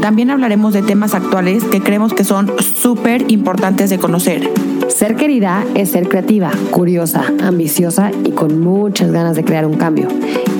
También 0.00 0.30
hablaremos 0.30 0.72
de 0.72 0.82
temas 0.82 1.14
actuales 1.14 1.64
que 1.64 1.80
creemos 1.80 2.14
que 2.14 2.24
son 2.24 2.50
súper 2.60 3.30
importantes 3.30 3.90
de 3.90 3.98
conocer. 3.98 4.50
Ser 4.88 5.16
querida 5.16 5.64
es 5.74 5.90
ser 5.90 6.08
creativa, 6.08 6.50
curiosa, 6.70 7.24
ambiciosa 7.42 8.10
y 8.24 8.30
con 8.30 8.60
muchas 8.60 9.10
ganas 9.10 9.36
de 9.36 9.44
crear 9.44 9.66
un 9.66 9.76
cambio. 9.76 10.08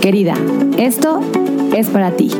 Querida, 0.00 0.34
esto 0.76 1.20
es 1.74 1.88
para 1.88 2.12
ti. 2.12 2.30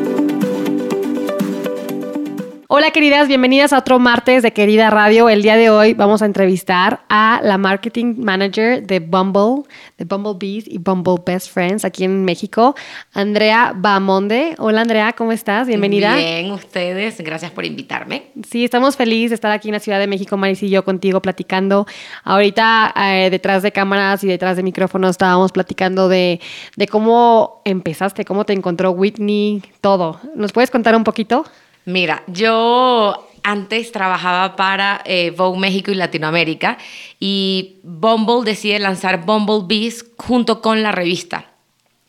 Hola 2.70 2.90
queridas, 2.90 3.28
bienvenidas 3.28 3.72
a 3.72 3.78
otro 3.78 3.98
martes 3.98 4.42
de 4.42 4.52
Querida 4.52 4.90
Radio. 4.90 5.30
El 5.30 5.40
día 5.40 5.56
de 5.56 5.70
hoy 5.70 5.95
vamos 5.95 6.20
a 6.20 6.27
entrevistar 6.27 7.00
a 7.08 7.41
la 7.42 7.56
marketing 7.56 8.16
manager 8.18 8.86
de 8.86 9.00
Bumble, 9.00 9.62
de 9.96 10.04
Bumble 10.04 10.34
Bees 10.38 10.64
y 10.68 10.77
Bumble 10.77 11.14
Best 11.24 11.50
Friends 11.50 11.86
aquí 11.86 12.04
en 12.04 12.27
México, 12.27 12.74
Andrea 13.14 13.72
Bamonde. 13.74 14.54
Hola 14.58 14.82
Andrea, 14.82 15.14
¿cómo 15.14 15.32
estás? 15.32 15.66
Bienvenida. 15.66 16.14
Bien, 16.16 16.50
ustedes, 16.50 17.18
gracias 17.22 17.50
por 17.52 17.64
invitarme. 17.64 18.24
Sí, 18.46 18.64
estamos 18.64 18.98
felices 18.98 19.30
de 19.30 19.36
estar 19.36 19.50
aquí 19.50 19.69
en 19.69 19.72
la 19.72 19.80
Ciudad 19.80 19.98
de 19.98 20.06
México, 20.06 20.36
Maris 20.36 20.62
y 20.62 20.69
yo 20.69 20.84
contigo 20.84 21.22
platicando. 21.22 21.86
Ahorita 22.22 22.92
eh, 22.94 23.30
detrás 23.30 23.62
de 23.62 23.72
cámaras 23.72 24.22
y 24.25 24.27
detrás 24.27 24.58
de 24.58 24.62
micrófonos 24.62 25.12
estábamos 25.12 25.53
platicando 25.53 26.10
de, 26.10 26.38
de 26.77 26.86
cómo 26.86 27.62
empezaste, 27.64 28.27
cómo 28.27 28.44
te 28.44 28.53
encontró 28.53 28.91
Whitney, 28.91 29.62
todo. 29.80 30.20
¿Nos 30.34 30.53
puedes 30.53 30.70
contar 30.70 30.94
un 30.94 31.05
poquito? 31.05 31.47
Mira, 31.89 32.22
yo 32.27 33.31
antes 33.42 33.92
trabajaba 33.92 34.56
para 34.56 35.00
eh, 35.06 35.33
Vogue 35.34 35.58
México 35.58 35.91
y 35.91 35.94
Latinoamérica 35.94 36.77
y 37.19 37.77
Bumble 37.83 38.44
decide 38.44 38.78
lanzar 38.78 39.25
Bumble 39.25 39.62
Bees 39.67 40.05
junto 40.19 40.61
con 40.61 40.83
la 40.83 40.92
revista. 40.92 41.47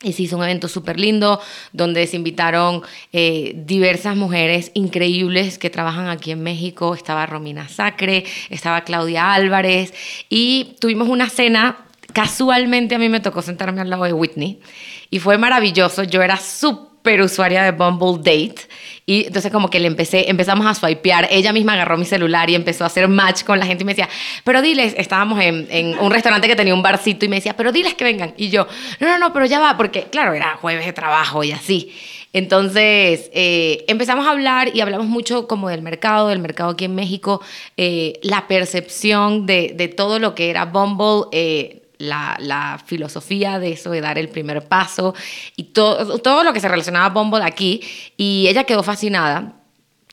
Y 0.02 0.12
se 0.12 0.24
hizo 0.24 0.36
un 0.36 0.44
evento 0.44 0.68
súper 0.68 1.00
lindo 1.00 1.40
donde 1.72 2.06
se 2.06 2.16
invitaron 2.16 2.82
eh, 3.14 3.54
diversas 3.56 4.16
mujeres 4.16 4.70
increíbles 4.74 5.56
que 5.56 5.70
trabajan 5.70 6.08
aquí 6.08 6.32
en 6.32 6.42
México. 6.42 6.94
Estaba 6.94 7.24
Romina 7.24 7.66
Sacre, 7.66 8.26
estaba 8.50 8.82
Claudia 8.82 9.32
Álvarez 9.32 9.94
y 10.28 10.76
tuvimos 10.78 11.08
una 11.08 11.30
cena. 11.30 11.86
Casualmente 12.12 12.96
a 12.96 12.98
mí 12.98 13.08
me 13.08 13.20
tocó 13.20 13.40
sentarme 13.40 13.80
al 13.80 13.88
lado 13.88 14.04
de 14.04 14.12
Whitney 14.12 14.60
y 15.08 15.20
fue 15.20 15.38
maravilloso. 15.38 16.04
Yo 16.04 16.20
era 16.20 16.36
súper 16.36 16.89
usuaria 17.22 17.62
de 17.62 17.72
Bumble 17.72 18.18
Date 18.18 18.68
y 19.06 19.26
entonces 19.26 19.50
como 19.50 19.70
que 19.70 19.80
le 19.80 19.88
empecé, 19.88 20.30
empezamos 20.30 20.66
a 20.66 20.74
swipear. 20.74 21.26
Ella 21.30 21.52
misma 21.52 21.72
agarró 21.72 21.96
mi 21.98 22.04
celular 22.04 22.48
y 22.48 22.54
empezó 22.54 22.84
a 22.84 22.86
hacer 22.86 23.08
match 23.08 23.42
con 23.42 23.58
la 23.58 23.66
gente 23.66 23.82
y 23.82 23.84
me 23.84 23.92
decía, 23.92 24.08
pero 24.44 24.62
diles, 24.62 24.94
estábamos 24.96 25.40
en, 25.40 25.66
en 25.70 25.98
un 25.98 26.12
restaurante 26.12 26.46
que 26.46 26.54
tenía 26.54 26.74
un 26.74 26.82
barcito 26.82 27.24
y 27.24 27.28
me 27.28 27.36
decía, 27.36 27.56
pero 27.56 27.72
diles 27.72 27.94
que 27.94 28.04
vengan. 28.04 28.34
Y 28.36 28.50
yo, 28.50 28.68
no, 29.00 29.08
no, 29.08 29.18
no, 29.18 29.32
pero 29.32 29.46
ya 29.46 29.58
va, 29.58 29.76
porque 29.76 30.04
claro, 30.04 30.32
era 30.32 30.56
jueves 30.60 30.86
de 30.86 30.92
trabajo 30.92 31.42
y 31.42 31.52
así. 31.52 31.92
Entonces 32.32 33.30
eh, 33.32 33.84
empezamos 33.88 34.26
a 34.26 34.30
hablar 34.30 34.70
y 34.74 34.80
hablamos 34.80 35.06
mucho 35.06 35.48
como 35.48 35.68
del 35.68 35.82
mercado, 35.82 36.28
del 36.28 36.38
mercado 36.38 36.70
aquí 36.70 36.84
en 36.84 36.94
México, 36.94 37.40
eh, 37.76 38.20
la 38.22 38.46
percepción 38.46 39.46
de, 39.46 39.72
de, 39.74 39.88
todo 39.88 40.20
lo 40.20 40.34
que 40.34 40.50
era 40.50 40.66
Bumble. 40.66 41.28
Eh, 41.32 41.79
la, 42.00 42.80
filosofía 42.84 43.58
de 43.58 43.72
eso, 43.72 43.90
de 43.90 44.00
dar 44.00 44.18
el 44.18 44.28
primer 44.28 44.66
paso 44.66 45.14
y 45.56 45.64
todo, 45.64 46.18
todo 46.18 46.44
lo 46.44 46.52
que 46.52 46.60
se 46.60 46.68
relacionaba 46.68 47.06
a 47.06 47.10
Bumble 47.10 47.44
aquí. 47.44 47.80
Y 48.16 48.46
ella 48.48 48.64
quedó 48.64 48.82
fascinada 48.82 49.60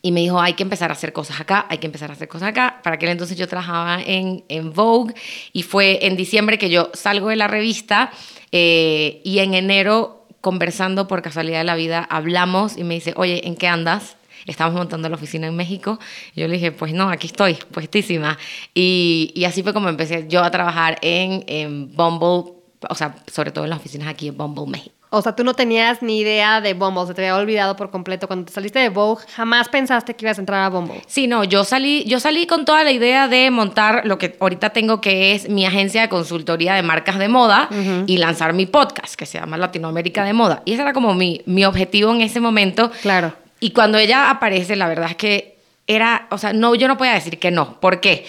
y 0.02 0.12
me 0.12 0.22
dijo, 0.22 0.40
hay 0.40 0.54
que 0.54 0.64
empezar 0.64 0.92
a 0.92 0.94
hacer 0.94 1.12
cosas 1.14 1.40
acá, 1.40 1.66
hay 1.70 1.80
que 1.80 1.88
empezar 1.88 2.10
a 2.10 2.14
hacer 2.14 2.28
cosas 2.28 2.50
acá. 2.50 2.82
Para 2.84 2.96
aquel 2.96 3.10
entonces 3.10 3.38
yo 3.38 3.48
trabajaba 3.48 4.00
en, 4.02 4.44
en 4.50 4.74
Vogue 4.74 5.14
y 5.54 5.64
fue 5.64 6.06
en 6.06 6.16
diciembre 6.16 6.58
que 6.58 6.70
yo 6.70 6.92
salgo 6.94 7.30
de 7.30 7.36
la 7.36 7.48
revista 7.48 8.12
eh, 8.52 9.22
y 9.24 9.40
en 9.40 9.54
enero, 9.54 10.26
conversando 10.42 11.08
por 11.08 11.22
casualidad 11.22 11.60
de 11.60 11.64
la 11.64 11.76
vida, 11.76 12.06
hablamos 12.10 12.78
y 12.78 12.84
me 12.84 12.96
dice, 12.96 13.14
oye, 13.16 13.48
¿en 13.48 13.56
qué 13.56 13.68
andas? 13.68 14.17
Estábamos 14.52 14.80
montando 14.80 15.10
la 15.10 15.16
oficina 15.16 15.48
en 15.48 15.56
México. 15.56 16.00
Y 16.36 16.42
yo 16.42 16.48
le 16.48 16.54
dije, 16.54 16.72
pues 16.72 16.94
no, 16.94 17.10
aquí 17.10 17.28
estoy, 17.28 17.56
puestísima. 17.72 18.38
Y, 18.74 19.32
y 19.36 19.46
así 19.46 19.64
fue 19.64 19.74
como 19.74 19.90
empecé 19.90 20.26
yo 20.28 20.44
a 20.44 20.52
trabajar 20.52 20.98
en, 21.02 21.44
en 21.48 21.96
Bumble, 21.96 22.54
o 22.90 22.96
sea, 22.96 23.16
sobre 23.32 23.52
todo 23.52 23.64
en 23.64 23.70
las 23.70 23.80
oficinas 23.80 24.08
aquí 24.08 24.30
en 24.30 24.38
Bumble 24.38 24.66
México. 24.68 24.98
O 25.10 25.22
sea, 25.22 25.34
tú 25.34 25.46
no 25.46 25.54
tenías 25.54 26.02
ni 26.02 26.20
idea 26.20 26.60
de 26.60 26.74
Bumble, 26.74 27.08
se 27.08 27.14
te 27.14 27.22
había 27.22 27.38
olvidado 27.38 27.78
por 27.78 27.92
completo. 27.92 28.28
Cuando 28.28 28.46
te 28.46 28.52
saliste 28.52 28.80
de 28.80 28.90
Vogue, 28.90 29.24
jamás 29.34 29.70
pensaste 29.70 30.16
que 30.16 30.26
ibas 30.26 30.38
a 30.38 30.42
entrar 30.42 30.64
a 30.64 30.70
Bumble. 30.70 31.02
Sí, 31.08 31.28
no, 31.28 31.46
yo 31.46 31.64
salí, 31.64 32.04
yo 32.06 32.20
salí 32.20 32.46
con 32.46 32.66
toda 32.66 32.84
la 32.84 32.92
idea 32.92 33.30
de 33.30 33.50
montar 33.50 34.06
lo 34.06 34.18
que 34.18 34.36
ahorita 34.38 34.72
tengo, 34.72 35.00
que 35.00 35.34
es 35.34 35.48
mi 35.48 35.66
agencia 35.66 36.02
de 36.02 36.10
consultoría 36.10 36.74
de 36.74 36.84
marcas 36.84 37.20
de 37.20 37.30
moda 37.30 37.70
uh 37.72 37.74
-huh. 37.74 38.04
y 38.06 38.18
lanzar 38.18 38.52
mi 38.52 38.66
podcast, 38.66 39.16
que 39.16 39.26
se 39.26 39.40
llama 39.40 39.56
Latinoamérica 39.58 40.26
de 40.26 40.34
Moda. 40.34 40.62
Y 40.66 40.74
ese 40.74 40.82
era 40.82 40.92
como 40.92 41.14
mi, 41.14 41.42
mi 41.46 41.64
objetivo 41.64 42.14
en 42.14 42.20
ese 42.20 42.42
momento. 42.42 42.92
Claro. 43.02 43.34
Y 43.60 43.72
cuando 43.72 43.98
ella 43.98 44.30
aparece, 44.30 44.76
la 44.76 44.88
verdad 44.88 45.12
es 45.12 45.16
que 45.16 45.58
era, 45.88 46.28
o 46.32 46.38
sea, 46.38 46.54
no, 46.54 46.76
yo 46.76 46.88
no 46.88 46.98
podía 46.98 47.14
decir 47.14 47.40
que 47.40 47.52
no. 47.52 47.80
¿Por 47.80 48.00
qué? 48.00 48.26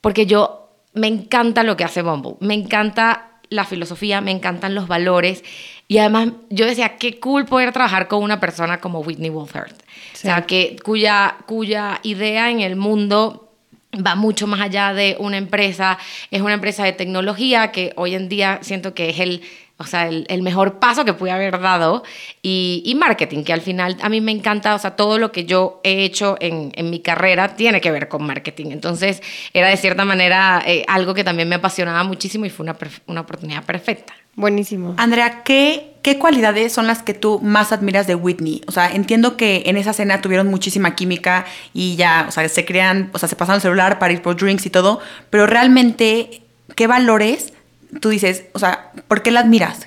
Porque 0.00 0.26
yo 0.26 0.70
me 0.94 1.06
encanta 1.06 1.62
lo 1.62 1.76
que 1.76 1.84
hace 1.84 2.02
Bumble, 2.02 2.36
me 2.40 2.54
encanta 2.54 3.30
la 3.50 3.64
filosofía, 3.64 4.20
me 4.20 4.30
encantan 4.30 4.74
los 4.74 4.88
valores. 4.88 5.44
Y 5.86 5.98
además 5.98 6.30
yo 6.50 6.66
decía, 6.66 6.96
qué 6.96 7.20
cool 7.20 7.44
poder 7.44 7.72
trabajar 7.72 8.08
con 8.08 8.22
una 8.22 8.40
persona 8.40 8.80
como 8.80 9.00
Whitney 9.00 9.30
Wolford. 9.30 9.72
Sí. 10.14 10.28
O 10.28 10.30
sea, 10.30 10.42
que, 10.46 10.76
cuya, 10.82 11.36
cuya 11.46 12.00
idea 12.02 12.50
en 12.50 12.60
el 12.60 12.76
mundo 12.76 13.52
va 13.94 14.14
mucho 14.14 14.46
más 14.46 14.60
allá 14.60 14.92
de 14.94 15.16
una 15.18 15.36
empresa. 15.36 15.98
Es 16.30 16.40
una 16.40 16.54
empresa 16.54 16.84
de 16.84 16.92
tecnología 16.92 17.70
que 17.70 17.92
hoy 17.96 18.14
en 18.14 18.28
día 18.28 18.58
siento 18.62 18.94
que 18.94 19.10
es 19.10 19.20
el 19.20 19.42
o 19.76 19.84
sea, 19.84 20.06
el, 20.08 20.24
el, 20.28 20.42
mejor 20.42 20.78
paso 20.78 21.04
que 21.04 21.14
pude 21.14 21.32
haber 21.32 21.60
dado 21.60 22.04
y, 22.42 22.82
y, 22.86 22.94
marketing, 22.94 23.42
que 23.42 23.52
al 23.52 23.60
final 23.60 23.96
a 24.00 24.08
mí 24.08 24.20
me 24.20 24.30
encanta, 24.30 24.74
o 24.74 24.78
sea, 24.78 24.94
todo 24.94 25.18
lo 25.18 25.32
que 25.32 25.46
yo 25.46 25.80
he 25.82 26.04
hecho 26.04 26.36
en, 26.40 26.70
en 26.76 26.90
mi 26.90 27.00
carrera 27.00 27.56
tiene 27.56 27.80
que 27.80 27.90
ver 27.90 28.08
con 28.08 28.24
marketing. 28.24 28.66
Entonces, 28.70 29.20
era 29.52 29.68
de 29.68 29.76
cierta 29.76 30.04
manera 30.04 30.62
eh, 30.64 30.84
algo 30.86 31.12
que 31.12 31.24
también 31.24 31.48
me 31.48 31.56
apasionaba 31.56 32.04
muchísimo 32.04 32.44
y 32.46 32.50
fue 32.50 32.64
una, 32.64 32.76
una 33.06 33.22
oportunidad 33.22 33.64
perfecta. 33.64 34.14
Buenísimo. 34.36 34.94
Andrea, 34.96 35.42
¿qué, 35.42 35.94
¿qué 36.02 36.18
cualidades 36.18 36.72
son 36.72 36.86
las 36.86 37.02
que 37.02 37.14
tú 37.14 37.40
más 37.40 37.72
admiras 37.72 38.06
de 38.06 38.14
Whitney? 38.14 38.62
O 38.66 38.72
sea, 38.72 38.92
entiendo 38.92 39.36
que 39.36 39.64
en 39.66 39.76
esa 39.76 39.92
cena 39.92 40.20
tuvieron 40.20 40.48
muchísima 40.48 40.94
química 40.94 41.46
y 41.72 41.96
ya, 41.96 42.26
o 42.28 42.30
sea, 42.30 42.48
se 42.48 42.64
crean, 42.64 43.10
o 43.12 43.18
sea, 43.18 43.28
se 43.28 43.34
pasaron 43.34 43.56
el 43.56 43.62
celular 43.62 43.98
para 43.98 44.12
ir 44.12 44.22
por 44.22 44.36
drinks 44.36 44.66
y 44.66 44.70
todo, 44.70 45.00
pero 45.30 45.46
realmente, 45.46 46.42
¿qué 46.76 46.86
valores 46.86 47.52
tú 48.00 48.08
dices, 48.08 48.44
o 48.52 48.58
sea, 48.58 48.92
¿por 49.08 49.22
qué 49.22 49.30
la 49.30 49.40
admiras? 49.40 49.86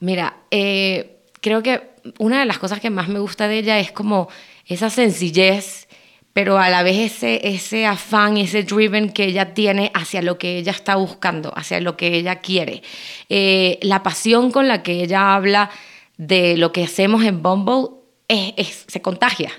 Mira, 0.00 0.36
eh, 0.50 1.16
creo 1.40 1.62
que 1.62 1.82
una 2.18 2.40
de 2.40 2.46
las 2.46 2.58
cosas 2.58 2.80
que 2.80 2.90
más 2.90 3.08
me 3.08 3.18
gusta 3.18 3.48
de 3.48 3.58
ella 3.58 3.78
es 3.78 3.92
como 3.92 4.28
esa 4.66 4.90
sencillez, 4.90 5.88
pero 6.32 6.58
a 6.58 6.68
la 6.68 6.82
vez 6.82 7.14
ese, 7.14 7.48
ese 7.48 7.86
afán, 7.86 8.36
ese 8.36 8.62
driven 8.62 9.10
que 9.10 9.24
ella 9.24 9.54
tiene 9.54 9.90
hacia 9.94 10.20
lo 10.20 10.38
que 10.38 10.58
ella 10.58 10.72
está 10.72 10.96
buscando, 10.96 11.52
hacia 11.56 11.80
lo 11.80 11.96
que 11.96 12.08
ella 12.08 12.36
quiere. 12.40 12.82
Eh, 13.28 13.78
la 13.82 14.02
pasión 14.02 14.50
con 14.50 14.68
la 14.68 14.82
que 14.82 15.02
ella 15.02 15.34
habla 15.34 15.70
de 16.18 16.56
lo 16.56 16.72
que 16.72 16.84
hacemos 16.84 17.24
en 17.24 17.42
Bumble 17.42 17.88
se 18.28 19.02
contagia. 19.02 19.50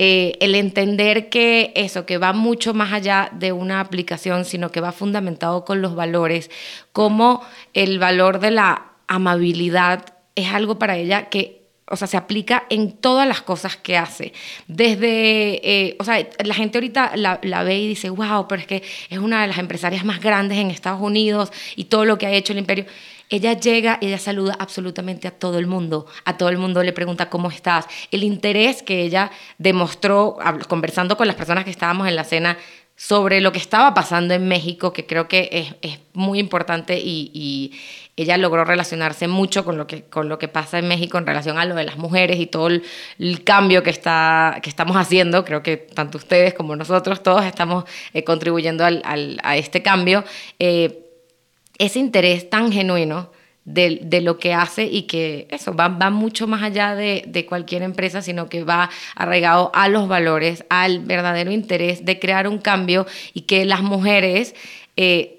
Eh, 0.00 0.34
el 0.38 0.54
entender 0.54 1.28
que 1.28 1.72
eso, 1.74 2.06
que 2.06 2.18
va 2.18 2.32
mucho 2.32 2.72
más 2.72 2.92
allá 2.92 3.30
de 3.32 3.50
una 3.50 3.80
aplicación, 3.80 4.44
sino 4.44 4.70
que 4.70 4.80
va 4.80 4.92
fundamentado 4.92 5.64
con 5.64 5.82
los 5.82 5.96
valores, 5.96 6.50
como 6.92 7.42
el 7.74 7.98
valor 7.98 8.38
de 8.38 8.52
la 8.52 8.92
amabilidad 9.08 10.04
es 10.36 10.52
algo 10.52 10.78
para 10.78 10.96
ella 10.96 11.28
que, 11.30 11.62
o 11.90 11.96
sea, 11.96 12.06
se 12.06 12.16
aplica 12.16 12.64
en 12.70 12.92
todas 12.92 13.26
las 13.26 13.42
cosas 13.42 13.76
que 13.76 13.96
hace. 13.96 14.32
Desde, 14.68 15.60
eh, 15.68 15.96
o 15.98 16.04
sea, 16.04 16.24
la 16.44 16.54
gente 16.54 16.78
ahorita 16.78 17.16
la, 17.16 17.40
la, 17.42 17.64
ve 17.64 17.78
y 17.80 17.88
dice, 17.88 18.08
wow, 18.08 18.46
pero 18.46 18.60
es 18.60 18.68
que 18.68 18.84
es 19.10 19.18
una 19.18 19.42
de 19.42 19.48
las 19.48 19.58
empresarias 19.58 20.04
más 20.04 20.20
grandes 20.20 20.58
en 20.58 20.70
Estados 20.70 21.00
Unidos 21.00 21.50
y 21.74 21.86
todo 21.86 22.04
lo 22.04 22.18
que 22.18 22.26
ha 22.26 22.30
hecho 22.30 22.52
el 22.52 22.60
imperio. 22.60 22.86
Ella 23.30 23.52
llega 23.52 23.98
ella 24.00 24.18
saluda 24.18 24.56
absolutamente 24.58 25.28
a 25.28 25.32
todo 25.32 25.58
el 25.58 25.66
mundo. 25.66 26.06
A 26.24 26.36
todo 26.36 26.48
el 26.48 26.58
mundo 26.58 26.82
le 26.82 26.92
pregunta 26.92 27.28
cómo 27.28 27.50
estás. 27.50 27.86
El 28.10 28.22
interés 28.24 28.82
que 28.82 29.02
ella 29.02 29.30
demostró 29.58 30.38
conversando 30.68 31.16
con 31.16 31.26
las 31.26 31.36
personas 31.36 31.64
que 31.64 31.70
estábamos 31.70 32.08
en 32.08 32.16
la 32.16 32.24
cena 32.24 32.56
sobre 32.98 33.40
lo 33.40 33.52
que 33.52 33.58
estaba 33.58 33.94
pasando 33.94 34.34
en 34.34 34.48
México, 34.48 34.92
que 34.92 35.06
creo 35.06 35.28
que 35.28 35.48
es, 35.52 35.74
es 35.82 36.00
muy 36.14 36.40
importante 36.40 36.98
y, 36.98 37.30
y, 37.32 37.78
ella 38.16 38.36
logró 38.36 38.64
relacionarse 38.64 39.28
mucho 39.28 39.64
con 39.64 39.78
lo, 39.78 39.86
que, 39.86 40.02
con 40.02 40.28
lo 40.28 40.40
que 40.40 40.48
pasa 40.48 40.80
en 40.80 40.88
México 40.88 41.18
en 41.18 41.24
relación 41.24 41.56
a 41.56 41.64
lo 41.64 41.76
de 41.76 41.84
las 41.84 41.96
mujeres 41.98 42.40
y 42.40 42.46
todo 42.46 42.66
el, 42.66 42.82
el 43.20 43.44
cambio 43.44 43.84
que, 43.84 43.90
está, 43.90 44.58
que 44.60 44.68
estamos 44.68 44.96
haciendo. 44.96 45.44
Creo 45.44 45.62
que 45.62 45.76
tanto 45.76 46.18
ustedes 46.18 46.52
como 46.52 46.74
nosotros, 46.74 47.22
todos 47.22 47.44
estamos 47.44 47.84
eh, 48.14 48.24
contribuyendo 48.24 48.84
al, 48.84 49.02
al, 49.04 49.38
a 49.44 49.56
este 49.56 49.84
cambio. 49.84 50.24
Eh, 50.58 51.07
ese 51.78 51.98
interés 51.98 52.50
tan 52.50 52.72
genuino 52.72 53.30
de, 53.64 54.00
de, 54.02 54.22
lo 54.22 54.38
que 54.38 54.54
hace 54.54 54.84
y 54.84 55.02
que 55.02 55.46
eso 55.50 55.74
va, 55.74 55.88
va 55.88 56.10
mucho 56.10 56.46
más 56.46 56.62
allá 56.62 56.94
de, 56.94 57.24
de, 57.26 57.44
cualquier 57.44 57.82
empresa, 57.82 58.22
sino 58.22 58.48
que 58.48 58.64
va 58.64 58.88
arraigado 59.14 59.70
a 59.74 59.88
los 59.88 60.08
valores, 60.08 60.64
al 60.70 61.00
verdadero 61.00 61.52
interés 61.52 62.04
de 62.04 62.18
crear 62.18 62.48
un 62.48 62.58
cambio 62.58 63.06
y 63.34 63.42
que 63.42 63.66
las 63.66 63.82
mujeres 63.82 64.54
eh, 64.96 65.38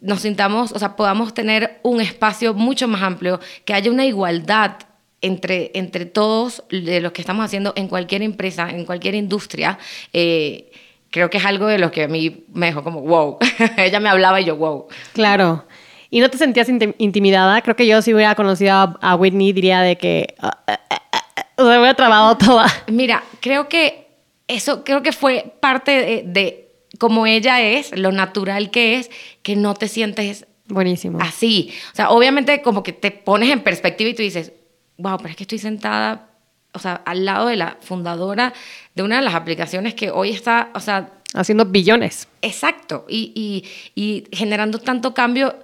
nos 0.00 0.20
sintamos, 0.20 0.72
o 0.72 0.78
sea, 0.78 0.96
podamos 0.96 1.32
tener 1.32 1.80
un 1.82 2.00
espacio 2.00 2.54
mucho 2.54 2.86
más 2.86 3.02
amplio, 3.02 3.40
que 3.64 3.74
haya 3.74 3.90
una 3.90 4.04
igualdad 4.04 4.76
entre, 5.20 5.70
entre 5.74 6.04
todos 6.04 6.64
de 6.68 7.00
los 7.00 7.12
que 7.12 7.22
estamos 7.22 7.44
haciendo 7.44 7.72
en 7.76 7.88
cualquier 7.88 8.22
empresa, 8.22 8.68
en 8.68 8.84
cualquier 8.84 9.14
industria. 9.14 9.78
Eh, 10.12 10.70
creo 11.14 11.30
que 11.30 11.38
es 11.38 11.44
algo 11.44 11.68
de 11.68 11.78
lo 11.78 11.92
que 11.92 12.02
a 12.02 12.08
mí 12.08 12.44
me 12.52 12.66
dejó 12.66 12.82
como 12.82 13.00
wow. 13.02 13.38
Ella 13.76 14.00
me 14.00 14.08
hablaba 14.08 14.40
y 14.40 14.44
yo 14.46 14.56
wow. 14.56 14.88
Claro. 15.12 15.64
¿Y 16.10 16.18
no 16.18 16.28
te 16.28 16.38
sentías 16.38 16.68
intimidada? 16.98 17.62
Creo 17.62 17.76
que 17.76 17.86
yo 17.86 18.02
si 18.02 18.12
hubiera 18.12 18.34
conocido 18.34 18.98
a, 19.00 19.14
Whitney 19.14 19.52
diría 19.52 19.80
de 19.80 19.96
que 19.96 20.34
uh, 20.42 20.46
uh, 20.46 21.62
uh, 21.62 21.66
se 21.70 21.78
hubiera 21.78 21.94
trabado 21.94 22.36
toda. 22.44 22.66
Mira, 22.88 23.22
creo 23.38 23.68
que 23.68 24.08
eso 24.48 24.82
creo 24.82 25.04
que 25.04 25.12
fue 25.12 25.54
parte 25.60 25.92
de, 25.92 26.24
de 26.26 26.72
como 26.98 27.26
ella 27.26 27.62
es, 27.62 27.96
lo 27.96 28.10
natural 28.10 28.72
que 28.72 28.98
es, 28.98 29.08
que 29.44 29.54
no 29.54 29.74
te 29.74 29.86
sientes 29.86 30.48
Buenísimo. 30.66 31.18
así. 31.20 31.72
O 31.92 31.94
sea, 31.94 32.10
obviamente 32.10 32.60
como 32.60 32.82
que 32.82 32.92
te 32.92 33.12
pones 33.12 33.50
en 33.50 33.60
perspectiva 33.60 34.10
y 34.10 34.14
tú 34.14 34.22
dices, 34.22 34.52
wow, 34.98 35.16
pero 35.18 35.28
es 35.28 35.36
que 35.36 35.44
estoy 35.44 35.58
sentada, 35.58 36.33
o 36.74 36.78
sea, 36.78 37.00
al 37.04 37.24
lado 37.24 37.46
de 37.48 37.56
la 37.56 37.78
fundadora 37.80 38.52
de 38.94 39.02
una 39.02 39.16
de 39.16 39.22
las 39.22 39.34
aplicaciones 39.34 39.94
que 39.94 40.10
hoy 40.10 40.30
está, 40.30 40.70
o 40.74 40.80
sea... 40.80 41.10
Haciendo 41.36 41.64
billones. 41.64 42.28
Exacto. 42.42 43.06
Y, 43.08 43.32
y, 43.34 44.00
y 44.00 44.36
generando 44.36 44.78
tanto 44.78 45.14
cambio 45.14 45.56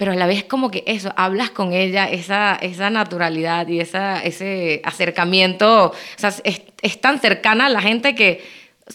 pero 0.00 0.12
a 0.12 0.14
la 0.14 0.26
vez 0.26 0.44
como 0.44 0.70
que 0.70 0.82
eso, 0.86 1.12
hablas 1.14 1.50
con 1.50 1.74
ella, 1.74 2.08
esa, 2.08 2.54
esa 2.54 2.88
naturalidad 2.88 3.68
y 3.68 3.80
esa, 3.80 4.24
ese 4.24 4.80
acercamiento, 4.82 5.88
o 5.88 5.94
sea, 6.16 6.32
es, 6.42 6.62
es 6.80 7.00
tan 7.02 7.20
cercana 7.20 7.66
a 7.66 7.68
la 7.68 7.82
gente 7.82 8.14
que 8.14 8.42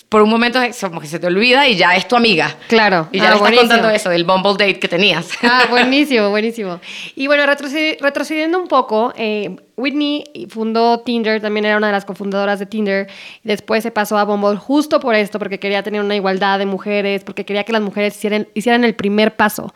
por 0.09 0.21
un 0.21 0.29
momento 0.29 0.59
como 0.81 1.01
que 1.01 1.07
se 1.07 1.19
te 1.19 1.27
olvida 1.27 1.67
y 1.67 1.75
ya 1.75 1.95
es 1.95 2.07
tu 2.07 2.15
amiga. 2.15 2.55
Claro. 2.67 3.07
Y 3.11 3.19
ya 3.19 3.27
ah, 3.27 3.29
le 3.31 3.35
estás 3.35 3.55
contando 3.55 3.89
eso 3.89 4.09
del 4.09 4.23
Bumble 4.23 4.51
Date 4.51 4.79
que 4.79 4.87
tenías. 4.87 5.29
Ah, 5.43 5.65
buenísimo, 5.69 6.29
buenísimo. 6.29 6.79
Y 7.15 7.27
bueno, 7.27 7.45
retrocediendo 7.45 8.59
un 8.59 8.67
poco, 8.67 9.13
eh, 9.15 9.55
Whitney 9.77 10.23
fundó 10.49 10.99
Tinder, 11.01 11.41
también 11.41 11.65
era 11.65 11.77
una 11.77 11.87
de 11.87 11.93
las 11.93 12.05
cofundadoras 12.05 12.59
de 12.59 12.65
Tinder. 12.65 13.07
Después 13.43 13.83
se 13.83 13.91
pasó 13.91 14.17
a 14.17 14.23
Bumble 14.23 14.57
justo 14.57 14.99
por 14.99 15.15
esto, 15.15 15.39
porque 15.39 15.59
quería 15.59 15.83
tener 15.83 16.01
una 16.01 16.15
igualdad 16.15 16.59
de 16.59 16.65
mujeres, 16.65 17.23
porque 17.23 17.45
quería 17.45 17.63
que 17.63 17.73
las 17.73 17.81
mujeres 17.81 18.15
hicieran, 18.15 18.47
hicieran 18.53 18.83
el 18.83 18.95
primer 18.95 19.35
paso. 19.35 19.73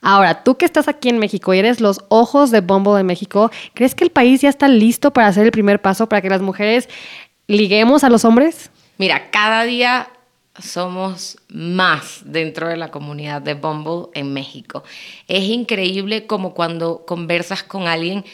Ahora, 0.00 0.42
tú 0.42 0.56
que 0.56 0.64
estás 0.64 0.88
aquí 0.88 1.08
en 1.08 1.18
México 1.18 1.52
y 1.54 1.58
eres 1.58 1.80
los 1.80 2.00
ojos 2.08 2.50
de 2.50 2.60
Bumble 2.60 2.94
de 2.94 3.04
México, 3.04 3.50
¿crees 3.74 3.94
que 3.94 4.04
el 4.04 4.10
país 4.10 4.40
ya 4.40 4.48
está 4.48 4.68
listo 4.68 5.12
para 5.12 5.28
hacer 5.28 5.44
el 5.44 5.52
primer 5.52 5.80
paso, 5.80 6.08
para 6.08 6.22
que 6.22 6.30
las 6.30 6.40
mujeres 6.40 6.88
liguemos 7.46 8.04
a 8.04 8.08
los 8.08 8.24
hombres? 8.24 8.70
Mira, 8.98 9.30
cada 9.30 9.64
día 9.64 10.10
somos 10.60 11.38
más 11.48 12.20
dentro 12.24 12.68
de 12.68 12.76
la 12.76 12.90
comunidad 12.90 13.40
de 13.40 13.54
Bumble 13.54 14.10
en 14.14 14.32
México. 14.32 14.84
Es 15.28 15.44
increíble 15.44 16.26
como 16.26 16.54
cuando 16.54 17.04
conversas 17.06 17.62
con 17.62 17.88
alguien 17.88 18.24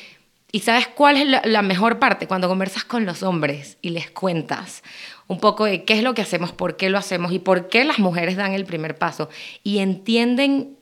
y 0.51 0.61
sabes 0.61 0.89
cuál 0.89 1.17
es 1.19 1.27
la, 1.27 1.43
la, 1.45 1.63
mejor 1.63 1.99
parte, 1.99 2.27
cuando 2.27 2.49
conversas 2.49 2.85
con 2.85 3.05
los 3.05 3.23
hombres 3.23 3.77
y 3.83 3.91
les 3.91 4.11
cuentas 4.11 4.83
un 5.27 5.39
poco 5.41 5.67
de 5.67 5.85
qué 5.85 5.95
es 5.95 6.03
lo 6.03 6.15
que 6.15 6.23
hacemos, 6.23 6.53
por 6.53 6.77
qué 6.77 6.89
lo 6.89 6.99
hacemos 6.99 7.33
y 7.33 7.39
por 7.39 7.69
qué 7.69 7.85
las 7.85 7.99
mujeres 7.99 8.37
dan 8.37 8.53
el 8.53 8.65
primer 8.65 8.97
paso 8.97 9.29
y 9.63 9.79
entienden 9.79 10.77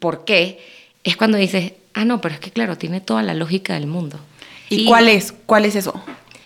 por 0.00 0.24
qué, 0.24 0.58
es 1.04 1.16
cuando 1.16 1.38
dices, 1.38 1.74
ah, 1.94 2.04
no, 2.04 2.20
pero 2.20 2.34
es 2.34 2.40
que 2.40 2.50
claro, 2.50 2.76
tiene 2.76 3.00
toda 3.00 3.22
la 3.22 3.34
lógica 3.34 3.74
del 3.74 3.86
mundo. 3.86 4.18
¿Y, 4.68 4.82
y 4.82 4.84
cuál 4.86 5.08
es? 5.08 5.32
¿Cuál 5.46 5.64
es 5.64 5.76
eso? 5.76 6.02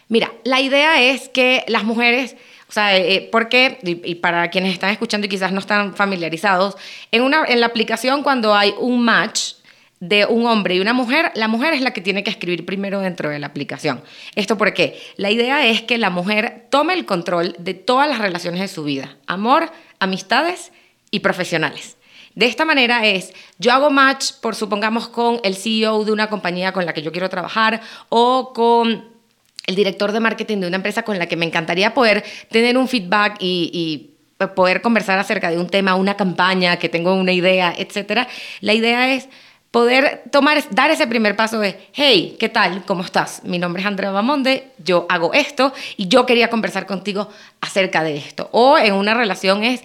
Mira, 0.08 0.32
la 0.44 0.60
idea 0.60 1.00
es 1.02 1.28
que 1.28 1.64
las 1.68 1.84
mujeres 1.84 2.36
o 2.68 2.72
sea, 2.72 2.96
eh, 2.96 3.28
porque, 3.32 3.78
y, 3.82 4.10
y, 4.10 4.14
para 4.16 4.50
quienes 4.50 4.74
están 4.74 4.90
escuchando 4.90 5.26
y 5.26 5.30
quizás 5.30 5.52
no 5.52 5.60
están 5.60 5.94
familiarizados, 5.94 6.76
en, 7.10 7.22
una, 7.22 7.44
en 7.46 7.60
la 7.60 7.66
aplicación 7.66 8.22
cuando 8.22 8.54
hay 8.54 8.74
un 8.78 9.02
match 9.02 9.54
de 10.00 10.26
un 10.26 10.46
hombre 10.46 10.76
y 10.76 10.80
una 10.80 10.92
mujer, 10.92 11.32
la 11.34 11.48
mujer 11.48 11.74
es 11.74 11.80
la 11.80 11.92
que 11.92 12.00
tiene 12.00 12.22
que 12.22 12.30
escribir 12.30 12.64
primero 12.64 13.00
dentro 13.00 13.30
de 13.30 13.38
la 13.38 13.48
aplicación. 13.48 14.02
¿Esto 14.34 14.56
porque 14.56 15.00
La 15.16 15.30
idea 15.30 15.66
es 15.66 15.82
que 15.82 15.98
la 15.98 16.10
mujer 16.10 16.66
tome 16.70 16.94
el 16.94 17.04
control 17.04 17.56
de 17.58 17.74
todas 17.74 18.08
las 18.08 18.18
relaciones 18.18 18.60
de 18.60 18.68
su 18.68 18.84
vida, 18.84 19.16
amor, 19.26 19.70
amistades 19.98 20.72
y 21.10 21.20
profesionales. 21.20 21.96
De 22.34 22.46
esta 22.46 22.64
manera 22.64 23.04
es, 23.04 23.32
yo 23.58 23.72
hago 23.72 23.90
match, 23.90 24.34
por 24.40 24.54
supongamos, 24.54 25.08
con 25.08 25.40
el 25.42 25.56
CEO 25.56 26.04
de 26.04 26.12
una 26.12 26.28
compañía 26.28 26.72
con 26.72 26.86
la 26.86 26.92
que 26.92 27.02
yo 27.02 27.10
quiero 27.10 27.28
trabajar 27.28 27.80
o 28.10 28.52
con 28.52 29.17
el 29.68 29.74
director 29.74 30.12
de 30.12 30.18
marketing 30.18 30.58
de 30.58 30.66
una 30.66 30.76
empresa 30.76 31.02
con 31.02 31.18
la 31.18 31.26
que 31.26 31.36
me 31.36 31.44
encantaría 31.44 31.92
poder 31.94 32.24
tener 32.50 32.76
un 32.76 32.88
feedback 32.88 33.36
y, 33.38 34.10
poder 34.54 34.82
conversar 34.82 35.18
acerca 35.18 35.50
de 35.50 35.58
un 35.58 35.68
tema, 35.68 35.96
una 35.96 36.16
campaña, 36.16 36.76
que 36.76 36.88
tengo 36.88 37.12
una 37.14 37.32
idea, 37.32 37.74
etcétera. 37.76 38.28
La 38.60 38.72
idea 38.72 39.12
es 39.12 39.28
poder 39.72 40.22
tomar, 40.30 40.62
dar 40.70 40.92
ese 40.92 41.08
primer 41.08 41.34
paso 41.34 41.58
de, 41.58 41.76
hey, 41.92 42.36
¿qué 42.38 42.48
tal? 42.48 42.84
¿Cómo 42.84 43.02
estás? 43.02 43.42
Mi 43.42 43.58
nombre 43.58 43.82
es 43.82 43.88
Andrea 43.88 44.12
Bamonde, 44.12 44.70
yo 44.84 45.06
hago 45.08 45.34
esto 45.34 45.72
y 45.96 46.06
yo 46.06 46.24
quería 46.24 46.50
conversar 46.50 46.86
contigo 46.86 47.28
acerca 47.60 48.04
de 48.04 48.16
esto. 48.16 48.48
O 48.52 48.78
en 48.78 48.94
una 48.94 49.12
relación 49.12 49.64
es, 49.64 49.82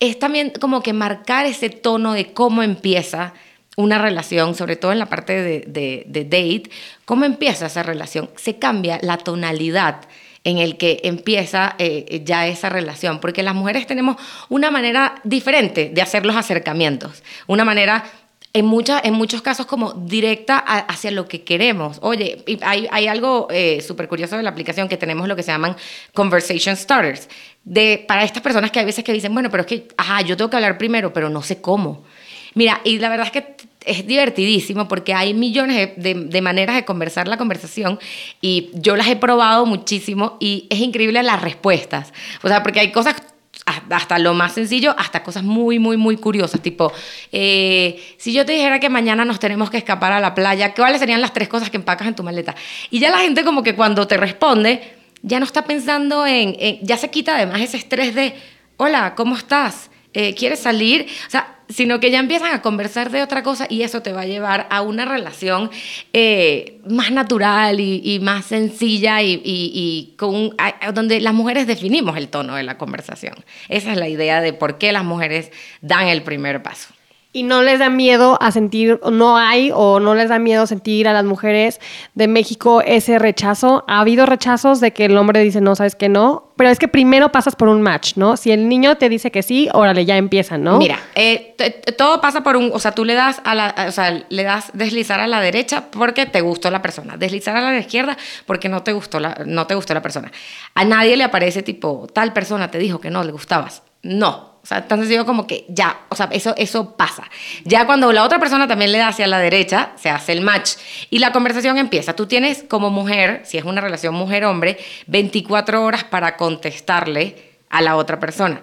es 0.00 0.18
también 0.18 0.50
como 0.60 0.82
que 0.82 0.92
marcar 0.92 1.46
ese 1.46 1.70
tono 1.70 2.12
de 2.12 2.32
cómo 2.32 2.64
empieza 2.64 3.34
una 3.76 3.98
relación, 3.98 4.54
sobre 4.54 4.76
todo 4.76 4.92
en 4.92 4.98
la 4.98 5.06
parte 5.06 5.40
de, 5.40 6.04
de, 6.06 6.24
date, 6.24 6.70
¿cómo 7.04 7.24
empieza 7.24 7.66
esa 7.66 7.82
relación? 7.82 8.30
Se 8.36 8.58
cambia 8.58 8.98
la 9.02 9.18
tonalidad 9.18 10.02
en 10.44 10.58
el 10.58 10.76
que 10.76 11.00
empieza 11.04 11.74
eh, 11.78 12.22
ya 12.24 12.46
esa 12.46 12.68
relación, 12.68 13.20
porque 13.20 13.42
las 13.42 13.54
mujeres 13.54 13.86
tenemos 13.86 14.16
una 14.48 14.70
manera 14.70 15.14
diferente 15.24 15.90
de 15.92 16.02
hacer 16.02 16.26
los 16.26 16.36
acercamientos, 16.36 17.22
una 17.46 17.64
manera 17.64 18.04
en, 18.52 18.66
muchas, 18.66 19.02
en 19.04 19.14
muchos 19.14 19.40
casos 19.40 19.66
como 19.66 19.92
directa 19.92 20.58
hacia 20.58 21.10
lo 21.10 21.26
que 21.26 21.42
queremos. 21.42 21.98
Oye, 22.02 22.44
hay, 22.60 22.86
hay 22.90 23.06
algo 23.06 23.48
eh, 23.50 23.80
súper 23.80 24.08
curioso 24.08 24.36
de 24.36 24.42
la 24.42 24.50
aplicación 24.50 24.88
que 24.88 24.96
tenemos 24.96 25.26
lo 25.26 25.36
que 25.36 25.42
se 25.42 25.52
llaman 25.52 25.76
conversation 26.12 26.76
starters. 26.76 27.28
De, 27.64 28.04
para 28.06 28.24
estas 28.24 28.42
personas 28.42 28.70
que 28.70 28.80
hay 28.80 28.84
veces 28.84 29.04
que 29.04 29.12
dicen, 29.12 29.32
bueno, 29.32 29.48
pero 29.50 29.62
es 29.62 29.66
que, 29.66 29.88
ajá, 29.96 30.20
yo 30.22 30.36
tengo 30.36 30.50
que 30.50 30.56
hablar 30.56 30.76
primero, 30.76 31.12
pero 31.12 31.30
no 31.30 31.42
sé 31.42 31.62
cómo. 31.62 32.04
Mira, 32.54 32.80
y 32.84 32.98
la 32.98 33.08
verdad 33.08 33.26
es 33.26 33.32
que 33.32 33.56
es 33.84 34.06
divertidísimo 34.06 34.88
porque 34.88 35.14
hay 35.14 35.34
millones 35.34 35.90
de, 35.96 36.42
maneras 36.42 36.76
de 36.76 36.84
conversar 36.84 37.28
la 37.28 37.36
conversación 37.36 37.98
y 38.40 38.70
yo 38.74 38.96
las 38.96 39.08
he 39.08 39.16
probado 39.16 39.66
muchísimo 39.66 40.36
y 40.40 40.66
es 40.70 40.80
increíble 40.80 41.22
las 41.22 41.40
respuestas. 41.40 42.12
O 42.42 42.48
sea, 42.48 42.62
porque 42.62 42.80
hay 42.80 42.92
cosas 42.92 43.16
hasta 43.64 44.18
lo 44.18 44.34
más 44.34 44.54
sencillo, 44.54 44.94
hasta 44.98 45.22
cosas 45.22 45.44
muy, 45.44 45.78
muy, 45.78 45.96
muy 45.96 46.16
curiosas, 46.16 46.60
tipo, 46.60 46.92
eh, 47.30 48.02
si 48.16 48.32
yo 48.32 48.44
te 48.44 48.52
dijera 48.52 48.80
que 48.80 48.88
mañana 48.88 49.24
nos 49.24 49.38
tenemos 49.38 49.70
que 49.70 49.76
escapar 49.76 50.12
a 50.12 50.20
la 50.20 50.34
playa, 50.34 50.74
¿cuáles 50.74 50.98
serían 50.98 51.20
las 51.20 51.32
tres 51.32 51.48
cosas 51.48 51.70
que 51.70 51.76
empacas 51.76 52.08
en 52.08 52.14
tu 52.16 52.24
maleta? 52.24 52.56
Y 52.90 52.98
ya 52.98 53.10
la 53.10 53.18
gente 53.18 53.44
como 53.44 53.62
que 53.62 53.76
cuando 53.76 54.08
te 54.08 54.16
responde, 54.16 54.94
ya 55.22 55.38
no 55.38 55.44
está 55.44 55.64
pensando 55.64 56.26
en, 56.26 56.56
en 56.58 56.78
ya 56.82 56.96
se 56.96 57.10
quita 57.10 57.36
además 57.36 57.60
ese 57.60 57.76
estrés 57.76 58.14
de, 58.16 58.34
hola, 58.78 59.14
¿cómo 59.14 59.36
estás? 59.36 59.91
Eh, 60.14 60.34
¿Quieres 60.34 60.60
salir? 60.60 61.06
O 61.26 61.30
sea, 61.30 61.58
sino 61.68 62.00
que 62.00 62.10
ya 62.10 62.18
empiezan 62.18 62.52
a 62.54 62.62
conversar 62.62 63.10
de 63.10 63.22
otra 63.22 63.42
cosa 63.42 63.66
y 63.68 63.82
eso 63.82 64.02
te 64.02 64.12
va 64.12 64.22
a 64.22 64.26
llevar 64.26 64.66
a 64.70 64.82
una 64.82 65.04
relación 65.04 65.70
eh, 66.12 66.80
más 66.86 67.10
natural 67.10 67.80
y, 67.80 68.18
más 68.20 68.44
sencilla 68.46 69.22
y, 69.22 69.40
y, 69.44 70.14
con 70.18 70.54
donde 70.94 71.20
las 71.20 71.34
mujeres 71.34 71.66
definimos 71.66 72.16
el 72.16 72.28
tono 72.28 72.56
de 72.56 72.62
la 72.62 72.78
conversación. 72.78 73.34
Esa 73.68 73.92
es 73.92 73.98
la 73.98 74.08
idea 74.08 74.40
de 74.40 74.52
por 74.52 74.78
qué 74.78 74.92
las 74.92 75.04
mujeres 75.04 75.50
dan 75.80 76.08
el 76.08 76.22
primer 76.22 76.62
paso 76.62 76.91
y 77.32 77.44
no 77.44 77.62
les 77.62 77.78
da 77.78 77.88
miedo 77.88 78.36
a 78.42 78.52
sentir, 78.52 79.00
no 79.10 79.38
hay 79.38 79.70
o 79.74 80.00
no 80.00 80.14
les 80.14 80.28
da 80.28 80.38
miedo 80.38 80.66
sentir 80.66 81.08
a 81.08 81.12
las 81.12 81.24
mujeres 81.24 81.80
de 82.14 82.28
México 82.28 82.82
ese 82.84 83.18
rechazo. 83.18 83.84
Ha 83.88 84.00
habido 84.00 84.26
rechazos 84.26 84.80
de 84.80 84.92
que 84.92 85.06
el 85.06 85.16
hombre 85.16 85.40
dice 85.40 85.60
no, 85.60 85.74
sabes 85.74 85.94
que 85.94 86.10
no, 86.10 86.52
pero 86.56 86.68
es 86.68 86.78
que 86.78 86.88
primero 86.88 87.32
pasas 87.32 87.56
por 87.56 87.68
un 87.68 87.80
match, 87.80 88.16
¿no? 88.16 88.36
Si 88.36 88.52
el 88.52 88.68
niño 88.68 88.96
te 88.96 89.08
dice 89.08 89.30
que 89.30 89.42
sí, 89.42 89.68
órale, 89.72 90.04
ya 90.04 90.18
empiezan, 90.18 90.62
¿no? 90.62 90.78
Mira, 90.78 90.98
eh, 91.14 91.56
todo 91.96 92.20
pasa 92.20 92.42
por 92.42 92.56
un, 92.56 92.70
o 92.72 92.78
sea, 92.78 92.92
tú 92.92 93.04
le 93.04 93.14
das 93.14 93.40
a 93.44 93.54
la, 93.54 93.74
o 93.88 93.92
sea, 93.92 94.24
le 94.28 94.42
das 94.42 94.70
deslizar 94.74 95.18
a 95.18 95.26
la 95.26 95.40
derecha 95.40 95.84
porque 95.90 96.26
te 96.26 96.42
gustó 96.42 96.70
la 96.70 96.82
persona, 96.82 97.16
deslizar 97.16 97.56
a 97.56 97.60
la 97.62 97.78
izquierda 97.78 98.18
porque 98.44 98.68
no 98.68 98.82
te 98.82 98.92
gustó 98.92 99.20
la, 99.20 99.38
no 99.46 99.66
te 99.66 99.74
gustó 99.74 99.94
la 99.94 100.02
persona. 100.02 100.30
A 100.74 100.84
nadie 100.84 101.16
le 101.16 101.24
aparece 101.24 101.62
tipo, 101.62 102.06
tal 102.12 102.34
persona 102.34 102.70
te 102.70 102.78
dijo 102.78 103.00
que 103.00 103.10
no 103.10 103.24
le 103.24 103.32
gustabas. 103.32 103.82
No, 104.02 104.58
O 104.62 104.66
sea, 104.66 104.86
tan 104.86 105.00
sencillo 105.00 105.24
como 105.24 105.46
que 105.46 105.64
ya, 105.68 106.02
o 106.08 106.14
sea, 106.16 106.28
eso, 106.32 106.54
eso 106.56 106.96
pasa. 106.96 107.24
Ya 107.64 107.86
cuando 107.86 108.12
la 108.12 108.24
otra 108.24 108.38
persona 108.38 108.68
también 108.68 108.92
le 108.92 108.98
da 108.98 109.08
hacia 109.08 109.26
la 109.26 109.38
derecha, 109.38 109.92
se 109.96 110.10
hace 110.10 110.32
el 110.32 110.40
match 110.40 110.72
y 111.10 111.18
la 111.18 111.32
conversación 111.32 111.78
empieza. 111.78 112.14
Tú 112.14 112.26
tienes 112.26 112.64
como 112.68 112.90
mujer, 112.90 113.42
si 113.44 113.58
es 113.58 113.64
una 113.64 113.80
relación 113.80 114.14
mujer-hombre, 114.14 114.78
24 115.06 115.82
horas 115.82 116.04
para 116.04 116.36
contestarle 116.36 117.52
a 117.70 117.80
la 117.80 117.96
otra 117.96 118.20
persona. 118.20 118.62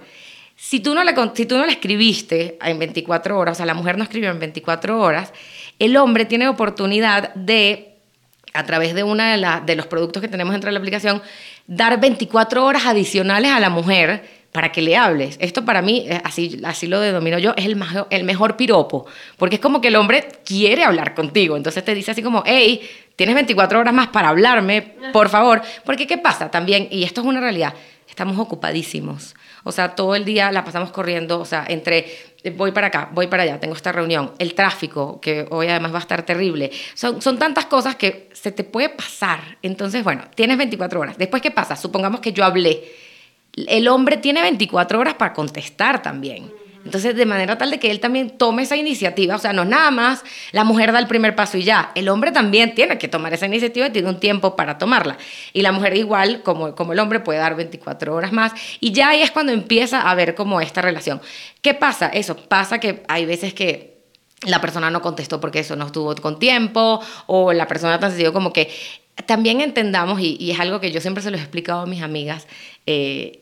Si 0.56 0.82
tú, 0.82 0.94
no 0.94 1.04
le, 1.04 1.14
si 1.36 1.46
tú 1.46 1.58
no 1.58 1.66
le 1.66 1.72
escribiste 1.72 2.58
en 2.62 2.80
24 2.80 3.38
horas, 3.38 3.54
o 3.54 3.58
sea, 3.58 3.66
la 3.66 3.74
mujer 3.74 3.98
no 3.98 4.04
escribió 4.04 4.30
en 4.30 4.40
24 4.40 5.00
horas, 5.02 5.34
el 5.80 5.96
hombre 5.96 6.26
tiene 6.26 6.50
oportunidad 6.50 7.34
de, 7.34 7.96
a 8.54 8.66
través 8.66 8.94
de 8.94 9.04
uno 9.04 9.24
de, 9.24 9.62
de 9.66 9.76
los 9.78 9.88
productos 9.88 10.22
que 10.22 10.28
tenemos 10.28 10.54
dentro 10.54 10.68
de 10.68 10.74
la 10.74 10.80
aplicación, 10.80 11.22
dar 11.66 12.00
24 12.00 12.66
horas 12.66 12.86
adicionales 12.86 13.52
a 13.52 13.60
la 13.60 13.70
mujer 13.70 14.39
para 14.52 14.72
que 14.72 14.82
le 14.82 14.98
hables. 14.98 15.38
Esto 15.40 15.64
para 15.66 15.82
mí, 15.82 16.06
eh, 16.08 16.22
así, 16.24 16.60
así 16.64 16.88
lo 16.88 17.00
denomino 17.00 17.38
yo, 17.38 17.54
es 17.56 17.66
el, 17.66 17.82
el 18.10 18.24
mejor 18.24 18.58
piropo, 18.58 19.06
porque 19.38 19.56
es 19.56 19.62
como 19.62 19.82
que 19.82 19.90
el 19.90 19.96
hombre 19.96 20.28
quiere 20.44 20.84
hablar 20.84 21.14
contigo, 21.14 21.56
entonces 21.56 21.84
te 21.84 21.94
dice 21.94 22.12
así 22.12 22.24
como, 22.24 22.44
hey, 22.46 22.82
tienes 23.16 23.36
24 23.36 23.80
horas 23.80 23.94
más 23.94 24.08
para 24.08 24.30
hablarme, 24.30 24.82
por 25.14 25.30
favor, 25.30 25.62
porque 25.86 26.08
¿qué 26.08 26.18
pasa 26.18 26.50
también? 26.50 26.88
Y 26.90 27.04
esto 27.04 27.22
es 27.22 27.28
una 27.28 27.40
realidad, 27.40 27.74
estamos 28.08 28.40
ocupadísimos, 28.40 29.36
o 29.64 29.72
sea, 29.72 29.94
todo 29.94 30.16
el 30.16 30.26
día 30.26 30.52
la 30.52 30.64
pasamos 30.64 30.92
corriendo, 30.92 31.40
o 31.40 31.46
sea, 31.46 31.66
entre 31.68 32.08
eh, 32.44 32.50
voy 32.50 32.72
para 32.72 32.88
acá, 32.88 33.10
voy 33.14 33.28
para 33.28 33.44
allá, 33.44 33.60
tengo 33.60 33.76
esta 33.76 33.92
reunión, 33.92 34.32
el 34.40 34.56
tráfico, 34.56 35.20
que 35.22 35.46
hoy 35.52 35.68
además 35.68 35.94
va 35.94 35.98
a 35.98 36.02
estar 36.02 36.24
terrible, 36.24 36.72
son, 36.96 37.22
son 37.22 37.38
tantas 37.38 37.66
cosas 37.66 37.96
que 37.96 38.30
se 38.34 38.52
te 38.52 38.64
puede 38.64 38.90
pasar, 38.90 39.58
entonces, 39.62 40.04
bueno, 40.04 40.24
tienes 40.34 40.58
24 40.58 41.00
horas, 41.00 41.18
después, 41.20 41.42
¿qué 41.42 41.52
pasa? 41.52 41.76
Supongamos 41.76 42.20
que 42.20 42.34
yo 42.34 42.44
hablé, 42.44 43.09
el 43.68 43.88
hombre 43.88 44.18
tiene 44.18 44.42
24 44.42 45.00
horas 45.00 45.16
para 45.16 45.34
contestar 45.34 46.02
también. 46.02 46.52
Entonces, 46.86 47.16
de 47.16 47.26
manera 47.26 47.58
tal 47.58 47.72
de 47.72 47.80
que 47.80 47.92
él 47.92 48.00
también 48.00 48.38
tome 48.38 48.64
esa 48.64 48.78
iniciativa, 48.78 49.36
o 49.36 49.40
sea, 49.40 49.52
no 49.52 49.66
nada 49.66 49.92
más 49.92 50.24
la 50.54 50.64
mujer 50.64 50.92
da 50.92 51.00
el 51.00 51.08
primer 51.08 51.36
paso 51.36 51.58
y 51.58 51.64
ya, 51.64 51.92
el 51.94 52.08
hombre 52.08 52.32
también 52.32 52.74
tiene 52.74 52.98
que 52.98 53.08
tomar 53.08 53.34
esa 53.34 53.48
iniciativa 53.48 53.88
y 53.88 53.90
tiene 53.90 54.08
un 54.08 54.20
tiempo 54.20 54.56
para 54.56 54.78
tomarla. 54.78 55.18
Y 55.52 55.62
la 55.62 55.72
mujer 55.72 55.98
igual, 55.98 56.42
como, 56.42 56.76
como 56.76 56.94
el 56.94 57.00
hombre, 57.00 57.20
puede 57.20 57.40
dar 57.40 57.56
24 57.56 58.16
horas 58.16 58.32
más 58.32 58.54
y 58.80 58.92
ya 58.94 59.10
ahí 59.10 59.22
es 59.22 59.32
cuando 59.32 59.52
empieza 59.52 60.10
a 60.10 60.16
ver 60.16 60.36
como 60.36 60.62
esta 60.62 60.82
relación. 60.82 61.22
¿Qué 61.62 61.74
pasa? 61.74 62.08
Eso, 62.08 62.38
pasa 62.38 62.80
que 62.80 63.04
hay 63.10 63.26
veces 63.26 63.54
que 63.54 64.00
la 64.46 64.62
persona 64.62 64.90
no 64.90 65.02
contestó 65.02 65.42
porque 65.42 65.60
eso 65.60 65.76
no 65.76 65.88
estuvo 65.88 66.16
con 66.16 66.40
tiempo 66.40 67.02
o 67.28 67.52
la 67.52 67.68
persona 67.68 68.00
tan 68.00 68.12
sencillo 68.12 68.32
como 68.32 68.54
que 68.54 68.70
también 69.26 69.62
entendamos, 69.62 70.20
y, 70.22 70.52
es 70.52 70.60
algo 70.60 70.80
que 70.80 70.92
yo 70.92 71.02
siempre 71.02 71.22
se 71.22 71.32
lo 71.32 71.38
he 71.38 71.42
explicado 71.42 71.82
a 71.82 71.86
mis 71.86 72.02
amigas, 72.02 72.48
eh, 72.86 73.39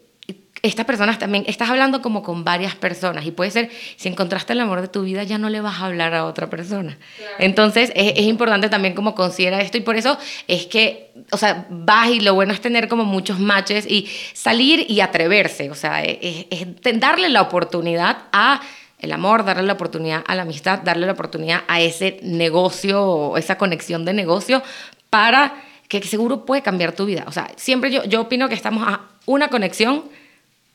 estas 0.67 0.86
personas 0.86 1.19
también, 1.19 1.43
estás 1.47 1.69
hablando 1.69 2.01
como 2.01 2.24
con 2.24 2.43
varias 2.43 2.75
personas 2.75 3.25
y 3.25 3.31
puede 3.31 3.51
ser, 3.51 3.69
si 3.95 4.09
encontraste 4.09 4.53
el 4.53 4.59
amor 4.59 4.81
de 4.81 4.88
tu 4.88 5.03
vida, 5.03 5.24
ya 5.24 5.38
no 5.38 5.50
le 5.50 5.62
vas 5.62 5.81
a 5.81 5.86
hablar 5.86 6.13
a 6.13 6.25
otra 6.25 6.50
persona. 6.50 6.97
Entonces, 7.39 7.91
es, 7.95 8.13
es, 8.15 8.25
importante 8.25 8.69
también 8.69 8.93
como 8.93 9.15
considera 9.15 9.62
esto 9.62 9.77
y 9.77 9.81
por 9.81 9.95
eso 9.95 10.17
es 10.47 10.65
que, 10.67 11.12
o 11.31 11.38
sea, 11.38 11.65
vas 11.69 12.09
y 12.09 12.19
lo 12.19 12.33
bueno 12.33 12.53
es 12.53 12.62
tener 12.62 12.88
como 12.88 13.05
muchos 13.05 13.39
matches 13.39 13.86
y 13.89 14.07
salir 14.33 14.86
y 14.89 15.01
atreverse, 15.01 15.69
o 15.69 15.75
sea, 15.75 16.03
es, 16.03 16.47
es 16.50 16.67
darle 17.00 17.29
la 17.29 17.41
oportunidad 17.41 18.17
a 18.31 18.62
el 19.00 19.12
amor, 19.12 19.45
darle 19.45 19.63
la 19.63 19.74
oportunidad 19.74 20.24
a 20.27 20.36
la 20.36 20.41
amistad, 20.41 20.79
darle 20.79 21.05
la 21.05 21.13
oportunidad 21.13 21.63
a 21.67 21.81
ese 21.81 22.19
negocio, 22.24 23.38
esa 23.38 23.57
conexión 23.57 24.05
de 24.05 24.13
negocio 24.13 24.63
para 25.09 25.63
que 25.88 26.01
seguro 26.01 26.45
puede 26.45 26.62
cambiar 26.62 26.93
tu 26.93 27.05
vida. 27.05 27.24
O 27.27 27.31
sea, 27.31 27.51
siempre 27.55 27.91
yo, 27.91 28.03
yo 28.05 28.21
opino 28.21 28.50
que 28.50 28.55
estamos 28.55 28.88
a 28.88 29.01
una 29.25 29.50
conexión 29.50 30.03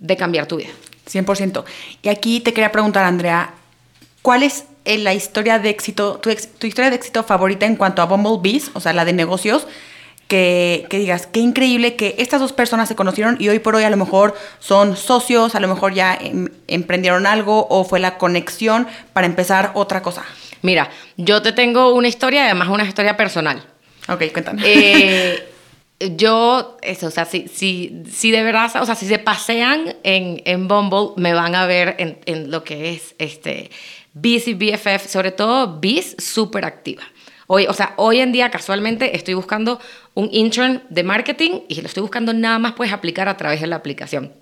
de 0.02 0.16
cambiar 0.16 0.47
tu 0.47 0.56
vida. 0.56 0.71
100%. 1.11 1.64
Y 2.02 2.09
aquí 2.09 2.40
te 2.40 2.52
quería 2.52 2.73
preguntar, 2.73 3.04
Andrea, 3.04 3.54
¿cuál 4.21 4.42
es 4.42 4.64
eh, 4.85 4.99
la 4.99 5.14
historia 5.14 5.59
de 5.59 5.71
éxito, 5.71 6.16
tu, 6.16 6.30
tu 6.59 6.66
historia 6.66 6.90
de 6.90 6.97
éxito 6.97 7.23
favorita 7.23 7.66
en 7.66 7.76
cuanto 7.76 8.02
a 8.02 8.06
Bumblebees, 8.06 8.71
o 8.75 8.80
sea, 8.80 8.92
la 8.92 9.04
de 9.04 9.12
negocios? 9.12 9.66
Que, 10.28 10.87
que, 10.88 10.99
digas, 10.99 11.26
qué 11.26 11.40
increíble 11.40 11.94
que 11.94 12.14
estas 12.18 12.40
dos 12.40 12.54
personas 12.54 12.88
se 12.88 12.97
conocieron 12.97 13.37
y 13.38 13.50
hoy 13.50 13.59
por 13.59 13.76
hoy 13.76 13.85
a 13.85 13.90
lo 13.90 13.99
mejor 13.99 14.35
son 14.61 14.97
socios, 14.97 15.54
a 15.54 15.61
lo 15.61 15.68
mejor 15.68 15.92
ya 15.92 16.14
em, 16.14 16.49
emprendieron 16.68 17.26
algo 17.26 17.66
o 17.68 17.85
fue 17.85 18.00
la 18.00 18.16
conexión 18.16 18.88
para 19.12 19.26
empezar 19.26 19.73
otra 19.75 20.00
cosa. 20.00 20.25
Mira, 20.62 20.88
yo 21.18 21.42
te 21.42 21.52
tengo 21.52 21.92
una 21.92 22.09
historia, 22.09 22.47
además 22.47 22.68
una 22.68 22.85
historia 22.85 23.14
personal. 23.16 23.62
Ok, 24.09 24.32
cuéntame. 24.32 24.62
Eh, 24.64 25.51
yo, 26.16 26.76
eso, 26.82 27.06
o 27.06 27.11
sea, 27.11 27.25
si, 27.25 27.49
si, 27.49 28.02
si, 28.11 28.30
de 28.30 28.42
verdad, 28.42 28.71
o 28.80 28.87
sea, 28.87 28.94
si 28.94 29.06
se 29.06 29.18
pasean 29.18 29.97
en, 30.02 30.42
en 30.44 30.68
Bumble, 30.68 31.11
me 31.16 31.35
van 31.35 31.54
a 31.54 31.66
ver 31.66 31.97
en, 31.99 32.18
en 32.26 32.50
lo 32.50 32.64
que 32.64 32.90
es 32.90 33.14
este 33.18 33.71
Biz 34.14 34.49
y 34.49 34.54
BFF, 34.54 35.06
sobre 35.09 35.32
todo 35.32 35.80
Biz, 35.80 36.16
súper 36.18 36.64
activa. 36.64 37.02
Hoy, 37.47 37.66
o 37.66 37.73
sea, 37.73 37.94
hoy 37.97 38.21
en 38.21 38.32
día 38.32 38.50
casualmente 38.50 39.16
estoy 39.16 39.35
buscando 39.35 39.80
un 40.14 40.28
intern 40.32 40.82
de 40.88 41.02
marketing 41.02 41.61
y 41.68 41.80
lo 41.80 41.87
estoy 41.87 42.00
buscando 42.00 42.32
nada 42.32 42.59
más 42.59 42.73
puedes 42.73 42.92
aplicar 42.92 43.28
a 43.28 43.37
través 43.37 43.61
de 43.61 43.66
la 43.66 43.76
aplicación. 43.76 44.32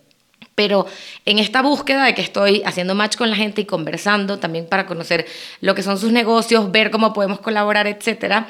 Pero 0.55 0.87
en 1.25 1.38
esta 1.38 1.62
búsqueda 1.62 2.05
de 2.05 2.14
que 2.14 2.23
estoy 2.23 2.62
haciendo 2.64 2.95
match 2.95 3.17
con 3.17 3.31
la 3.31 3.37
gente 3.37 3.62
y 3.62 3.64
conversando 3.64 4.38
también 4.38 4.67
para 4.67 4.87
conocer 4.87 5.26
lo 5.61 5.75
que 5.75 5.83
son 5.83 5.99
sus 5.99 6.12
negocios, 6.12 6.71
ver 6.71 6.90
cómo 6.90 7.12
podemos 7.12 7.40
colaborar, 7.40 7.87
etcétera, 7.87 8.47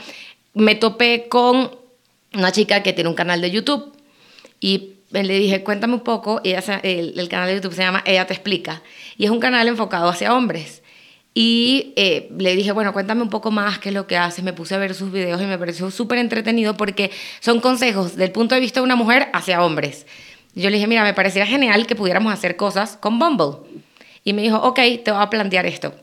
me 0.54 0.74
topé 0.74 1.28
con 1.28 1.79
una 2.34 2.52
chica 2.52 2.82
que 2.82 2.92
tiene 2.92 3.10
un 3.10 3.16
canal 3.16 3.40
de 3.40 3.50
YouTube 3.50 3.92
y 4.60 4.94
le 5.10 5.38
dije, 5.38 5.64
cuéntame 5.64 5.94
un 5.94 6.00
poco, 6.00 6.40
y 6.44 6.50
el, 6.52 7.28
canal 7.28 7.48
de 7.48 7.56
YouTube 7.56 7.74
se 7.74 7.82
llama 7.82 8.02
Ella 8.06 8.26
te 8.26 8.34
explica, 8.34 8.82
y 9.16 9.24
es 9.24 9.30
un 9.30 9.40
canal 9.40 9.66
enfocado 9.66 10.08
hacia 10.08 10.34
hombres. 10.34 10.82
Y 11.32 11.92
eh, 11.96 12.28
le 12.36 12.56
dije, 12.56 12.72
bueno, 12.72 12.92
cuéntame 12.92 13.22
un 13.22 13.30
poco 13.30 13.50
más 13.52 13.78
qué 13.78 13.90
es 13.90 13.94
lo 13.94 14.08
que 14.08 14.16
haces. 14.16 14.42
Me 14.42 14.52
puse 14.52 14.74
a 14.74 14.78
ver 14.78 14.94
sus 14.94 15.12
videos 15.12 15.40
y 15.40 15.44
me 15.44 15.58
pareció 15.58 15.88
súper 15.92 16.18
entretenido 16.18 16.76
porque 16.76 17.12
son 17.38 17.60
consejos 17.60 18.16
del 18.16 18.32
punto 18.32 18.56
de 18.56 18.60
vista 18.60 18.80
de 18.80 18.84
una 18.84 18.96
mujer 18.96 19.28
hacia 19.32 19.62
hombres. 19.64 20.06
Yo 20.54 20.70
le 20.70 20.76
dije, 20.76 20.88
mira, 20.88 21.04
me 21.04 21.14
parecía 21.14 21.46
genial 21.46 21.86
que 21.86 21.94
pudiéramos 21.94 22.32
hacer 22.32 22.56
cosas 22.56 22.96
con 22.96 23.20
Bumble. 23.20 23.58
Y 24.24 24.32
me 24.32 24.42
dijo, 24.42 24.56
ok, 24.56 24.80
te 25.04 25.12
voy 25.12 25.22
a 25.22 25.30
plantear 25.30 25.66
esto. 25.66 25.94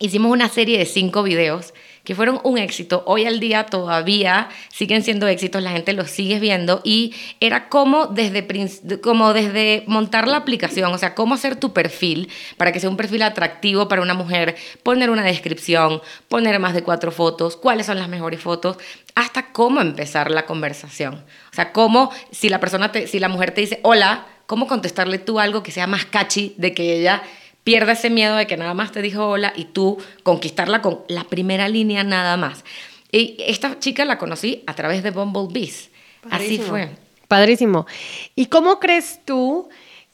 Hicimos 0.00 0.32
una 0.32 0.48
serie 0.48 0.78
de 0.78 0.86
cinco 0.86 1.22
videos 1.22 1.74
que 2.04 2.14
fueron 2.14 2.40
un 2.42 2.58
éxito. 2.58 3.02
Hoy 3.06 3.26
al 3.26 3.40
día 3.40 3.66
todavía 3.66 4.48
siguen 4.70 5.02
siendo 5.02 5.28
éxitos, 5.28 5.62
la 5.62 5.70
gente 5.70 5.92
los 5.92 6.10
sigue 6.10 6.40
viendo 6.40 6.80
y 6.84 7.14
era 7.40 7.68
como 7.68 8.06
desde, 8.06 8.46
como 9.00 9.32
desde 9.32 9.84
montar 9.86 10.26
la 10.26 10.38
aplicación, 10.38 10.92
o 10.92 10.98
sea, 10.98 11.14
cómo 11.14 11.34
hacer 11.34 11.56
tu 11.56 11.72
perfil 11.72 12.28
para 12.56 12.72
que 12.72 12.80
sea 12.80 12.90
un 12.90 12.96
perfil 12.96 13.22
atractivo 13.22 13.88
para 13.88 14.02
una 14.02 14.14
mujer, 14.14 14.56
poner 14.82 15.10
una 15.10 15.22
descripción, 15.22 16.02
poner 16.28 16.58
más 16.58 16.74
de 16.74 16.82
cuatro 16.82 17.12
fotos, 17.12 17.56
cuáles 17.56 17.86
son 17.86 17.98
las 17.98 18.08
mejores 18.08 18.40
fotos, 18.40 18.76
hasta 19.14 19.52
cómo 19.52 19.80
empezar 19.80 20.30
la 20.30 20.46
conversación. 20.46 21.14
O 21.50 21.54
sea, 21.54 21.72
cómo 21.72 22.10
si 22.30 22.48
la 22.48 22.60
persona 22.60 22.90
si 23.06 23.18
la 23.18 23.28
mujer 23.28 23.52
te 23.52 23.60
dice 23.60 23.80
hola, 23.82 24.26
cómo 24.46 24.66
contestarle 24.66 25.18
tú 25.18 25.38
algo 25.38 25.62
que 25.62 25.70
sea 25.70 25.86
más 25.86 26.04
catchy 26.04 26.54
de 26.58 26.74
que 26.74 26.96
ella 26.96 27.22
pierda 27.64 27.92
ese 27.92 28.10
miedo 28.10 28.36
de 28.36 28.46
que 28.46 28.56
nada 28.56 28.74
más 28.74 28.92
te 28.92 29.02
dijo 29.02 29.26
hola 29.26 29.52
y 29.56 29.66
tú 29.66 29.98
conquistarla 30.22 30.82
con 30.82 31.00
la 31.08 31.24
primera 31.24 31.68
línea 31.68 32.04
nada 32.04 32.36
más. 32.36 32.64
Y 33.10 33.36
esta 33.38 33.78
chica 33.78 34.04
la 34.04 34.18
conocí 34.18 34.62
a 34.66 34.74
través 34.74 35.02
de 35.02 35.10
Bumblebees. 35.10 35.90
Así 36.30 36.58
fue. 36.58 36.90
Padrísimo. 37.28 37.86
¿Y 38.34 38.46
cómo 38.46 38.78
crees 38.78 39.20
tú 39.24 39.68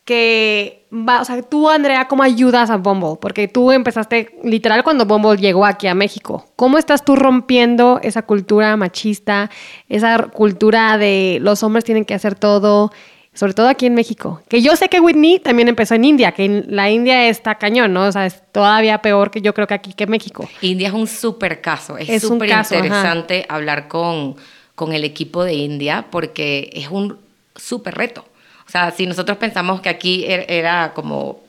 que 0.04 0.86
va, 0.90 1.20
o 1.20 1.24
sea, 1.24 1.42
tú, 1.42 1.68
Andrea, 1.68 2.08
cómo 2.08 2.22
ayudas 2.22 2.70
a 2.70 2.76
Bumble? 2.76 3.18
Porque 3.20 3.46
tú 3.46 3.72
empezaste 3.72 4.38
literal 4.42 4.82
cuando 4.82 5.04
Bumble 5.04 5.36
llegó 5.36 5.66
aquí 5.66 5.86
a 5.86 5.94
México. 5.94 6.46
¿Cómo 6.56 6.78
estás 6.78 7.04
tú 7.04 7.14
rompiendo 7.14 8.00
esa 8.02 8.22
cultura 8.22 8.76
machista, 8.76 9.50
esa 9.88 10.28
cultura 10.32 10.96
de 10.96 11.38
los 11.42 11.62
hombres 11.62 11.84
tienen 11.84 12.04
que 12.04 12.14
hacer 12.14 12.36
todo? 12.36 12.90
Sobre 13.38 13.54
todo 13.54 13.68
aquí 13.68 13.86
en 13.86 13.94
México. 13.94 14.42
Que 14.48 14.60
yo 14.62 14.74
sé 14.74 14.88
que 14.88 14.98
Whitney 14.98 15.38
también 15.38 15.68
empezó 15.68 15.94
en 15.94 16.04
India, 16.04 16.32
que 16.32 16.64
la 16.66 16.90
India 16.90 17.28
está 17.28 17.54
cañón, 17.54 17.92
¿no? 17.92 18.06
O 18.06 18.12
sea, 18.12 18.26
es 18.26 18.42
todavía 18.50 19.00
peor 19.00 19.30
que 19.30 19.40
yo 19.40 19.54
creo 19.54 19.68
que 19.68 19.74
aquí 19.74 19.92
que 19.92 20.08
México. 20.08 20.48
India 20.60 20.88
es 20.88 20.94
un 20.94 21.06
súper 21.06 21.60
caso, 21.60 21.96
es 21.96 22.20
súper 22.20 22.50
interesante 22.50 23.46
hablar 23.48 23.86
con, 23.86 24.34
con 24.74 24.92
el 24.92 25.04
equipo 25.04 25.44
de 25.44 25.54
India 25.54 26.06
porque 26.10 26.68
es 26.72 26.88
un 26.88 27.16
súper 27.54 27.94
reto. 27.94 28.24
O 28.66 28.70
sea, 28.70 28.90
si 28.90 29.06
nosotros 29.06 29.38
pensamos 29.38 29.80
que 29.80 29.88
aquí 29.88 30.24
er, 30.26 30.44
era 30.48 30.92
como 30.92 31.47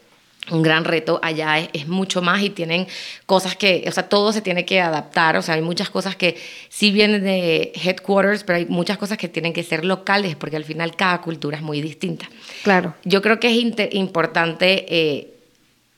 un 0.52 0.62
gran 0.62 0.86
reto 0.86 1.20
allá 1.24 1.60
es, 1.60 1.88
mucho 1.88 2.22
más 2.22 2.42
y 2.42 2.50
tienen 2.50 2.88
cosas 3.26 3.56
que, 3.56 3.86
o 3.88 3.92
sea, 3.92 4.10
todo 4.10 4.32
se 4.34 4.42
tiene 4.42 4.66
que 4.66 4.80
adaptar, 4.80 5.38
o 5.38 5.42
sea, 5.42 5.56
hay 5.56 5.62
muchas 5.62 5.90
cosas 5.90 6.16
que 6.16 6.38
sí 6.70 6.92
vienen 6.92 7.24
de 7.24 7.72
headquarters, 7.76 8.44
pero 8.44 8.58
hay 8.58 8.66
muchas 8.66 8.98
cosas 8.98 9.18
que 9.18 9.28
tienen 9.28 9.54
que 9.54 9.64
ser 9.64 9.86
locales, 9.86 10.36
porque 10.36 10.56
al 10.56 10.66
final 10.66 10.96
cada 10.96 11.22
cultura 11.22 11.58
es 11.58 11.64
muy 11.64 11.82
distinta. 11.82 12.30
Claro. 12.64 12.96
Yo 13.04 13.22
creo 13.22 13.40
que 13.40 13.48
es 13.48 13.94
importante, 13.94 14.86
eh, 14.90 15.34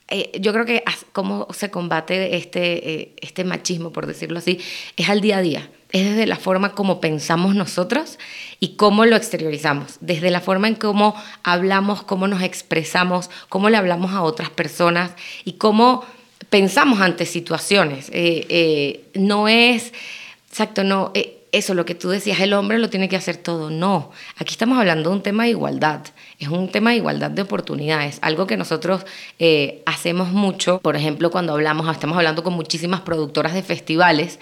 eh, 0.09 0.31
yo 0.39 0.53
creo 0.53 0.65
que 0.65 0.83
cómo 1.11 1.47
se 1.53 1.69
combate 1.69 2.35
este, 2.35 2.93
eh, 2.93 3.13
este 3.21 3.43
machismo, 3.43 3.91
por 3.91 4.05
decirlo 4.05 4.39
así, 4.39 4.59
es 4.97 5.09
al 5.09 5.21
día 5.21 5.37
a 5.37 5.41
día. 5.41 5.69
Es 5.91 6.05
desde 6.05 6.25
la 6.25 6.37
forma 6.37 6.73
como 6.73 7.01
pensamos 7.01 7.55
nosotros 7.55 8.17
y 8.59 8.75
cómo 8.75 9.05
lo 9.05 9.15
exteriorizamos, 9.15 9.97
desde 9.99 10.31
la 10.31 10.39
forma 10.39 10.67
en 10.67 10.75
cómo 10.75 11.15
hablamos, 11.43 12.03
cómo 12.03 12.27
nos 12.27 12.41
expresamos, 12.43 13.29
cómo 13.49 13.69
le 13.69 13.77
hablamos 13.77 14.11
a 14.11 14.21
otras 14.21 14.49
personas 14.49 15.11
y 15.45 15.53
cómo 15.53 16.05
pensamos 16.49 17.01
ante 17.01 17.25
situaciones. 17.25 18.09
Eh, 18.09 18.45
eh, 18.49 19.05
no 19.15 19.47
es, 19.47 19.93
exacto, 20.49 20.83
no, 20.83 21.11
eh, 21.13 21.37
eso, 21.51 21.73
lo 21.73 21.83
que 21.83 21.95
tú 21.95 22.09
decías, 22.09 22.39
el 22.39 22.53
hombre 22.53 22.79
lo 22.79 22.89
tiene 22.89 23.09
que 23.09 23.17
hacer 23.17 23.35
todo. 23.35 23.69
No, 23.69 24.11
aquí 24.37 24.53
estamos 24.53 24.77
hablando 24.77 25.09
de 25.09 25.15
un 25.17 25.23
tema 25.23 25.43
de 25.43 25.49
igualdad, 25.49 26.01
es 26.39 26.47
un 26.47 26.69
tema 26.69 26.91
de 26.91 26.97
igualdad 26.97 27.31
de 27.31 27.41
oportunidades, 27.41 28.19
algo 28.21 28.47
que 28.47 28.55
nosotros 28.55 29.05
hacemos 29.85 30.29
mucho, 30.29 30.79
por 30.79 30.95
ejemplo, 30.95 31.29
cuando 31.29 31.51
hablamos, 31.53 31.91
estamos 31.91 32.15
hablando 32.15 32.43
con 32.43 32.53
muchísimas 32.53 33.01
productoras 33.01 33.53
de 33.53 33.63
festivales 33.63 34.39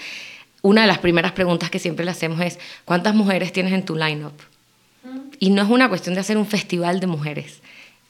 una 0.62 0.82
de 0.82 0.88
las 0.88 1.00
primeras 1.00 1.32
preguntas 1.32 1.70
que 1.70 1.80
siempre 1.80 2.06
le 2.06 2.12
hacemos 2.12 2.40
es, 2.42 2.60
¿cuántas 2.86 3.16
mujeres 3.16 3.54
tienes 3.54 3.74
en 3.74 3.84
tu 3.84 3.96
lineup? 3.96 4.34
Y 5.40 5.52
no 5.52 5.62
es 5.62 5.70
una 5.70 5.88
cuestión 5.88 6.16
de 6.16 6.22
hacer 6.22 6.38
un 6.38 6.46
festival 6.46 7.00
de 7.00 7.08
mujeres, 7.08 7.62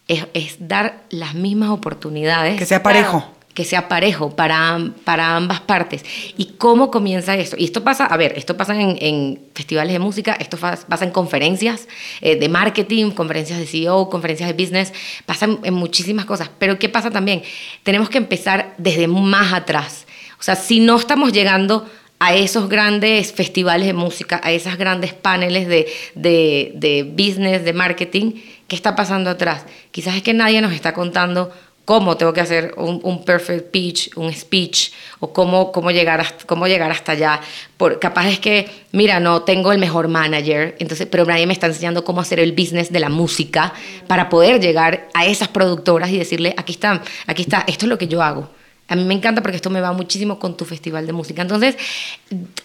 es, 0.07 0.57
dar 0.59 1.03
las 1.11 1.35
mismas 1.35 1.69
oportunidades. 1.69 2.57
Que 2.57 2.65
sea 2.65 2.81
parejo. 2.81 3.31
Que 3.53 3.63
sea 3.63 3.87
parejo 3.87 4.35
para, 4.35 4.79
para 5.03 5.35
ambas 5.35 5.59
partes. 5.59 6.03
¿Y 6.37 6.53
cómo 6.57 6.89
comienza 6.89 7.35
esto? 7.35 7.55
Y 7.59 7.65
esto 7.65 7.83
pasa, 7.83 8.05
a 8.05 8.17
ver, 8.17 8.33
esto 8.35 8.57
pasa 8.57 8.73
en, 8.79 9.39
festivales 9.53 9.93
de 9.93 9.99
música, 9.99 10.33
esto 10.33 10.57
pasa 10.57 11.05
en 11.05 11.11
conferencias 11.11 11.87
eh, 12.21 12.37
de 12.37 12.49
marketing, 12.49 13.11
conferencias 13.11 13.59
de 13.59 13.67
CEO, 13.67 14.09
conferencias 14.09 14.49
de 14.49 14.53
business, 14.53 14.93
pasa 15.25 15.47
en 15.61 15.73
muchísimas 15.73 16.25
cosas. 16.25 16.49
Pero 16.57 16.79
¿qué 16.79 16.89
pasa 16.89 17.11
también? 17.11 17.43
Tenemos 17.83 18.09
que 18.09 18.17
empezar 18.17 18.73
desde 18.77 19.07
más 19.07 19.53
atrás. 19.53 20.07
O 20.39 20.43
sea, 20.43 20.55
si 20.55 20.79
no 20.79 20.95
estamos 20.95 21.33
llegando 21.33 21.85
a 22.19 22.35
esos 22.35 22.67
grandes 22.67 23.31
festivales 23.31 23.87
de 23.87 23.93
música, 23.93 24.41
a 24.43 24.51
esos 24.51 24.77
grandes 24.77 25.13
paneles 25.13 25.67
de, 25.67 25.87
de, 26.15 27.03
business, 27.09 27.63
de 27.63 27.73
marketing, 27.73 28.33
¿qué 28.67 28.75
está 28.75 28.95
pasando 28.95 29.29
atrás? 29.29 29.65
Quizás 29.91 30.15
es 30.15 30.21
que 30.21 30.33
nadie 30.33 30.61
nos 30.61 30.73
está 30.73 30.93
contando 30.93 31.51
cómo 31.85 32.17
tengo 32.17 32.33
que 32.33 32.41
hacer 32.41 32.75
un, 32.77 33.23
perfect 33.23 33.71
pitch, 33.71 34.15
un 34.15 34.31
speech, 34.31 34.91
o 35.19 35.33
cómo, 35.33 35.71
cómo, 35.71 35.89
llegar, 35.89 36.19
hasta, 36.19 36.45
cómo 36.45 36.67
llegar 36.67 36.91
hasta 36.91 37.13
allá. 37.13 37.41
Por, 37.77 37.99
capaz 37.99 38.27
es 38.27 38.39
que, 38.39 38.69
mira, 38.91 39.19
no 39.19 39.41
tengo 39.41 39.71
el 39.71 39.79
mejor 39.79 40.07
manager, 40.07 40.75
entonces, 40.77 41.07
pero 41.09 41.25
nadie 41.25 41.47
me 41.47 41.53
está 41.53 41.65
enseñando 41.65 42.03
cómo 42.03 42.21
hacer 42.21 42.39
el 42.41 42.51
business 42.51 42.91
de 42.91 42.99
la 42.99 43.09
música 43.09 43.73
para 44.07 44.29
poder 44.29 44.59
llegar 44.59 45.07
a 45.15 45.25
esas 45.25 45.47
productoras 45.47 46.11
y 46.11 46.19
decirle, 46.19 46.53
aquí 46.57 46.73
está, 46.73 47.01
aquí 47.25 47.41
está, 47.41 47.63
esto 47.65 47.85
es 47.85 47.89
lo 47.89 47.97
que 47.97 48.07
yo 48.07 48.21
hago. 48.21 48.58
A 48.89 48.95
mí 48.95 49.03
me 49.03 49.13
encanta 49.13 49.41
porque 49.41 49.57
esto 49.57 49.69
me 49.69 49.81
va 49.81 49.93
muchísimo 49.93 50.39
con 50.39 50.57
tu 50.57 50.65
festival 50.65 51.05
de 51.05 51.13
música. 51.13 51.43
Entonces, 51.43 51.77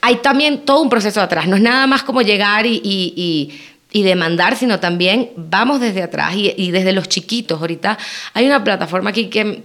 hay 0.00 0.16
también 0.16 0.64
todo 0.64 0.80
un 0.80 0.88
proceso 0.88 1.20
atrás. 1.20 1.46
No 1.46 1.56
es 1.56 1.62
nada 1.62 1.86
más 1.86 2.02
como 2.02 2.22
llegar 2.22 2.64
y, 2.64 2.80
y, 2.82 3.60
y, 3.92 4.02
demandar, 4.02 4.56
sino 4.56 4.80
también 4.80 5.30
vamos 5.36 5.80
desde 5.80 6.02
atrás 6.02 6.34
y, 6.34 6.70
desde 6.70 6.92
los 6.92 7.08
chiquitos. 7.08 7.60
Ahorita 7.60 7.98
hay 8.32 8.46
una 8.46 8.64
plataforma 8.64 9.10
aquí 9.10 9.26
que 9.26 9.64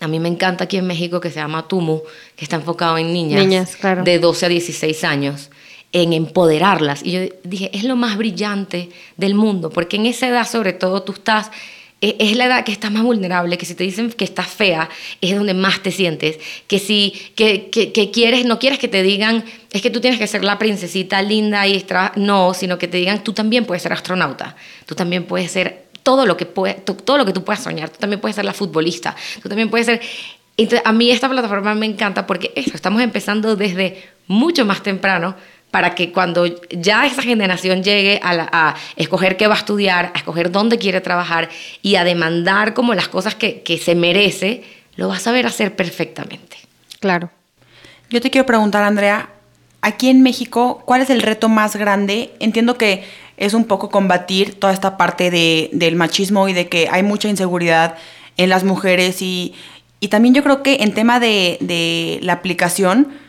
a 0.00 0.08
mí 0.08 0.18
me 0.18 0.28
encanta 0.28 0.64
aquí 0.64 0.78
en 0.78 0.86
México 0.86 1.20
que 1.20 1.30
se 1.30 1.36
llama 1.36 1.68
Tumu, 1.68 2.00
que 2.34 2.44
está 2.44 2.56
enfocado 2.56 2.96
en 2.96 3.12
niñas, 3.12 3.40
niñas 3.40 3.76
claro. 3.76 4.02
de 4.02 4.18
12 4.18 4.46
a 4.46 4.48
16 4.48 5.04
años 5.04 5.50
en 5.92 6.14
empoderarlas. 6.14 7.02
Y 7.04 7.12
yo 7.12 7.20
dije, 7.44 7.70
es 7.74 7.84
lo 7.84 7.96
más 7.96 8.16
brillante 8.16 8.88
del 9.18 9.34
mundo, 9.34 9.70
porque 9.70 9.96
en 9.96 10.06
esa 10.06 10.28
edad 10.28 10.48
sobre 10.48 10.72
todo 10.72 11.02
tú 11.02 11.12
estás 11.12 11.50
es 12.00 12.36
la 12.36 12.46
edad 12.46 12.64
que 12.64 12.72
estás 12.72 12.90
más 12.90 13.02
vulnerable, 13.02 13.58
que 13.58 13.66
si 13.66 13.74
te 13.74 13.84
dicen 13.84 14.10
que 14.10 14.24
estás 14.24 14.46
fea, 14.46 14.88
es 15.20 15.36
donde 15.36 15.52
más 15.52 15.82
te 15.82 15.90
sientes, 15.90 16.38
que 16.66 16.78
si 16.78 17.12
que, 17.34 17.68
que, 17.68 18.10
quieres, 18.10 18.46
no 18.46 18.58
quieres 18.58 18.78
que 18.78 18.88
te 18.88 19.02
digan, 19.02 19.44
es 19.70 19.82
que 19.82 19.90
tú 19.90 20.00
tienes 20.00 20.18
que 20.18 20.26
ser 20.26 20.42
la 20.42 20.58
princesita 20.58 21.20
linda 21.20 21.66
y 21.66 21.74
extra, 21.74 22.12
no, 22.16 22.54
sino 22.54 22.78
que 22.78 22.88
te 22.88 22.96
digan, 22.96 23.22
tú 23.22 23.34
también 23.34 23.66
puedes 23.66 23.82
ser 23.82 23.92
astronauta, 23.92 24.56
tú 24.86 24.94
también 24.94 25.24
puedes 25.24 25.50
ser 25.50 25.84
todo 26.02 26.24
lo 26.24 26.36
que, 26.36 26.46
puede, 26.46 26.74
todo 26.74 27.18
lo 27.18 27.26
que 27.26 27.32
tú 27.32 27.44
puedas 27.44 27.62
soñar, 27.62 27.90
tú 27.90 27.98
también 27.98 28.20
puedes 28.20 28.36
ser 28.36 28.46
la 28.46 28.54
futbolista, 28.54 29.14
tú 29.42 29.48
también 29.48 29.68
puedes 29.68 29.86
ser... 29.86 30.00
Entonces, 30.56 30.82
a 30.84 30.92
mí 30.92 31.10
esta 31.10 31.28
plataforma 31.28 31.74
me 31.74 31.86
encanta 31.86 32.26
porque 32.26 32.52
estamos 32.54 33.00
empezando 33.00 33.56
desde 33.56 34.02
mucho 34.26 34.66
más 34.66 34.82
temprano 34.82 35.34
para 35.70 35.94
que 35.94 36.12
cuando 36.12 36.46
ya 36.70 37.06
esa 37.06 37.22
generación 37.22 37.82
llegue 37.82 38.20
a, 38.22 38.74
escoger 38.96 39.36
qué 39.36 39.46
va 39.46 39.54
a 39.54 39.58
estudiar, 39.58 40.12
a 40.14 40.18
escoger 40.18 40.50
dónde 40.50 40.78
quiere 40.78 41.00
trabajar 41.00 41.48
y 41.82 41.96
a 41.96 42.04
demandar 42.04 42.74
como 42.74 42.94
las 42.94 43.08
cosas 43.08 43.34
que, 43.34 43.80
se 43.82 43.94
merece, 43.94 44.64
lo 44.96 45.08
va 45.08 45.16
a 45.16 45.20
saber 45.20 45.46
hacer 45.46 45.76
perfectamente. 45.76 46.56
Claro. 46.98 47.30
Yo 48.10 48.20
te 48.20 48.30
quiero 48.30 48.46
preguntar, 48.46 48.82
Andrea, 48.82 49.30
aquí 49.80 50.08
en 50.08 50.22
México, 50.22 50.82
¿cuál 50.84 51.02
es 51.02 51.10
el 51.10 51.22
reto 51.22 51.48
más 51.48 51.76
grande? 51.76 52.32
Entiendo 52.40 52.76
que 52.76 53.04
es 53.36 53.54
un 53.54 53.64
poco 53.64 53.90
combatir 53.90 54.58
toda 54.58 54.72
esta 54.72 54.96
parte 54.96 55.30
de, 55.30 55.70
del 55.72 55.94
machismo 55.94 56.48
y 56.48 56.52
de 56.52 56.68
que 56.68 56.88
hay 56.90 57.02
mucha 57.02 57.28
inseguridad 57.28 57.94
en 58.36 58.50
las 58.50 58.64
mujeres 58.64 59.22
y, 59.22 59.54
también 60.08 60.34
yo 60.34 60.42
creo 60.42 60.62
que 60.62 60.78
en 60.80 60.94
tema 60.94 61.20
de 61.20 62.18
la 62.22 62.32
aplicación, 62.32 63.19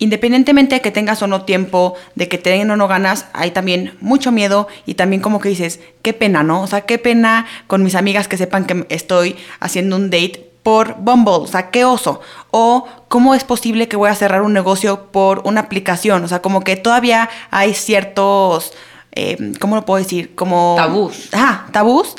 independientemente 0.00 0.74
de 0.74 0.80
que 0.80 0.90
tengas 0.90 1.22
o 1.22 1.28
no 1.28 1.42
tiempo, 1.44 1.94
de 2.16 2.28
que 2.28 2.38
te 2.38 2.50
den 2.50 2.70
o 2.70 2.76
no 2.76 2.88
ganas, 2.88 3.26
hay 3.32 3.52
también 3.52 3.96
mucho 4.00 4.32
miedo 4.32 4.66
y 4.86 4.94
también 4.94 5.22
como 5.22 5.40
que 5.40 5.50
dices, 5.50 5.78
qué 6.02 6.12
pena, 6.12 6.42
¿no? 6.42 6.62
O 6.62 6.66
sea, 6.66 6.80
qué 6.80 6.98
pena 6.98 7.46
con 7.68 7.84
mis 7.84 7.94
amigas 7.94 8.26
que 8.26 8.38
sepan 8.38 8.64
que 8.64 8.86
estoy 8.88 9.36
haciendo 9.60 9.96
un 9.96 10.10
date 10.10 10.50
por 10.62 10.96
Bumble, 10.96 11.34
o 11.34 11.46
sea, 11.46 11.70
qué 11.70 11.84
oso. 11.84 12.20
O 12.50 12.86
cómo 13.08 13.34
es 13.34 13.44
posible 13.44 13.88
que 13.88 13.96
voy 13.96 14.08
a 14.08 14.14
cerrar 14.14 14.42
un 14.42 14.54
negocio 14.54 15.10
por 15.12 15.42
una 15.44 15.60
aplicación, 15.60 16.24
o 16.24 16.28
sea, 16.28 16.40
como 16.40 16.62
que 16.62 16.76
todavía 16.76 17.28
hay 17.50 17.74
ciertos, 17.74 18.72
eh, 19.12 19.52
¿cómo 19.60 19.76
lo 19.76 19.84
puedo 19.84 20.02
decir? 20.02 20.34
Como... 20.34 20.74
Tabús. 20.76 21.28
Ajá, 21.32 21.66
tabús. 21.72 22.14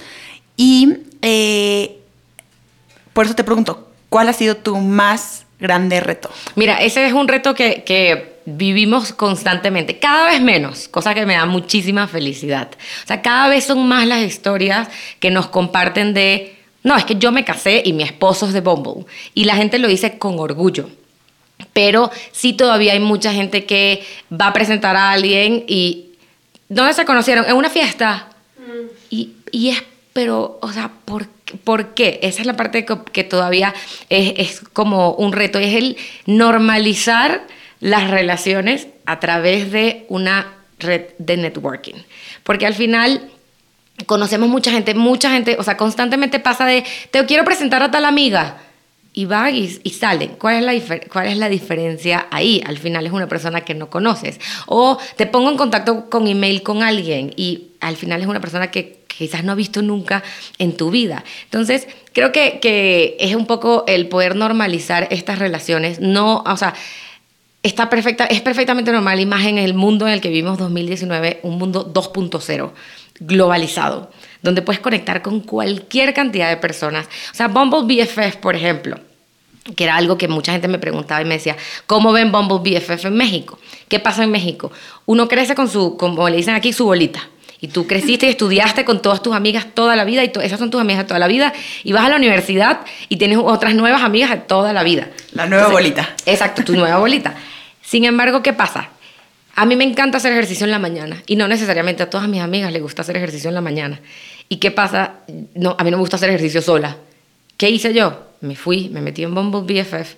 Y 0.55 0.97
eh, 1.23 1.99
por 3.13 3.25
eso 3.25 3.33
te 3.33 3.43
pregunto, 3.43 3.87
¿cuál 4.09 4.29
ha 4.29 4.33
sido 4.33 4.55
tu 4.55 4.77
más 4.77 5.45
grande 5.61 6.01
reto? 6.01 6.29
Mira, 6.55 6.81
ese 6.81 7.05
es 7.05 7.13
un 7.13 7.27
reto 7.27 7.55
que, 7.55 7.83
que 7.85 8.41
vivimos 8.45 9.13
constantemente, 9.13 9.99
cada 9.99 10.31
vez 10.31 10.41
menos, 10.41 10.87
cosa 10.87 11.13
que 11.13 11.25
me 11.25 11.35
da 11.35 11.45
muchísima 11.45 12.07
felicidad. 12.07 12.69
O 13.03 13.07
sea, 13.07 13.21
cada 13.21 13.47
vez 13.47 13.65
son 13.65 13.87
más 13.87 14.07
las 14.07 14.23
historias 14.23 14.89
que 15.19 15.31
nos 15.31 15.47
comparten 15.47 16.13
de, 16.13 16.57
no, 16.83 16.97
es 16.97 17.05
que 17.05 17.15
yo 17.15 17.31
me 17.31 17.45
casé 17.45 17.83
y 17.85 17.93
mi 17.93 18.03
esposo 18.03 18.47
es 18.47 18.53
de 18.53 18.61
Bumble. 18.61 19.05
Y 19.33 19.45
la 19.45 19.55
gente 19.55 19.79
lo 19.79 19.87
dice 19.87 20.17
con 20.17 20.39
orgullo. 20.39 20.89
Pero 21.73 22.09
sí 22.31 22.53
todavía 22.53 22.93
hay 22.93 22.99
mucha 22.99 23.31
gente 23.33 23.65
que 23.65 24.03
va 24.31 24.47
a 24.47 24.53
presentar 24.53 24.95
a 24.95 25.11
alguien 25.11 25.63
y... 25.67 26.07
¿Dónde 26.69 26.93
se 26.93 27.03
conocieron? 27.03 27.45
En 27.45 27.57
una 27.57 27.69
fiesta. 27.69 28.29
Mm. 28.57 28.87
Y, 29.09 29.33
y 29.51 29.69
es, 29.69 29.83
pero, 30.13 30.57
o 30.61 30.71
sea, 30.71 30.89
¿por 31.03 31.27
qué? 31.27 31.40
¿Por 31.63 31.93
qué? 31.93 32.19
Esa 32.23 32.41
es 32.41 32.47
la 32.47 32.55
parte 32.55 32.85
que, 32.85 33.23
todavía 33.23 33.73
es, 34.09 34.61
como 34.73 35.13
un 35.13 35.31
reto, 35.31 35.59
es 35.59 35.75
el 35.75 35.97
normalizar 36.25 37.45
las 37.79 38.09
relaciones 38.09 38.87
a 39.05 39.19
través 39.19 39.71
de 39.71 40.05
una 40.09 40.53
red 40.79 41.07
de 41.17 41.37
networking. 41.37 41.95
Porque 42.43 42.65
al 42.65 42.73
final 42.73 43.29
conocemos 44.05 44.49
mucha 44.49 44.71
gente, 44.71 44.93
mucha 44.93 45.31
gente, 45.31 45.57
o 45.59 45.63
sea, 45.63 45.77
constantemente 45.77 46.39
pasa 46.39 46.65
de, 46.65 46.83
te 47.11 47.25
quiero 47.25 47.43
presentar 47.43 47.83
a 47.83 47.91
tal 47.91 48.05
amiga. 48.05 48.57
Y 49.13 49.25
va 49.25 49.51
y, 49.51 49.67
salen. 49.67 50.35
¿Cuál 50.39 50.69
es, 50.69 50.87
la 50.87 50.99
¿Cuál 51.11 51.27
es 51.27 51.37
la 51.37 51.49
diferencia 51.49 52.27
ahí? 52.31 52.63
Al 52.65 52.77
final 52.77 53.05
es 53.05 53.11
una 53.11 53.27
persona 53.27 53.59
que 53.59 53.73
no 53.73 53.89
conoces. 53.89 54.39
O 54.67 54.97
te 55.17 55.25
pongo 55.25 55.49
en 55.49 55.57
contacto 55.57 56.09
con 56.09 56.27
email 56.27 56.63
con 56.63 56.81
alguien 56.81 57.33
y 57.35 57.71
al 57.81 57.97
final 57.97 58.21
es 58.21 58.27
una 58.27 58.39
persona 58.39 58.71
que 58.71 59.00
quizás 59.17 59.43
no 59.43 59.51
has 59.51 59.57
visto 59.57 59.81
nunca 59.81 60.23
en 60.57 60.75
tu 60.75 60.91
vida. 60.91 61.23
Entonces, 61.43 61.87
creo 62.13 62.31
que, 62.31 62.59
que 62.61 63.17
es 63.19 63.35
un 63.35 63.45
poco 63.45 63.83
el 63.87 64.07
poder 64.07 64.35
normalizar 64.35 65.07
estas 65.11 65.39
relaciones, 65.39 65.99
no, 65.99 66.43
o 66.45 66.57
sea, 66.57 66.73
está 67.63 67.89
perfecta, 67.89 68.25
es 68.25 68.41
perfectamente 68.41 68.91
normal 68.91 69.19
y 69.19 69.25
más 69.25 69.45
en 69.45 69.57
el 69.57 69.73
mundo 69.73 70.07
en 70.07 70.13
el 70.13 70.21
que 70.21 70.29
vivimos 70.29 70.57
2019, 70.57 71.41
un 71.43 71.57
mundo 71.57 71.91
2.0, 71.93 72.71
globalizado, 73.19 74.11
donde 74.41 74.61
puedes 74.61 74.79
conectar 74.79 75.21
con 75.21 75.41
cualquier 75.41 76.13
cantidad 76.13 76.49
de 76.49 76.57
personas. 76.57 77.07
O 77.31 77.35
sea, 77.35 77.47
Bumble 77.47 77.83
BFF, 77.83 78.37
por 78.37 78.55
ejemplo, 78.55 78.99
que 79.75 79.83
era 79.83 79.95
algo 79.95 80.17
que 80.17 80.27
mucha 80.27 80.53
gente 80.53 80.67
me 80.67 80.79
preguntaba 80.79 81.21
y 81.21 81.25
me 81.25 81.35
decía, 81.35 81.55
¿cómo 81.85 82.11
ven 82.11 82.31
Bumble 82.31 82.57
BFF 82.57 83.05
en 83.05 83.15
México? 83.15 83.59
¿Qué 83.87 83.99
pasa 83.99 84.23
en 84.23 84.31
México? 84.31 84.71
Uno 85.05 85.27
crece 85.27 85.53
con 85.53 85.69
su, 85.69 85.97
como 85.97 86.27
le 86.29 86.37
dicen 86.37 86.55
aquí, 86.55 86.73
su 86.73 86.85
bolita 86.85 87.29
y 87.61 87.67
tú 87.67 87.85
creciste 87.85 88.25
y 88.25 88.29
estudiaste 88.29 88.83
con 88.83 89.03
todas 89.03 89.21
tus 89.21 89.35
amigas 89.35 89.67
toda 89.73 89.95
la 89.95 90.03
vida 90.03 90.23
y 90.23 90.31
esas 90.41 90.57
son 90.59 90.71
tus 90.71 90.81
amigas 90.81 91.03
de 91.03 91.07
toda 91.07 91.19
la 91.19 91.27
vida 91.27 91.53
y 91.83 91.93
vas 91.93 92.05
a 92.05 92.09
la 92.09 92.15
universidad 92.15 92.81
y 93.07 93.17
tienes 93.17 93.37
otras 93.39 93.75
nuevas 93.75 94.01
amigas 94.01 94.31
de 94.31 94.37
toda 94.37 94.73
la 94.73 94.81
vida. 94.81 95.09
La 95.33 95.45
nueva 95.45 95.67
bolita. 95.67 96.15
Exacto, 96.25 96.63
tu 96.63 96.75
nueva 96.75 96.97
bolita. 96.97 97.35
Sin 97.83 98.03
embargo, 98.03 98.41
¿qué 98.41 98.53
pasa? 98.53 98.89
A 99.55 99.65
mí 99.65 99.75
me 99.75 99.83
encanta 99.83 100.17
hacer 100.17 100.31
ejercicio 100.31 100.65
en 100.65 100.71
la 100.71 100.79
mañana 100.79 101.21
y 101.27 101.35
no 101.35 101.47
necesariamente 101.47 102.01
a 102.01 102.09
todas 102.09 102.27
mis 102.27 102.41
amigas 102.41 102.73
les 102.73 102.81
gusta 102.81 103.03
hacer 103.03 103.15
ejercicio 103.15 103.49
en 103.49 103.53
la 103.53 103.61
mañana. 103.61 103.99
¿Y 104.49 104.57
qué 104.57 104.71
pasa? 104.71 105.17
No, 105.53 105.75
a 105.77 105.83
mí 105.83 105.91
no 105.91 105.97
me 105.97 106.01
gusta 106.01 106.15
hacer 106.15 106.29
ejercicio 106.29 106.61
sola. 106.61 106.97
¿Qué 107.57 107.69
hice 107.69 107.93
yo? 107.93 108.25
Me 108.41 108.55
fui, 108.55 108.89
me 108.89 109.01
metí 109.01 109.21
en 109.23 109.35
Bumble 109.35 109.61
BFF 109.61 110.15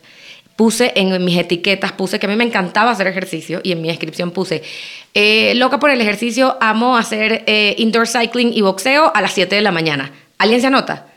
puse 0.55 0.93
en 0.95 1.23
mis 1.23 1.37
etiquetas, 1.37 1.91
puse 1.91 2.19
que 2.19 2.25
a 2.25 2.29
mí 2.29 2.35
me 2.35 2.43
encantaba 2.43 2.91
hacer 2.91 3.07
ejercicio 3.07 3.61
y 3.63 3.71
en 3.71 3.81
mi 3.81 3.87
descripción 3.87 4.31
puse, 4.31 4.63
eh, 5.13 5.53
loca 5.55 5.79
por 5.79 5.89
el 5.89 5.99
ejercicio, 6.01 6.57
amo 6.61 6.97
hacer 6.97 7.43
eh, 7.47 7.75
indoor 7.77 8.07
cycling 8.07 8.53
y 8.53 8.61
boxeo 8.61 9.11
a 9.13 9.21
las 9.21 9.33
7 9.33 9.55
de 9.55 9.61
la 9.61 9.71
mañana. 9.71 10.11
¿Alguien 10.37 10.61
se 10.61 10.67
anota? 10.67 11.07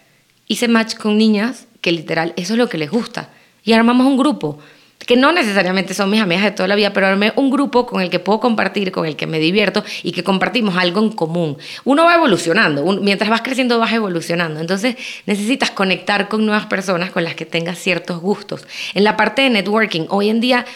Hice 0.47 0.69
match 0.69 0.95
con 0.95 1.19
niñas 1.19 1.67
que 1.81 1.93
literal 1.93 2.33
eso 2.37 2.55
es 2.55 2.59
lo 2.59 2.69
que 2.69 2.79
les 2.79 2.91
gusta 2.91 3.31
y 3.63 3.73
armamos 3.73 4.07
un 4.07 4.17
grupo 4.17 4.59
que 5.07 5.17
no 5.17 5.33
necesariamente 5.33 5.95
son 5.95 6.11
mis 6.11 6.21
amigas 6.21 6.45
de 6.45 6.51
toda 6.51 6.69
la 6.69 6.75
vida, 6.75 6.93
pero 6.93 7.07
un 7.37 7.51
grupo 7.51 7.87
con 7.87 8.03
el 8.03 8.11
que 8.11 8.19
puedo 8.19 8.41
compartir, 8.41 8.93
con 8.93 9.07
el 9.07 9.17
que 9.17 9.27
me 9.27 9.39
divierto 9.39 9.85
y 10.03 10.13
que 10.13 10.25
compartimos 10.25 10.77
algo 10.77 11.01
en 11.01 11.11
común. 11.11 11.57
Uno 11.85 12.05
va 12.05 12.15
evolucionando, 12.15 12.85
mientras 13.01 13.31
vas 13.31 13.43
creciendo 13.43 13.79
vas 13.79 13.93
evolucionando, 13.93 14.61
entonces 14.61 14.97
necesitas 15.25 15.71
conectar 15.71 16.29
con 16.29 16.45
nuevas 16.45 16.67
personas 16.67 17.11
con 17.11 17.25
las 17.25 17.35
que 17.35 17.47
tengas 17.47 17.79
ciertos 17.79 18.21
gustos. 18.21 18.67
En 18.95 19.05
la 19.05 19.17
parte 19.17 19.43
de 19.43 19.51
networking, 19.51 20.07
hoy 20.09 20.29
en 20.29 20.41
día 20.41 20.67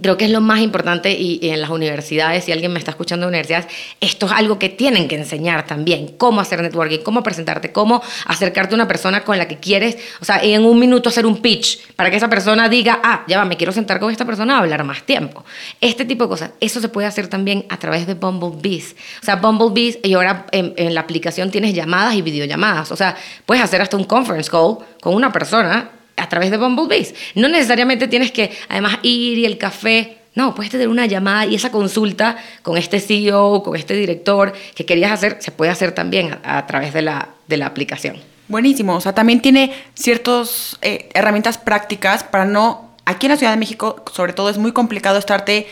creo 0.00 0.16
que 0.16 0.24
es 0.24 0.30
lo 0.30 0.40
más 0.40 0.60
importante 0.60 1.12
y, 1.12 1.38
en 1.42 1.60
las 1.60 1.70
universidades, 1.70 2.44
si 2.44 2.52
alguien 2.52 2.72
me 2.72 2.78
está 2.78 2.90
escuchando 2.90 3.26
en 3.26 3.30
universidades, 3.30 3.66
esto 4.00 4.26
es 4.26 4.32
algo 4.32 4.58
que 4.58 4.68
tienen 4.68 5.08
que 5.08 5.16
enseñar 5.16 5.66
también, 5.66 6.14
cómo 6.16 6.40
hacer 6.40 6.62
networking, 6.62 6.98
cómo 6.98 7.22
presentarte, 7.22 7.72
cómo 7.72 8.02
acercarte 8.26 8.74
a 8.74 8.76
una 8.76 8.88
persona 8.88 9.24
con 9.24 9.38
la 9.38 9.48
que 9.48 9.58
quieres, 9.58 9.98
o 10.20 10.24
sea, 10.24 10.40
en 10.42 10.64
un 10.64 10.78
minuto 10.78 11.08
hacer 11.08 11.26
un 11.26 11.38
pitch 11.40 11.92
para 11.94 12.10
que 12.10 12.16
esa 12.16 12.28
persona 12.28 12.68
diga, 12.68 13.00
ah, 13.02 13.24
ya 13.26 13.38
va, 13.38 13.44
me 13.44 13.56
quiero 13.56 13.72
sentar 13.72 14.00
con 14.00 14.10
esta 14.10 14.24
persona 14.24 14.56
a 14.56 14.58
hablar 14.60 14.84
más 14.84 15.02
tiempo. 15.02 15.44
Este 15.80 16.04
tipo 16.04 16.24
de 16.24 16.28
cosas, 16.28 16.50
eso 16.60 16.80
se 16.80 16.88
puede 16.88 17.06
hacer 17.06 17.28
también 17.28 17.66
a 17.68 17.78
través 17.78 18.06
de 18.06 18.14
Bumblebees. 18.14 18.94
O 19.22 19.24
sea, 19.24 19.36
Bumblebees, 19.36 19.98
y 20.02 20.14
ahora 20.14 20.46
en, 20.52 20.74
en 20.76 20.94
la 20.94 21.00
aplicación 21.00 21.50
tienes 21.50 21.74
llamadas 21.74 22.14
y 22.14 22.22
videollamadas, 22.22 22.92
o 22.92 22.96
sea, 22.96 23.16
puedes 23.46 23.62
hacer 23.62 23.80
hasta 23.82 23.96
un 23.96 24.04
conference 24.04 24.50
call 24.50 24.78
con 25.00 25.14
una 25.14 25.32
persona 25.32 25.97
a 26.18 26.28
través 26.28 26.50
de 26.50 26.56
Bumblebees. 26.56 27.14
No 27.34 27.48
necesariamente 27.48 28.08
tienes 28.08 28.32
que 28.32 28.50
además 28.68 28.98
ir 29.02 29.38
y 29.38 29.44
el 29.44 29.58
café. 29.58 30.18
No, 30.34 30.54
puedes 30.54 30.70
tener 30.70 30.88
una 30.88 31.06
llamada 31.06 31.46
y 31.46 31.54
esa 31.54 31.70
consulta 31.70 32.36
con 32.62 32.76
este 32.76 33.00
CEO, 33.00 33.62
con 33.62 33.76
este 33.76 33.94
director 33.94 34.52
que 34.74 34.86
querías 34.86 35.10
hacer, 35.10 35.38
se 35.40 35.50
puede 35.50 35.70
hacer 35.70 35.92
también 35.92 36.38
a, 36.44 36.66
través 36.66 36.92
de 36.94 37.02
la, 37.02 37.30
de 37.48 37.56
la 37.56 37.66
aplicación. 37.66 38.16
Buenísimo, 38.46 38.94
o 38.94 39.00
sea, 39.00 39.14
también 39.14 39.40
tiene 39.40 39.72
ciertas 39.94 40.78
eh, 40.80 41.08
herramientas 41.12 41.58
prácticas 41.58 42.24
para 42.24 42.44
no, 42.44 42.92
aquí 43.04 43.26
en 43.26 43.32
la 43.32 43.36
Ciudad 43.36 43.52
de 43.52 43.58
México 43.58 44.04
sobre 44.12 44.32
todo 44.32 44.48
es 44.48 44.58
muy 44.58 44.72
complicado 44.72 45.18
estarte 45.18 45.66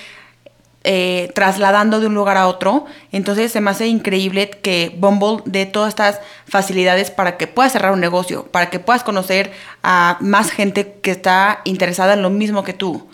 eh, 0.89 1.33
trasladando 1.35 1.99
de 1.99 2.07
un 2.07 2.15
lugar 2.15 2.37
a 2.37 2.47
otro. 2.47 2.87
Entonces 3.11 3.51
se 3.51 3.61
me 3.61 3.71
hace 3.71 3.89
increíble 3.89 4.51
que 4.51 4.95
Bumble 4.97 5.43
dé 5.45 5.67
todas 5.67 5.89
estas 5.89 6.21
facilidades 6.47 7.11
para 7.11 7.37
que 7.37 7.49
puedas 7.49 7.73
cerrar 7.73 7.93
un 7.93 8.01
negocio, 8.01 8.45
para 8.45 8.71
que 8.71 8.79
puedas 8.79 9.03
conocer 9.03 9.51
a 9.83 10.17
más 10.21 10.53
gente 10.53 10.99
que 11.03 11.11
está 11.11 11.61
interesada 11.65 12.15
en 12.15 12.23
lo 12.23 12.31
mismo 12.31 12.63
que 12.63 12.73
tú. 12.73 13.09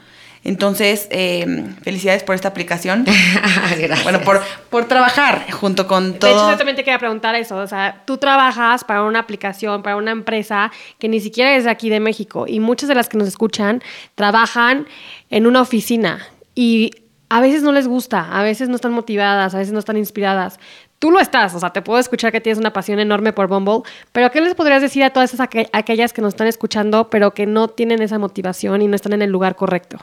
Entonces, 0.44 1.06
eh, 1.10 1.46
felicidades 1.82 2.24
por 2.24 2.34
esta 2.34 2.48
aplicación. 2.48 3.04
Gracias. 3.78 4.02
Bueno, 4.02 4.20
por, 4.20 4.42
por 4.68 4.86
trabajar 4.86 5.50
junto 5.52 5.86
con 5.86 6.18
todo. 6.18 6.28
De 6.28 6.36
hecho, 6.36 6.50
yo 6.50 6.56
también 6.58 6.76
te 6.76 6.84
quería 6.84 6.98
preguntar 6.98 7.34
eso. 7.36 7.56
O 7.56 7.66
sea, 7.66 8.02
tú 8.04 8.18
trabajas 8.18 8.84
para 8.84 9.04
una 9.04 9.20
aplicación, 9.20 9.82
para 9.82 9.96
una 9.96 10.10
empresa 10.10 10.72
que 10.98 11.08
ni 11.08 11.20
siquiera 11.20 11.56
es 11.56 11.64
de 11.64 11.70
aquí 11.70 11.88
de 11.88 12.00
México. 12.00 12.44
Y 12.46 12.60
muchas 12.60 12.88
de 12.88 12.96
las 12.96 13.08
que 13.08 13.16
nos 13.16 13.28
escuchan 13.28 13.82
trabajan 14.14 14.86
en 15.30 15.46
una 15.46 15.62
oficina. 15.62 16.26
Y 16.54 16.90
a 17.32 17.40
veces 17.40 17.62
no 17.62 17.72
les 17.72 17.88
gusta, 17.88 18.28
a 18.30 18.42
veces 18.42 18.68
no 18.68 18.74
están 18.74 18.92
motivadas, 18.92 19.54
a 19.54 19.58
veces 19.58 19.72
no 19.72 19.78
están 19.78 19.96
inspiradas. 19.96 20.60
Tú 20.98 21.10
lo 21.10 21.18
estás, 21.18 21.54
o 21.54 21.60
sea, 21.60 21.70
te 21.70 21.80
puedo 21.80 21.98
escuchar 21.98 22.30
que 22.30 22.42
tienes 22.42 22.58
una 22.58 22.74
pasión 22.74 22.98
enorme 22.98 23.32
por 23.32 23.48
Bumble, 23.48 23.90
pero 24.12 24.30
¿qué 24.30 24.42
les 24.42 24.54
podrías 24.54 24.82
decir 24.82 25.02
a 25.02 25.14
todas 25.14 25.32
esas 25.32 25.48
aquellas 25.72 26.12
que 26.12 26.20
nos 26.20 26.34
están 26.34 26.46
escuchando, 26.46 27.08
pero 27.08 27.32
que 27.32 27.46
no 27.46 27.68
tienen 27.68 28.02
esa 28.02 28.18
motivación 28.18 28.82
y 28.82 28.86
no 28.86 28.96
están 28.96 29.14
en 29.14 29.22
el 29.22 29.30
lugar 29.30 29.56
correcto? 29.56 29.96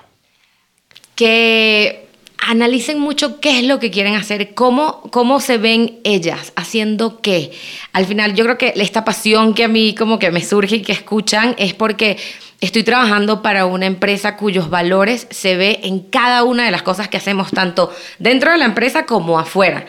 Que 1.13 2.08
analicen 2.47 2.99
mucho 2.99 3.39
qué 3.39 3.59
es 3.59 3.65
lo 3.65 3.79
que 3.79 3.91
quieren 3.91 4.15
hacer, 4.15 4.53
cómo, 4.53 5.01
cómo 5.11 5.39
se 5.39 5.57
ven 5.57 5.99
ellas, 6.03 6.53
haciendo 6.55 7.21
qué. 7.21 7.51
Al 7.93 8.05
final, 8.05 8.35
yo 8.35 8.43
creo 8.43 8.57
que 8.57 8.73
esta 8.75 9.05
pasión 9.05 9.53
que 9.53 9.63
a 9.63 9.67
mí 9.67 9.95
como 9.95 10.19
que 10.19 10.31
me 10.31 10.43
surge 10.43 10.77
y 10.77 10.81
que 10.81 10.91
escuchan 10.91 11.55
es 11.57 11.73
porque 11.73 12.17
Estoy 12.61 12.83
trabajando 12.83 13.41
para 13.41 13.65
una 13.65 13.85
empresa 13.85 14.35
cuyos 14.35 14.69
valores 14.69 15.27
se 15.29 15.55
ve 15.55 15.79
en 15.83 16.01
cada 16.01 16.43
una 16.43 16.65
de 16.65 16.71
las 16.71 16.81
cosas 16.81 17.07
que 17.07 17.15
hacemos, 17.15 17.51
tanto 17.51 17.89
dentro 18.17 18.51
de 18.51 18.57
la 18.57 18.65
empresa 18.65 19.05
como 19.05 19.39
afuera. 19.39 19.85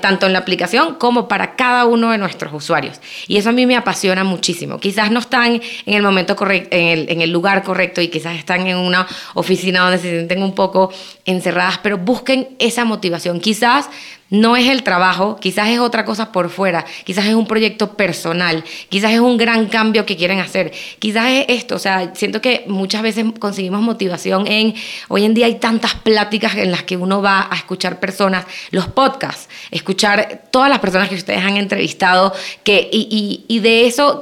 Tanto 0.00 0.26
en 0.26 0.32
la 0.32 0.38
aplicación 0.38 0.94
como 0.94 1.26
para 1.26 1.56
cada 1.56 1.86
uno 1.86 2.12
de 2.12 2.18
nuestros 2.18 2.52
usuarios. 2.52 3.00
Y 3.26 3.36
eso 3.36 3.48
a 3.48 3.52
mí 3.52 3.66
me 3.66 3.76
apasiona 3.76 4.22
muchísimo. 4.22 4.78
Quizás 4.78 5.10
no 5.10 5.18
están 5.18 5.60
en 5.86 5.94
el 5.94 6.02
momento 6.02 6.36
correcto, 6.36 6.68
en 6.70 7.20
el 7.20 7.30
lugar 7.30 7.64
correcto 7.64 8.00
y 8.00 8.08
quizás 8.08 8.36
están 8.36 8.66
en 8.66 8.76
una 8.76 9.06
oficina 9.34 9.80
donde 9.80 9.98
se 9.98 10.10
sienten 10.10 10.42
un 10.42 10.54
poco 10.54 10.92
encerradas, 11.24 11.78
pero 11.82 11.98
busquen 11.98 12.48
esa 12.58 12.84
motivación. 12.84 13.40
Quizás 13.40 13.88
no 14.30 14.56
es 14.56 14.68
el 14.68 14.82
trabajo, 14.82 15.36
quizás 15.40 15.68
es 15.68 15.78
otra 15.78 16.04
cosa 16.04 16.32
por 16.32 16.50
fuera, 16.50 16.84
quizás 17.04 17.26
es 17.26 17.34
un 17.34 17.46
proyecto 17.46 17.94
personal, 17.94 18.64
quizás 18.88 19.12
es 19.12 19.20
un 19.20 19.36
gran 19.36 19.66
cambio 19.66 20.04
que 20.04 20.16
quieren 20.16 20.40
hacer, 20.40 20.72
quizás 20.98 21.30
es 21.30 21.46
esto, 21.48 21.76
o 21.76 21.78
sea, 21.78 22.14
siento 22.14 22.40
que 22.40 22.64
muchas 22.66 23.02
veces 23.02 23.24
conseguimos 23.38 23.82
motivación 23.82 24.46
en, 24.46 24.74
hoy 25.08 25.24
en 25.24 25.34
día 25.34 25.46
hay 25.46 25.56
tantas 25.56 25.94
pláticas 25.94 26.56
en 26.56 26.70
las 26.70 26.82
que 26.82 26.96
uno 26.96 27.22
va 27.22 27.48
a 27.50 27.56
escuchar 27.56 28.00
personas, 28.00 28.44
los 28.70 28.88
podcasts, 28.88 29.48
escuchar 29.70 30.42
todas 30.50 30.70
las 30.70 30.80
personas 30.80 31.08
que 31.08 31.14
ustedes 31.14 31.44
han 31.44 31.56
entrevistado, 31.56 32.32
que, 32.64 32.88
y, 32.92 33.44
y, 33.48 33.56
y 33.56 33.60
de 33.60 33.86
eso 33.86 34.20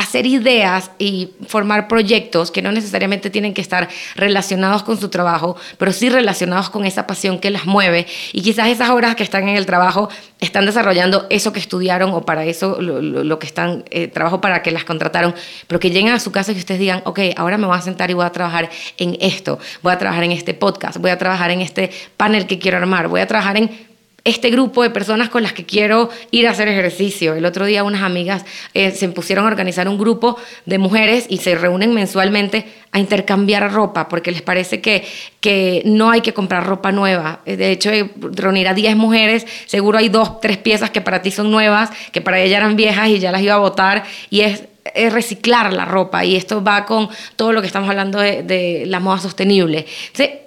hacer 0.00 0.26
ideas 0.26 0.90
y 0.98 1.30
formar 1.46 1.86
proyectos 1.86 2.50
que 2.50 2.62
no 2.62 2.72
necesariamente 2.72 3.28
tienen 3.28 3.52
que 3.52 3.60
estar 3.60 3.88
relacionados 4.16 4.82
con 4.82 4.98
su 4.98 5.10
trabajo, 5.10 5.56
pero 5.76 5.92
sí 5.92 6.08
relacionados 6.08 6.70
con 6.70 6.86
esa 6.86 7.06
pasión 7.06 7.38
que 7.38 7.50
las 7.50 7.66
mueve. 7.66 8.06
Y 8.32 8.40
quizás 8.40 8.68
esas 8.68 8.88
horas 8.90 9.14
que 9.14 9.22
están 9.22 9.46
en 9.48 9.56
el 9.56 9.66
trabajo 9.66 10.08
están 10.40 10.64
desarrollando 10.64 11.26
eso 11.28 11.52
que 11.52 11.60
estudiaron 11.60 12.12
o 12.12 12.22
para 12.22 12.46
eso 12.46 12.80
lo, 12.80 13.38
que 13.38 13.46
están, 13.46 13.84
eh, 13.90 14.08
trabajo 14.08 14.40
para 14.40 14.62
que 14.62 14.70
las 14.70 14.84
contrataron, 14.84 15.34
pero 15.66 15.78
que 15.78 15.90
lleguen 15.90 16.12
a 16.12 16.18
su 16.18 16.32
casa 16.32 16.52
y 16.52 16.56
ustedes 16.56 16.80
digan, 16.80 17.02
ok, 17.04 17.20
ahora 17.36 17.58
me 17.58 17.66
voy 17.66 17.76
a 17.76 17.82
sentar 17.82 18.10
y 18.10 18.14
voy 18.14 18.24
a 18.24 18.30
trabajar 18.30 18.70
en 18.96 19.18
esto, 19.20 19.58
voy 19.82 19.92
a 19.92 19.98
trabajar 19.98 20.24
en 20.24 20.32
este 20.32 20.54
podcast, 20.54 20.96
voy 20.96 21.10
a 21.10 21.18
trabajar 21.18 21.50
en 21.50 21.60
este 21.60 21.90
panel 22.16 22.46
que 22.46 22.58
quiero 22.58 22.78
armar, 22.78 23.08
voy 23.08 23.20
a 23.20 23.26
trabajar 23.26 23.58
en 23.58 23.89
este 24.24 24.50
grupo 24.50 24.82
de 24.82 24.90
personas 24.90 25.28
con 25.28 25.42
las 25.42 25.52
que 25.52 25.64
quiero 25.64 26.10
ir 26.30 26.46
a 26.46 26.50
hacer 26.50 26.68
ejercicio. 26.68 27.34
El 27.34 27.44
otro 27.44 27.64
día 27.64 27.84
unas 27.84 28.02
amigas 28.02 28.44
eh, 28.74 28.90
se 28.90 29.08
pusieron 29.08 29.44
a 29.44 29.48
organizar 29.48 29.88
un 29.88 29.98
grupo 29.98 30.36
de 30.66 30.78
mujeres 30.78 31.26
y 31.28 31.38
se 31.38 31.54
reúnen 31.54 31.94
mensualmente 31.94 32.66
a 32.92 32.98
intercambiar 32.98 33.72
ropa 33.72 34.08
porque 34.08 34.30
les 34.30 34.42
parece 34.42 34.80
que, 34.80 35.06
que 35.40 35.82
no 35.84 36.10
hay 36.10 36.20
que 36.20 36.34
comprar 36.34 36.66
ropa 36.66 36.92
nueva. 36.92 37.40
Eh, 37.46 37.56
de 37.56 37.70
hecho, 37.70 37.90
eh, 37.90 38.10
reunir 38.16 38.68
a 38.68 38.74
10 38.74 38.96
mujeres, 38.96 39.46
seguro 39.66 39.98
hay 39.98 40.08
dos, 40.08 40.40
tres 40.40 40.58
piezas 40.58 40.90
que 40.90 41.00
para 41.00 41.22
ti 41.22 41.30
son 41.30 41.50
nuevas, 41.50 41.90
que 42.12 42.20
para 42.20 42.40
ella 42.40 42.58
eran 42.58 42.76
viejas 42.76 43.08
y 43.08 43.18
ya 43.18 43.32
las 43.32 43.42
iba 43.42 43.54
a 43.54 43.58
botar 43.58 44.04
y 44.28 44.40
es 44.40 44.64
reciclar 45.12 45.72
la 45.72 45.84
ropa 45.84 46.24
y 46.24 46.36
esto 46.36 46.64
va 46.64 46.84
con 46.84 47.10
todo 47.36 47.52
lo 47.52 47.60
que 47.60 47.66
estamos 47.66 47.88
hablando 47.88 48.18
de, 48.18 48.84
la 48.86 48.98
moda 48.98 49.18
sostenible. 49.18 49.86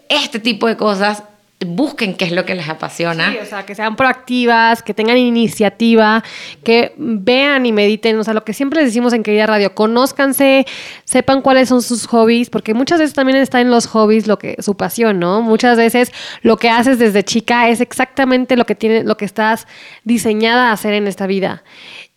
Este 0.10 0.40
tipo 0.40 0.68
de 0.68 0.76
cosas 0.76 1.24
busquen 1.66 2.16
qué 2.16 2.26
es 2.26 2.32
lo 2.32 2.46
que 2.46 2.56
les 2.56 2.70
apasiona. 2.70 3.32
Sí, 3.32 3.38
o 3.42 3.46
sea, 3.46 3.66
que 3.66 3.76
sean 3.76 3.96
proactivas, 3.96 4.84
que 4.84 4.94
tengan 4.94 5.18
iniciativa, 5.18 6.24
que 6.64 6.94
vean 6.98 7.66
y 7.66 7.72
mediten, 7.72 8.18
o 8.20 8.24
sea, 8.24 8.34
lo 8.34 8.44
que 8.44 8.54
siempre 8.54 8.80
les 8.80 8.90
decimos 8.90 9.14
en 9.14 9.24
Querida 9.24 9.48
Radio, 9.48 9.74
conózcanse, 9.76 10.66
sepan 11.04 11.42
cuáles 11.42 11.70
son 11.70 11.82
sus 11.82 12.06
hobbies, 12.08 12.50
porque 12.50 12.74
muchas 12.74 13.00
veces 13.00 13.14
también 13.14 13.38
está 13.38 13.62
en 13.62 13.70
los 13.70 13.88
hobbies 13.88 14.28
lo 14.28 14.38
que 14.38 14.56
su 14.60 14.76
pasión, 14.76 15.20
¿no? 15.20 15.42
Muchas 15.42 15.78
veces 15.78 16.12
lo 16.42 16.58
que 16.58 16.70
haces 16.70 17.00
desde 17.00 17.24
chica 17.24 17.70
es 17.70 17.82
exactamente 17.82 18.56
lo 18.56 18.66
que 18.66 18.76
tiene 18.76 19.04
lo 19.04 19.18
que 19.18 19.26
estás 19.26 19.68
diseñada 20.04 20.70
a 20.70 20.74
hacer 20.74 20.94
en 20.94 21.08
esta 21.08 21.28
vida. 21.28 21.64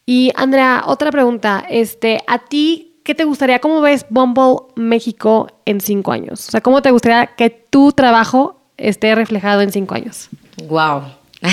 Y 0.05 0.33
Andrea, 0.37 0.85
otra 0.87 1.11
pregunta, 1.11 1.65
este, 1.69 2.21
a 2.27 2.39
ti 2.39 2.97
¿qué 3.07 3.15
te 3.15 3.25
gustaría? 3.25 3.61
¿Cómo 3.61 3.81
ves 3.81 4.05
Bumble 4.11 4.67
México 4.75 5.47
en 5.65 5.81
cinco 5.81 6.11
años? 6.11 6.49
O 6.49 6.51
sea, 6.51 6.61
¿cómo 6.61 6.83
te 6.83 6.91
gustaría 6.91 7.29
que 7.29 7.51
tu 7.51 7.93
trabajo 7.93 8.56
esté 8.77 9.15
reflejado 9.15 9.61
en 9.63 9.73
cinco 9.73 9.95
años? 9.95 10.29
Wow. 10.65 11.05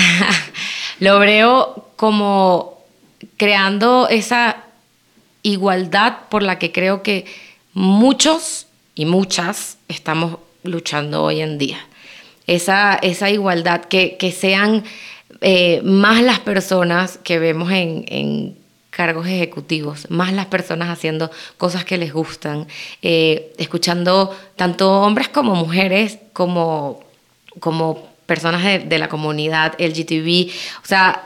Lo 1.00 1.18
veo 1.18 1.90
como 1.96 2.84
creando 3.36 4.08
esa 4.08 4.64
igualdad 5.42 6.28
por 6.30 6.42
la 6.42 6.58
que 6.58 6.72
creo 6.72 7.02
que 7.02 7.26
muchos 7.72 8.66
y 8.94 9.06
muchas 9.06 9.78
estamos 9.88 10.38
luchando 10.62 11.22
hoy 11.22 11.40
en 11.40 11.58
día. 11.58 11.78
Esa, 12.46 12.94
esa 12.94 13.30
igualdad, 13.30 13.84
que, 13.86 14.16
que 14.16 14.30
sean 14.32 14.84
eh, 15.40 15.80
más 15.82 16.22
las 16.22 16.40
personas 16.40 17.18
que 17.18 17.38
vemos 17.38 17.70
en, 17.70 18.56
cargos 18.90 19.26
ejecutivos, 19.26 20.08
más 20.08 20.32
las 20.32 20.46
personas 20.46 20.88
haciendo 20.88 21.28
cosas 21.58 21.84
que 21.84 21.98
les 21.98 22.12
gustan, 22.12 22.68
eh, 23.02 23.52
escuchando 23.58 24.32
tanto 24.54 25.02
hombres 25.02 25.28
como 25.28 25.56
mujeres, 25.56 26.20
como 26.32 27.02
como 27.60 28.08
personas 28.26 28.62
de, 28.62 28.98
la 28.98 29.08
comunidad 29.08 29.74
LGTB, 29.78 30.50
o 30.82 30.86
sea, 30.86 31.24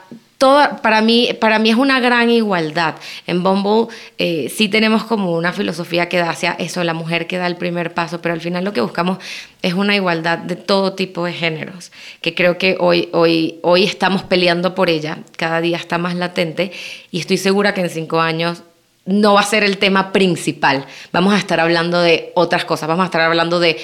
para, 0.82 1.00
mí, 1.02 1.30
para 1.40 1.58
mí 1.58 1.70
es 1.70 1.76
una 1.76 1.98
gran 2.00 2.30
igualdad. 2.30 2.94
En 3.26 3.42
Bumble 3.42 3.92
eh, 4.18 4.52
sí 4.54 4.68
tenemos 4.68 5.04
como 5.04 5.32
una 5.32 5.52
filosofía 5.52 6.08
que 6.08 6.18
da 6.18 6.30
hacia 6.30 6.52
eso, 6.52 6.84
la 6.84 6.94
mujer 6.94 7.26
que 7.26 7.38
da 7.38 7.46
el 7.46 7.56
primer 7.56 7.92
paso, 7.92 8.20
pero 8.20 8.34
al 8.34 8.40
final 8.40 8.64
lo 8.64 8.72
que 8.72 8.80
buscamos 8.80 9.18
es 9.62 9.74
una 9.74 9.96
igualdad 9.96 10.38
de 10.38 10.56
todo 10.56 10.92
tipo 10.92 11.24
de 11.24 11.32
géneros, 11.32 11.90
que 12.20 12.34
creo 12.34 12.56
que 12.56 12.76
hoy, 12.78 13.08
hoy, 13.12 13.58
hoy 13.62 13.84
estamos 13.84 14.22
peleando 14.22 14.74
por 14.74 14.90
ella, 14.90 15.18
cada 15.36 15.60
día 15.60 15.76
está 15.76 15.98
más 15.98 16.14
latente 16.14 16.72
y 17.10 17.18
estoy 17.18 17.38
segura 17.38 17.74
que 17.74 17.80
en 17.80 17.90
cinco 17.90 18.20
años 18.20 18.62
no 19.08 19.34
va 19.34 19.40
a 19.40 19.44
ser 19.44 19.64
el 19.64 19.78
tema 19.78 20.12
principal. 20.12 20.84
Vamos 21.12 21.32
a 21.32 21.38
estar 21.38 21.58
hablando 21.60 22.00
de 22.00 22.30
otras 22.34 22.66
cosas, 22.66 22.88
vamos 22.88 23.04
a 23.04 23.06
estar 23.06 23.22
hablando 23.22 23.58
de 23.58 23.78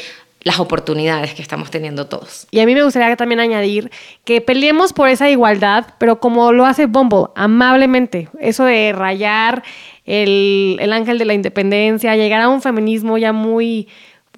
las 0.45 0.61
oportunidades 0.61 1.35
que 1.35 1.43
estamos 1.43 1.71
teniendo 1.71 2.07
todos. 2.07 2.47
Y 2.51 2.61
a 2.61 2.67
mí 2.67 2.75
me 2.75 2.85
gustaría 2.85 3.17
también 3.17 3.41
añadir 3.41 3.91
que 4.25 4.41
peleemos 4.43 4.93
por 4.93 5.09
esa 5.09 5.29
igualdad, 5.31 5.87
pero 5.99 6.21
como 6.21 6.53
lo 6.53 6.67
hace 6.67 6.87
Bumble, 6.87 7.29
amablemente. 7.35 8.29
Eso 8.39 8.65
de 8.65 8.93
rayar 8.93 9.63
el, 10.05 10.77
el 10.81 10.93
ángel 10.93 11.19
de 11.19 11.25
la 11.25 11.35
independencia, 11.35 12.15
llegar 12.15 12.43
a 12.43 12.49
un 12.49 12.61
feminismo 12.61 13.17
ya 13.17 13.33
muy 13.33 13.89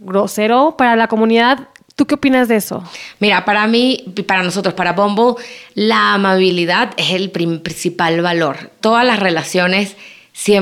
grosero 0.01 0.77
para 0.79 0.95
la 0.95 1.09
comunidad. 1.09 1.69
¿Tú 1.97 2.07
qué 2.07 2.15
opinas 2.15 2.47
de 2.47 2.57
eso? 2.57 2.85
Mira, 3.19 3.45
para 3.45 3.67
mí, 3.67 4.15
para 4.29 4.43
nosotros, 4.43 4.75
para 4.75 4.93
Bumble, 4.93 5.43
la 5.75 6.15
amabilidad 6.15 6.93
es 6.99 7.11
el 7.11 7.31
principal 7.31 8.21
valor. 8.21 8.71
Todas 8.81 9.05
las 9.05 9.19
relaciones, 9.19 9.97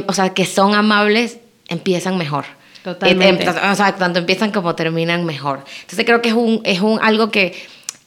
o 0.06 0.12
sea, 0.12 0.32
que 0.32 0.46
son 0.46 0.74
amables, 0.74 1.38
empiezan 1.68 2.16
mejor. 2.16 2.44
Totalmente. 2.84 3.48
o 3.48 3.74
sea, 3.74 3.96
tanto 3.96 4.18
empiezan 4.18 4.52
como 4.52 4.74
terminan 4.74 5.24
mejor. 5.24 5.64
Entonces 5.80 6.04
creo 6.04 6.20
que 6.20 6.28
es, 6.28 6.34
un, 6.34 6.60
es 6.64 6.82
un, 6.82 6.98
algo 7.02 7.30
que, 7.30 7.54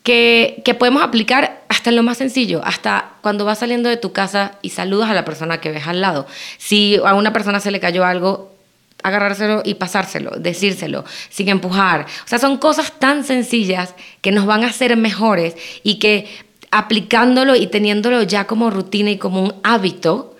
que, 0.03 0.61
que, 0.63 0.75
podemos 0.75 1.01
aplicar 1.01 1.63
hasta 1.67 1.89
en 1.89 1.95
lo 1.95 2.03
más 2.03 2.19
sencillo, 2.19 2.61
hasta 2.63 3.13
cuando 3.23 3.43
vas 3.43 3.57
saliendo 3.57 3.89
de 3.89 3.97
tu 3.97 4.13
casa 4.13 4.59
y 4.61 4.69
saludas 4.69 5.09
a 5.09 5.15
la 5.15 5.25
persona 5.25 5.59
que 5.59 5.71
ves 5.71 5.87
al 5.87 5.99
lado. 5.99 6.27
Si 6.59 6.95
a 7.03 7.15
una 7.15 7.33
persona 7.33 7.59
se 7.59 7.71
le 7.71 7.79
cayó 7.79 8.05
algo, 8.05 8.55
agarrárselo 9.01 9.63
y 9.65 9.73
pasárselo, 9.73 10.31
decírselo, 10.37 11.05
sin 11.29 11.49
empujar. 11.49 12.05
O 12.25 12.27
sea, 12.27 12.37
son 12.37 12.57
cosas 12.57 12.93
tan 12.99 13.23
sencillas 13.23 13.95
que 14.21 14.31
nos 14.31 14.45
van 14.45 14.63
a 14.63 14.67
hacer 14.67 14.95
mejores 14.95 15.55
y 15.81 15.97
que 15.97 16.27
aplicándolo 16.69 17.55
y 17.55 17.65
teniéndolo 17.65 18.21
ya 18.21 18.45
como 18.45 18.69
rutina 18.69 19.09
y 19.09 19.17
como 19.17 19.41
un 19.41 19.55
hábito, 19.63 20.36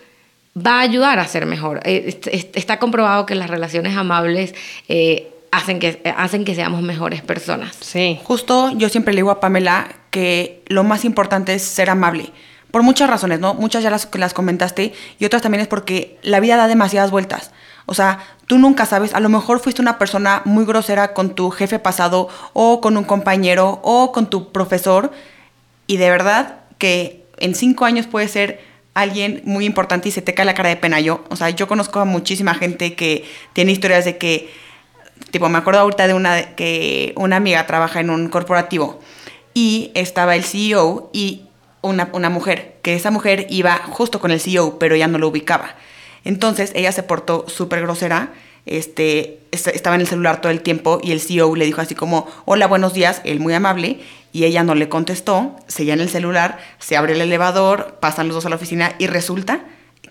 va 0.65 0.79
a 0.79 0.81
ayudar 0.81 1.19
a 1.19 1.27
ser 1.27 1.45
mejor. 1.45 1.81
Eh, 1.83 2.19
está 2.55 2.79
comprobado 2.79 3.25
que 3.25 3.35
las 3.35 3.49
relaciones 3.49 3.95
amables 3.95 4.55
eh, 4.87 5.31
hacen, 5.51 5.79
que, 5.79 6.01
hacen 6.17 6.45
que 6.45 6.55
seamos 6.55 6.81
mejores 6.81 7.21
personas. 7.21 7.75
Sí. 7.79 8.19
Justo 8.23 8.71
yo 8.71 8.89
siempre 8.89 9.13
le 9.13 9.19
digo 9.19 9.31
a 9.31 9.39
Pamela 9.39 9.87
que 10.11 10.63
lo 10.67 10.83
más 10.83 11.05
importante 11.05 11.53
es 11.53 11.63
ser 11.63 11.89
amable. 11.89 12.31
Por 12.71 12.83
muchas 12.83 13.09
razones, 13.09 13.39
¿no? 13.39 13.53
Muchas 13.53 13.83
ya 13.83 13.89
las, 13.89 14.09
las 14.13 14.33
comentaste 14.33 14.93
y 15.19 15.25
otras 15.25 15.41
también 15.41 15.61
es 15.61 15.67
porque 15.67 16.17
la 16.21 16.39
vida 16.39 16.57
da 16.57 16.67
demasiadas 16.67 17.11
vueltas. 17.11 17.51
O 17.85 17.93
sea, 17.93 18.19
tú 18.47 18.57
nunca 18.57 18.85
sabes, 18.85 19.13
a 19.13 19.21
lo 19.21 19.29
mejor 19.29 19.59
fuiste 19.59 19.81
una 19.81 19.97
persona 19.97 20.41
muy 20.43 20.65
grosera 20.65 21.13
con 21.13 21.35
tu 21.35 21.49
jefe 21.51 21.79
pasado 21.79 22.27
o 22.51 22.81
con 22.81 22.97
un 22.97 23.05
compañero 23.05 23.79
o 23.83 24.11
con 24.11 24.29
tu 24.29 24.51
profesor 24.51 25.11
y 25.87 25.95
de 25.95 26.09
verdad 26.09 26.59
que 26.77 27.25
en 27.37 27.55
cinco 27.55 27.85
años 27.85 28.05
puede 28.05 28.27
ser 28.27 28.59
alguien 29.01 29.41
muy 29.45 29.65
importante 29.65 30.09
y 30.09 30.11
se 30.11 30.21
te 30.21 30.33
cae 30.33 30.45
la 30.45 30.55
cara 30.55 30.69
de 30.69 30.75
pena. 30.75 30.99
Yo, 30.99 31.23
o 31.29 31.35
sea, 31.35 31.51
yo 31.51 31.67
conozco 31.67 31.99
a 31.99 32.05
muchísima 32.05 32.55
gente 32.55 32.95
que 32.95 33.25
tiene 33.53 33.71
historias 33.71 34.05
de 34.05 34.17
que, 34.17 34.49
tipo, 35.29 35.47
me 35.49 35.59
acuerdo 35.59 35.81
ahorita 35.81 36.07
de 36.07 36.13
una 36.15 36.55
que 36.55 37.13
una 37.15 37.35
amiga 37.35 37.67
trabaja 37.67 37.99
en 37.99 38.09
un 38.09 38.27
corporativo 38.29 38.99
y 39.53 39.91
estaba 39.93 40.35
el 40.35 40.43
CEO 40.43 41.11
y 41.13 41.43
una, 41.81 42.09
una 42.13 42.29
mujer, 42.29 42.77
que 42.81 42.95
esa 42.95 43.11
mujer 43.11 43.45
iba 43.49 43.77
justo 43.89 44.19
con 44.19 44.31
el 44.31 44.39
CEO, 44.39 44.79
pero 44.79 44.95
ella 44.95 45.07
no 45.07 45.19
lo 45.19 45.27
ubicaba. 45.27 45.75
Entonces 46.23 46.71
ella 46.73 46.91
se 46.91 47.03
portó 47.03 47.45
súper 47.47 47.81
grosera 47.81 48.33
este, 48.67 49.39
estaba 49.51 49.95
en 49.95 50.01
el 50.01 50.07
celular 50.07 50.41
todo 50.41 50.51
el 50.51 50.61
tiempo 50.61 50.99
y 51.01 51.11
el 51.11 51.21
CEO 51.21 51.55
le 51.55 51.65
dijo 51.65 51.81
así 51.81 51.95
como, 51.95 52.27
hola, 52.45 52.67
buenos 52.67 52.93
días, 52.93 53.21
él 53.23 53.39
muy 53.39 53.53
amable, 53.53 53.99
y 54.31 54.45
ella 54.45 54.63
no 54.63 54.75
le 54.75 54.89
contestó, 54.89 55.55
seguía 55.67 55.93
en 55.93 56.01
el 56.01 56.09
celular, 56.09 56.59
se 56.79 56.97
abre 56.97 57.13
el 57.13 57.21
elevador, 57.21 57.97
pasan 57.99 58.27
los 58.27 58.35
dos 58.35 58.45
a 58.45 58.49
la 58.49 58.57
oficina 58.57 58.93
y 58.99 59.07
resulta 59.07 59.61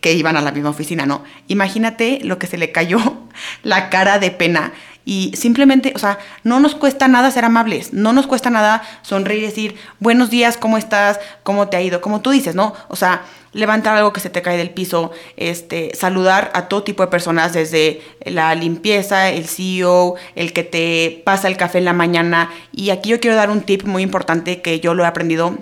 que 0.01 0.12
iban 0.12 0.37
a 0.37 0.40
la 0.40 0.53
misma 0.53 0.71
oficina, 0.71 1.07
¿no? 1.07 1.23
Imagínate 1.49 2.21
lo 2.23 2.38
que 2.38 2.47
se 2.47 2.59
le 2.59 2.73
cayó 2.73 2.99
la 3.62 3.90
cara 3.90 4.19
de 4.19 4.31
pena 4.31 4.73
y 5.07 5.31
simplemente, 5.37 5.92
o 5.95 5.99
sea, 6.01 6.19
no 6.42 6.59
nos 6.59 6.75
cuesta 6.75 7.07
nada 7.07 7.31
ser 7.31 7.45
amables, 7.45 7.92
no 7.92 8.12
nos 8.12 8.27
cuesta 8.27 8.51
nada 8.51 8.83
sonreír 9.03 9.45
y 9.45 9.47
decir, 9.47 9.77
buenos 10.01 10.31
días, 10.31 10.57
¿cómo 10.57 10.77
estás? 10.77 11.21
¿Cómo 11.45 11.69
te 11.69 11.77
ha 11.77 11.81
ido? 11.81 12.01
Como 12.01 12.23
tú 12.23 12.33
dices, 12.33 12.57
¿no? 12.57 12.75
O 12.88 12.97
sea, 12.97 13.23
levantar 13.53 13.97
algo 13.97 14.12
que 14.12 14.19
se 14.19 14.31
te 14.31 14.42
cae 14.42 14.59
del 14.59 14.71
piso, 14.71 15.12
este, 15.37 15.95
saludar 15.95 16.51
a 16.55 16.66
todo 16.66 16.83
tipo 16.83 17.05
de 17.05 17.09
personas, 17.09 17.53
desde 17.53 18.03
la 18.25 18.53
limpieza, 18.57 19.31
el 19.31 19.47
CEO, 19.47 20.16
el 20.35 20.53
que 20.53 20.64
te 20.64 21.23
pasa 21.25 21.47
el 21.47 21.57
café 21.57 21.79
en 21.79 21.85
la 21.85 21.92
mañana. 21.92 22.51
Y 22.73 22.90
aquí 22.90 23.11
yo 23.11 23.21
quiero 23.21 23.37
dar 23.37 23.51
un 23.51 23.62
tip 23.62 23.85
muy 23.85 24.03
importante 24.03 24.61
que 24.61 24.81
yo 24.81 24.92
lo 24.95 25.05
he 25.05 25.07
aprendido 25.07 25.57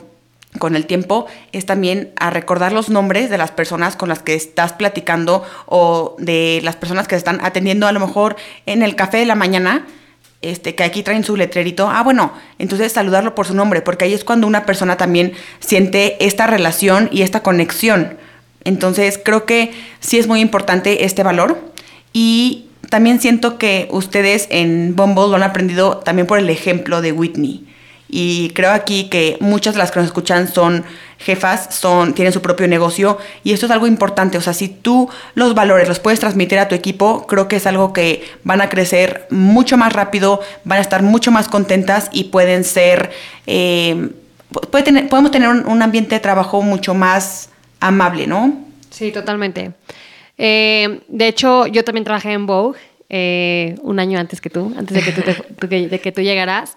con 0.59 0.77
el 0.77 0.87
tiempo 0.87 1.27
es 1.53 1.67
también 1.67 2.12
a 2.17 2.31
recordar 2.31 2.73
los 2.73 2.88
nombres 2.88 3.31
de 3.31 3.38
las 3.38 3.51
personas 3.51 3.97
con 3.97 4.09
las 4.09 4.21
que 4.21 4.35
estás 4.35 4.73
platicando 4.73 5.45
o 5.67 6.14
de 6.19 6.61
las 6.62 6.77
personas 6.77 7.09
que 7.09 7.17
están 7.17 7.40
atendiendo 7.43 7.87
a 7.87 7.93
lo 7.93 8.01
mejor 8.01 8.37
en 8.67 8.83
el 8.83 8.95
café 8.95 9.19
de 9.19 9.27
la 9.27 9.35
mañana, 9.35 9.87
este, 10.43 10.75
que 10.75 10.85
aquí 10.85 11.03
traen 11.03 11.25
su 11.25 11.37
letrerito. 11.37 11.88
Ah, 11.88 12.03
bueno, 12.03 12.33
entonces 12.59 12.93
saludarlo 12.93 13.35
por 13.35 13.47
su 13.47 13.55
nombre, 13.55 13.83
porque 13.83 14.05
ahí 14.05 14.14
es 14.14 14.25
cuando 14.25 14.47
una 14.47 14.64
persona 14.67 14.97
también 14.97 15.33
siente 15.59 16.25
esta 16.25 16.47
relación 16.47 17.09
y 17.11 17.23
esta 17.23 17.43
conexión. 17.43 18.17
Entonces 18.62 19.21
creo 19.23 19.47
que 19.47 19.73
sí 20.01 20.19
es 20.19 20.27
muy 20.27 20.40
importante 20.40 21.05
este 21.05 21.23
valor 21.23 21.59
y 22.12 22.67
también 22.90 23.21
siento 23.21 23.59
que 23.59 23.88
ustedes 23.90 24.47
en 24.51 24.95
Bumble 24.95 25.29
lo 25.29 25.35
han 25.35 25.43
aprendido 25.43 25.99
también 25.99 26.27
por 26.27 26.38
el 26.38 26.49
ejemplo 26.49 27.03
de 27.03 27.12
Whitney 27.12 27.73
y 28.16 28.50
creo 28.50 28.70
aquí 28.70 29.09
que 29.09 29.37
muchas 29.40 29.74
de 29.74 29.79
las 29.79 29.90
que 29.90 29.98
nos 29.98 30.07
escuchan 30.07 30.46
son 30.46 30.85
jefas, 31.18 31.74
son, 31.74 32.14
tienen 32.14 32.33
su 32.33 32.40
propio 32.40 32.68
negocio 32.68 33.18
y 33.42 33.53
esto 33.53 33.66
es 33.66 33.72
algo 33.72 33.88
importante. 33.88 34.38
O 34.38 34.40
sea, 34.40 34.53
si 34.53 34.68
tú 34.68 35.11
los 35.35 35.57
valores 35.57 35.88
los 35.88 35.98
puedes 35.98 36.20
transmitir 36.20 36.61
a 36.61 36.68
tu 36.68 36.77
equipo, 36.77 37.27
creo 37.27 37.48
que 37.48 37.57
es 37.57 37.66
algo 37.66 37.92
que 37.92 38.22
van 38.44 38.61
a 38.61 38.68
crecer 38.68 39.27
mucho 39.31 39.77
más 39.77 39.92
rápido, 39.92 40.40
van 40.62 40.79
a 40.79 40.83
estar 40.83 41.03
mucho 41.03 41.33
más 41.33 41.48
contentas 41.48 42.09
y 42.12 42.24
pueden 42.24 42.62
ser, 42.62 43.11
eh, 43.48 44.11
puede 44.70 44.85
tener, 44.85 45.09
podemos 45.09 45.33
tener 45.33 45.48
un, 45.48 45.83
ambiente 45.83 46.14
de 46.14 46.20
trabajo 46.20 46.62
mucho 46.62 46.94
más 46.94 47.50
amable, 47.81 48.29
¿no? 48.29 48.64
Sí, 48.90 49.11
totalmente. 49.11 49.72
Eh, 50.38 51.00
de 51.09 51.27
hecho, 51.27 51.66
yo 51.66 51.83
también 51.83 52.05
trabajé 52.05 52.31
en 52.31 52.46
Vogue 52.46 52.79
eh, 53.09 53.74
un 53.83 53.98
año 53.98 54.20
antes 54.20 54.40
que 54.40 54.50
tú, 54.50 54.72
antes 54.79 55.05
de 55.05 55.12
que 55.12 55.20
tú, 55.20 55.66
de 55.66 56.00
que 56.00 56.12
tú 56.12 56.20
llegaras. 56.20 56.77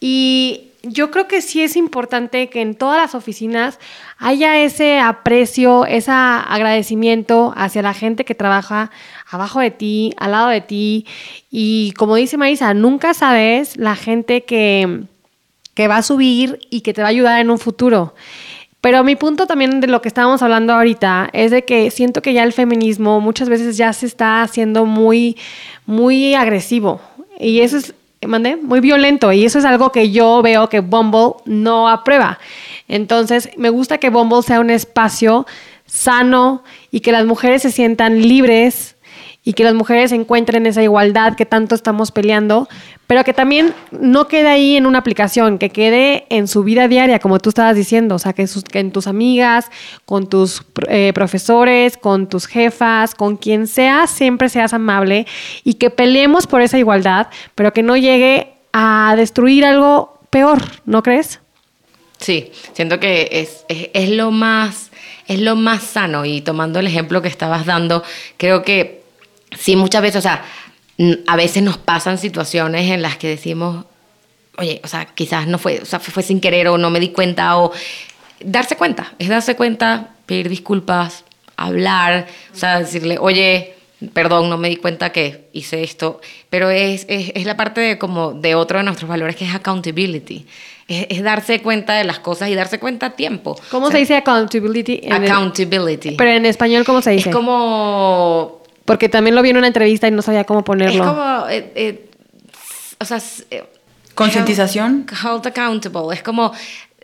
Y 0.00 0.67
yo 0.82 1.10
creo 1.10 1.26
que 1.26 1.42
sí 1.42 1.62
es 1.62 1.76
importante 1.76 2.48
que 2.48 2.60
en 2.60 2.74
todas 2.74 2.98
las 2.98 3.14
oficinas 3.14 3.78
haya 4.18 4.62
ese 4.62 5.00
aprecio, 5.00 5.86
ese 5.86 6.12
agradecimiento 6.12 7.52
hacia 7.56 7.82
la 7.82 7.94
gente 7.94 8.24
que 8.24 8.34
trabaja 8.34 8.90
abajo 9.28 9.60
de 9.60 9.70
ti, 9.70 10.14
al 10.18 10.32
lado 10.32 10.48
de 10.48 10.60
ti. 10.60 11.06
Y 11.50 11.92
como 11.96 12.14
dice 12.16 12.36
Marisa, 12.36 12.74
nunca 12.74 13.12
sabes 13.14 13.76
la 13.76 13.96
gente 13.96 14.44
que, 14.44 15.02
que 15.74 15.88
va 15.88 15.98
a 15.98 16.02
subir 16.02 16.60
y 16.70 16.82
que 16.82 16.94
te 16.94 17.02
va 17.02 17.08
a 17.08 17.10
ayudar 17.10 17.40
en 17.40 17.50
un 17.50 17.58
futuro. 17.58 18.14
Pero 18.80 19.02
mi 19.02 19.16
punto 19.16 19.48
también 19.48 19.80
de 19.80 19.88
lo 19.88 20.00
que 20.00 20.08
estábamos 20.08 20.40
hablando 20.42 20.72
ahorita 20.72 21.30
es 21.32 21.50
de 21.50 21.64
que 21.64 21.90
siento 21.90 22.22
que 22.22 22.32
ya 22.32 22.44
el 22.44 22.52
feminismo 22.52 23.20
muchas 23.20 23.48
veces 23.48 23.76
ya 23.76 23.92
se 23.92 24.06
está 24.06 24.42
haciendo 24.42 24.86
muy, 24.86 25.36
muy 25.84 26.34
agresivo. 26.34 27.00
Y 27.40 27.60
eso 27.60 27.76
es 27.76 27.94
mandé 28.26 28.56
muy 28.56 28.80
violento 28.80 29.32
y 29.32 29.44
eso 29.44 29.58
es 29.58 29.64
algo 29.64 29.92
que 29.92 30.10
yo 30.10 30.42
veo 30.42 30.68
que 30.68 30.80
Bumble 30.80 31.34
no 31.44 31.88
aprueba. 31.88 32.38
Entonces, 32.88 33.50
me 33.56 33.70
gusta 33.70 33.98
que 33.98 34.10
Bumble 34.10 34.42
sea 34.42 34.60
un 34.60 34.70
espacio 34.70 35.46
sano 35.86 36.62
y 36.90 37.00
que 37.00 37.12
las 37.12 37.24
mujeres 37.26 37.62
se 37.62 37.70
sientan 37.70 38.20
libres 38.20 38.96
y 39.48 39.54
que 39.54 39.64
las 39.64 39.72
mujeres 39.72 40.12
encuentren 40.12 40.66
esa 40.66 40.82
igualdad 40.82 41.34
que 41.34 41.46
tanto 41.46 41.74
estamos 41.74 42.12
peleando, 42.12 42.68
pero 43.06 43.24
que 43.24 43.32
también 43.32 43.72
no 43.92 44.28
quede 44.28 44.46
ahí 44.46 44.76
en 44.76 44.84
una 44.84 44.98
aplicación, 44.98 45.56
que 45.56 45.70
quede 45.70 46.26
en 46.28 46.48
su 46.48 46.64
vida 46.64 46.86
diaria, 46.86 47.18
como 47.18 47.38
tú 47.38 47.48
estabas 47.48 47.74
diciendo, 47.74 48.16
o 48.16 48.18
sea, 48.18 48.34
que, 48.34 48.46
en 48.74 48.92
tus 48.92 49.06
amigas, 49.06 49.70
con 50.04 50.28
tus 50.28 50.62
eh, 50.88 51.12
profesores, 51.14 51.96
con 51.96 52.28
tus 52.28 52.46
jefas, 52.46 53.14
con 53.14 53.38
quien 53.38 53.68
sea, 53.68 54.06
siempre 54.06 54.50
seas 54.50 54.74
amable 54.74 55.26
y 55.64 55.74
que 55.74 55.88
peleemos 55.88 56.46
por 56.46 56.60
esa 56.60 56.78
igualdad, 56.78 57.28
pero 57.54 57.72
que 57.72 57.82
no 57.82 57.96
llegue 57.96 58.52
a 58.74 59.14
destruir 59.16 59.64
algo 59.64 60.20
peor, 60.28 60.62
¿no 60.84 61.02
crees? 61.02 61.40
Sí, 62.18 62.52
siento 62.74 63.00
que 63.00 63.48
es 63.94 64.10
lo 64.10 64.30
más 64.30 64.90
es 65.28 65.40
lo 65.40 65.56
más 65.56 65.82
sano 65.82 66.24
y 66.24 66.40
tomando 66.40 66.80
el 66.80 66.86
ejemplo 66.86 67.20
que 67.22 67.28
estabas 67.28 67.66
dando, 67.66 68.02
creo 68.38 68.62
que 68.62 68.97
sí, 69.58 69.76
muchas 69.76 70.02
veces, 70.02 70.18
o 70.18 70.22
sea, 70.22 70.44
a 71.26 71.36
veces 71.36 71.62
nos 71.62 71.78
pasan 71.78 72.18
situaciones 72.18 72.90
en 72.90 73.02
las 73.02 73.16
que 73.16 73.28
decimos, 73.28 73.84
oye, 74.56 74.80
o 74.84 74.88
sea, 74.88 75.06
quizás 75.06 75.46
no 75.46 75.58
fue, 75.58 75.80
o 75.80 75.84
sea, 75.86 76.00
fue 76.00 76.22
sin 76.22 76.40
querer 76.40 76.68
o 76.68 76.78
no 76.78 76.90
me 76.90 76.98
di 77.00 77.10
cuenta 77.10 77.56
o 77.58 77.72
darse 78.40 78.76
cuenta, 78.76 79.12
es 79.18 79.28
darse 79.28 79.54
cuenta, 79.56 80.10
pedir 80.26 80.48
disculpas, 80.48 81.24
hablar, 81.56 82.26
o 82.52 82.56
sea, 82.56 82.80
decirle, 82.80 83.18
oye, 83.20 83.74
perdón, 84.12 84.48
no 84.48 84.58
me 84.58 84.68
di 84.68 84.76
cuenta 84.76 85.10
que 85.10 85.48
hice 85.52 85.82
esto, 85.82 86.20
pero 86.50 86.70
es, 86.70 87.04
es, 87.08 87.32
es 87.34 87.44
la 87.46 87.56
parte 87.56 87.80
de, 87.80 87.98
como 87.98 88.32
de 88.32 88.54
otro 88.54 88.78
de 88.78 88.84
nuestros 88.84 89.08
valores 89.08 89.34
que 89.36 89.44
es 89.44 89.54
accountability. 89.54 90.46
Es, 90.86 91.06
es 91.10 91.22
darse 91.22 91.60
cuenta 91.60 91.94
de 91.94 92.04
las 92.04 92.18
cosas 92.20 92.48
y 92.48 92.54
darse 92.54 92.78
cuenta 92.78 93.06
a 93.06 93.10
tiempo. 93.10 93.58
¿Cómo 93.70 93.86
O 93.88 93.90
se 93.90 93.98
dice 93.98 94.16
accountability? 94.16 95.00
en 95.02 95.12
el- 95.12 95.24
Accountability. 95.30 96.12
pero 96.12 96.30
en 96.30 96.46
español, 96.46 96.84
¿cómo 96.84 97.02
se 97.02 97.10
dice? 97.10 97.28
es 97.30 97.34
como 97.34 98.57
Porque 98.88 99.08
también 99.08 99.36
lo 99.36 99.42
vi 99.42 99.50
en 99.50 99.56
una 99.58 99.68
entrevista 99.68 100.08
y 100.08 100.10
no 100.10 100.22
sabía 100.22 100.42
cómo 100.44 100.60
Es 100.60 100.64
ponerlo. 100.66 101.04
como, 101.04 101.46
eh, 101.48 101.72
eh, 101.76 102.10
o 102.98 103.04
sea, 103.04 103.20
eh, 103.52 103.64
Concientización. 104.14 105.06
Hold 105.24 105.46
accountable. 105.46 106.12
Es 106.12 106.22
como, 106.24 106.52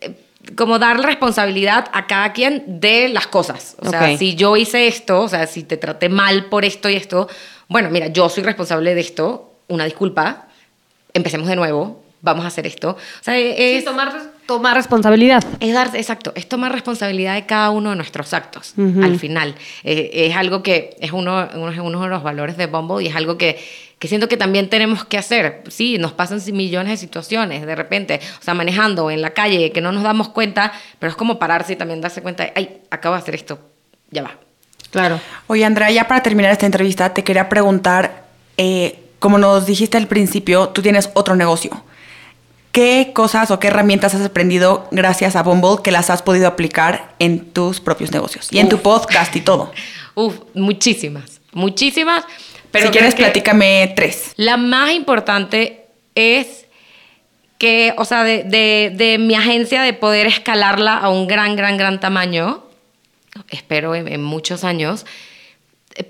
eh, 0.00 0.14
como 0.56 0.80
dar 0.80 1.00
responsabilidad 1.00 1.88
a 1.92 2.06
cada 2.08 2.32
quien 2.32 2.80
de 2.80 3.08
las 3.08 3.28
cosas. 3.28 3.76
O 3.80 3.88
sea, 3.88 4.10
Ok. 4.12 4.18
si 4.18 4.34
yo 4.34 4.56
hice 4.56 4.88
esto, 4.88 5.20
o 5.22 5.28
sea, 5.28 5.46
si 5.46 5.62
te 5.62 5.76
traté 5.76 6.08
mal 6.08 6.46
por 6.46 6.64
esto 6.64 6.88
y 6.88 6.96
esto, 6.96 7.28
bueno, 7.68 7.88
mira, 7.90 8.08
yo 8.08 8.28
soy 8.28 8.42
responsable 8.42 8.94
de 8.96 9.00
esto, 9.00 9.52
una 9.68 9.84
disculpa, 9.84 10.48
empecemos 11.12 11.46
de 11.46 11.54
nuevo, 11.56 12.02
vamos 12.20 12.44
a 12.44 12.48
hacer 12.48 12.66
esto. 12.66 12.90
O 12.90 13.22
sea, 13.22 13.38
es, 13.38 13.78
Sí, 13.80 13.84
tomar, 13.84 14.12
tomar 14.46 14.76
responsabilidad. 14.76 15.44
es 15.60 15.72
dar, 15.72 15.90
exacto, 15.94 16.32
es 16.34 16.48
tomar 16.48 16.72
responsabilidad 16.72 17.34
de 17.34 17.46
cada 17.46 17.70
uno 17.70 17.90
de 17.90 17.96
nuestros 17.96 18.32
actos 18.34 18.74
Ujú. 18.76 19.02
al 19.02 19.18
final. 19.18 19.54
Eh, 19.82 20.10
es 20.30 20.36
algo 20.36 20.62
que 20.62 20.96
es 21.00 21.12
uno, 21.12 21.48
uno, 21.54 21.70
es 21.70 21.78
uno 21.78 22.02
de 22.02 22.08
los 22.08 22.22
valores 22.22 22.56
de 22.56 22.66
Bumble 22.66 23.02
y 23.04 23.08
es 23.08 23.16
algo 23.16 23.38
que, 23.38 23.58
que 23.98 24.08
siento 24.08 24.28
que 24.28 24.36
también 24.36 24.68
tenemos 24.68 25.04
que 25.04 25.18
hacer. 25.18 25.62
Sí, 25.68 25.98
nos 25.98 26.12
pasan 26.12 26.40
millones 26.52 26.90
de 26.90 26.96
situaciones 26.96 27.66
de 27.66 27.74
repente, 27.74 28.20
o 28.40 28.42
sea, 28.42 28.54
manejando 28.54 29.10
en 29.10 29.22
la 29.22 29.30
calle 29.30 29.72
que 29.72 29.80
no 29.80 29.92
nos 29.92 30.02
damos 30.02 30.28
cuenta, 30.28 30.72
pero 30.98 31.10
es 31.10 31.16
como 31.16 31.38
pararse 31.38 31.72
y 31.72 31.76
también 31.76 32.00
darse 32.00 32.22
cuenta 32.22 32.44
de, 32.44 32.52
ay, 32.54 32.82
acabo 32.90 33.14
de 33.14 33.22
hacer 33.22 33.34
esto, 33.34 33.58
ya 34.10 34.22
va. 34.22 34.38
Claro. 34.90 35.20
Oye, 35.48 35.64
Andrea, 35.64 35.90
ya 35.90 36.06
para 36.06 36.22
terminar 36.22 36.52
esta 36.52 36.66
entrevista, 36.66 37.12
te 37.12 37.24
quería 37.24 37.48
preguntar, 37.48 38.24
eh, 38.56 39.00
como 39.18 39.38
nos 39.38 39.66
dijiste 39.66 39.96
al 39.96 40.06
principio, 40.06 40.68
tú 40.68 40.82
tienes 40.82 41.10
otro 41.14 41.34
negocio. 41.34 41.82
¿Qué 42.74 43.12
cosas 43.14 43.52
o 43.52 43.60
qué 43.60 43.68
herramientas 43.68 44.16
has 44.16 44.22
aprendido 44.26 44.88
gracias 44.90 45.36
a 45.36 45.44
Bumble 45.44 45.80
que 45.84 45.92
las 45.92 46.10
has 46.10 46.22
podido 46.22 46.48
aplicar 46.48 47.14
en 47.20 47.52
tus 47.52 47.78
propios 47.80 48.10
negocios? 48.10 48.48
Y 48.50 48.58
en 48.58 48.68
tu 48.68 48.80
podcast 48.82 49.34
y 49.36 49.40
todo. 49.42 49.70
Uf, 50.16 50.34
muchísimas, 50.54 51.40
muchísimas. 51.52 52.24
Pero 52.72 52.86
si 52.86 52.92
quieres, 52.92 53.14
platícame 53.14 53.92
tres. 53.94 54.32
La 54.34 54.56
más 54.56 54.90
importante 54.90 55.86
es 56.16 56.66
que, 57.58 57.94
o 57.96 58.04
sea, 58.04 58.24
de, 58.24 58.42
de- 58.42 58.90
de 58.92 59.18
mi 59.18 59.36
agencia 59.36 59.80
de 59.82 59.92
poder 59.92 60.26
escalarla 60.26 60.96
a 60.98 61.10
un 61.10 61.28
gran, 61.28 61.54
gran, 61.54 61.76
gran 61.76 62.00
tamaño, 62.00 62.64
espero 63.50 63.94
en, 63.94 64.08
en 64.08 64.20
muchos 64.24 64.64
años, 64.64 65.06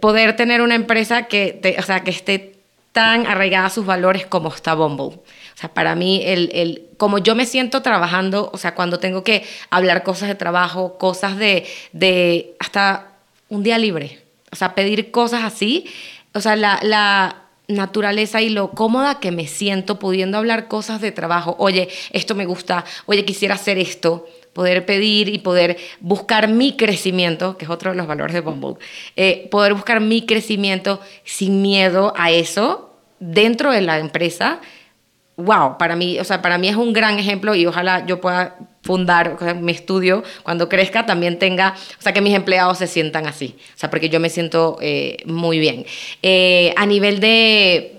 poder 0.01 0.35
tener 0.35 0.63
una 0.63 0.77
empresa 0.77 1.25
que, 1.25 1.53
te- 1.53 1.77
o 1.79 1.83
sea, 1.83 2.01
que 2.01 2.11
esté 2.11 2.55
tan 2.93 3.27
arraigada 3.27 3.67
a 3.67 3.71
sus 3.71 3.85
valores 3.85 4.25
como 4.25 4.49
está 4.49 4.73
Bumble. 4.73 5.19
Para 5.69 5.95
mí, 5.95 6.23
el, 6.25 6.51
el, 6.53 6.87
como 6.97 7.19
yo 7.19 7.35
me 7.35 7.47
siento 7.47 7.83
trabajando, 7.83 8.51
o 8.53 8.59
sea, 8.59 8.75
cuando 8.75 8.99
tengo 8.99 9.25
que 9.25 9.45
hablar 9.71 10.03
cosas 10.03 10.29
de 10.29 10.35
trabajo, 10.35 10.99
cosas 10.99 11.37
de, 11.37 11.67
de 11.93 12.55
hasta 12.59 13.13
un 13.49 13.63
día 13.63 13.79
libre, 13.79 14.21
o 14.51 14.57
sea, 14.57 14.75
pedir 14.75 15.11
cosas 15.11 15.45
así, 15.45 15.87
o 16.33 16.41
sea, 16.41 16.57
la, 16.57 16.79
la 16.83 17.45
naturaleza 17.69 18.43
y 18.43 18.51
lo 18.51 18.73
cómoda 18.73 19.21
que 19.21 19.31
me 19.31 19.47
siento 19.47 19.99
pudiendo 19.99 20.39
hablar 20.39 20.69
cosas 20.69 21.01
de 21.01 21.13
trabajo, 21.13 21.57
oye, 21.59 21.89
esto 22.13 22.35
me 22.35 22.47
gusta, 22.47 22.85
oye, 23.07 23.25
quisiera 23.25 23.55
hacer 23.55 23.79
esto, 23.79 24.27
poder 24.53 24.87
pedir 24.87 25.29
y 25.29 25.39
poder 25.39 25.77
buscar 26.01 26.49
mi 26.49 26.77
crecimiento, 26.77 27.57
que 27.57 27.65
es 27.65 27.71
otro 27.71 27.91
de 27.91 27.97
los 27.97 28.07
valores 28.07 28.35
de 28.35 28.41
Bumble, 28.41 28.77
eh, 29.17 29.49
poder 29.51 29.75
buscar 29.75 30.01
mi 30.01 30.27
crecimiento 30.27 31.01
sin 31.25 31.63
miedo 31.63 32.13
a 32.17 32.31
eso 32.31 32.95
dentro 33.19 33.73
de 33.73 33.81
la 33.81 33.99
empresa, 33.99 34.61
wow, 35.37 35.79
para 35.79 35.97
mí, 35.97 36.19
o 36.19 36.25
sea, 36.25 36.43
para 36.43 36.59
mí 36.59 36.69
es 36.69 36.77
un 36.77 36.93
gran 36.93 37.19
ejemplo 37.19 37.55
y 37.55 37.67
ojalá 37.67 38.07
yo 38.07 38.21
pueda 38.21 38.57
fundar 38.83 39.57
mi 39.57 39.73
estudio 39.73 40.23
cuando 40.43 40.69
crezca 40.69 41.07
también 41.07 41.39
tenga, 41.39 41.75
o 41.99 42.03
sea, 42.03 42.13
que 42.13 42.21
mis 42.21 42.35
empleados 42.35 42.79
se 42.79 42.87
sientan 42.87 43.27
así, 43.27 43.57
o 43.75 43.79
sea, 43.79 43.91
porque 43.91 44.09
yo 44.09 44.21
me 44.21 44.29
siento 44.29 44.79
eh, 44.81 45.19
muy 45.25 45.59
bien. 45.59 45.87
Eh, 46.23 46.73
a 46.77 46.87
nivel 46.87 47.21
de 47.21 47.93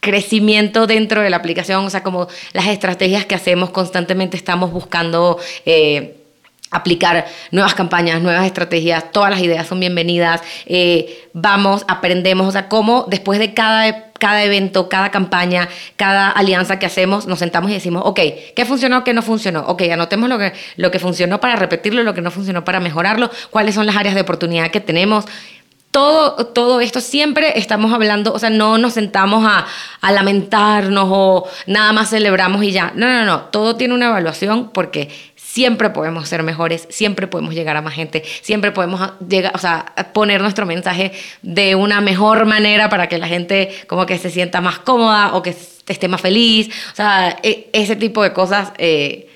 crecimiento 0.00 0.86
dentro 0.86 1.20
de 1.20 1.28
la 1.30 1.36
aplicación, 1.36 1.84
o 1.84 1.90
sea, 1.90 2.02
como 2.02 2.28
las 2.52 2.68
estrategias 2.68 3.26
que 3.26 3.34
hacemos 3.34 3.70
constantemente 3.70 4.36
estamos 4.36 4.72
buscando... 4.72 5.38
eh, 5.66 6.16
aplicar 6.70 7.26
nuevas 7.50 7.74
campañas, 7.74 8.22
nuevas 8.22 8.46
estrategias, 8.46 9.10
todas 9.12 9.30
las 9.30 9.40
ideas 9.40 9.66
son 9.66 9.80
bienvenidas, 9.80 10.40
eh, 10.66 11.28
vamos, 11.32 11.84
aprendemos, 11.88 12.46
o 12.46 12.52
sea, 12.52 12.68
cómo 12.68 13.06
después 13.08 13.38
de 13.40 13.54
cada, 13.54 14.12
cada 14.18 14.44
evento, 14.44 14.88
cada 14.88 15.10
campaña, 15.10 15.68
cada 15.96 16.30
alianza 16.30 16.78
que 16.78 16.86
hacemos, 16.86 17.26
nos 17.26 17.40
sentamos 17.40 17.70
y 17.70 17.74
decimos, 17.74 18.02
ok, 18.06 18.20
¿qué 18.54 18.64
funcionó, 18.64 19.02
qué 19.02 19.12
no 19.12 19.22
funcionó? 19.22 19.64
Ok, 19.66 19.82
anotemos 19.92 20.28
lo 20.28 20.38
que, 20.38 20.52
lo 20.76 20.90
que 20.92 21.00
funcionó 21.00 21.40
para 21.40 21.56
repetirlo, 21.56 22.04
lo 22.04 22.14
que 22.14 22.22
no 22.22 22.30
funcionó 22.30 22.64
para 22.64 22.78
mejorarlo, 22.78 23.30
cuáles 23.50 23.74
son 23.74 23.86
las 23.86 23.96
áreas 23.96 24.14
de 24.14 24.20
oportunidad 24.20 24.70
que 24.70 24.80
tenemos. 24.80 25.24
Todo, 25.90 26.46
todo 26.46 26.80
esto 26.80 27.00
siempre 27.00 27.58
estamos 27.58 27.92
hablando, 27.92 28.32
o 28.32 28.38
sea, 28.38 28.48
no 28.48 28.78
nos 28.78 28.92
sentamos 28.92 29.44
a, 29.44 29.66
a 30.00 30.12
lamentarnos 30.12 31.08
o 31.10 31.48
nada 31.66 31.92
más 31.92 32.10
celebramos 32.10 32.62
y 32.62 32.70
ya. 32.70 32.92
No, 32.94 33.08
no, 33.08 33.24
no, 33.24 33.40
todo 33.46 33.74
tiene 33.74 33.94
una 33.94 34.06
evaluación 34.06 34.70
porque 34.70 35.08
siempre 35.52 35.90
podemos 35.90 36.28
ser 36.28 36.42
mejores, 36.44 36.86
siempre 36.90 37.26
podemos 37.26 37.54
llegar 37.54 37.76
a 37.76 37.82
más 37.82 37.94
gente, 37.94 38.22
siempre 38.42 38.70
podemos 38.70 39.00
llegar, 39.28 39.52
o 39.54 39.58
sea, 39.58 39.92
poner 40.12 40.40
nuestro 40.42 40.64
mensaje 40.64 41.10
de 41.42 41.74
una 41.74 42.00
mejor 42.00 42.46
manera 42.46 42.88
para 42.88 43.08
que 43.08 43.18
la 43.18 43.26
gente 43.26 43.70
como 43.88 44.06
que 44.06 44.16
se 44.18 44.30
sienta 44.30 44.60
más 44.60 44.78
cómoda 44.78 45.34
o 45.34 45.42
que 45.42 45.50
esté 45.88 46.06
más 46.06 46.20
feliz. 46.20 46.68
O 46.92 46.94
sea, 46.96 47.36
e- 47.42 47.68
ese 47.72 47.96
tipo 47.96 48.22
de 48.22 48.32
cosas 48.32 48.72
eh, 48.78 49.28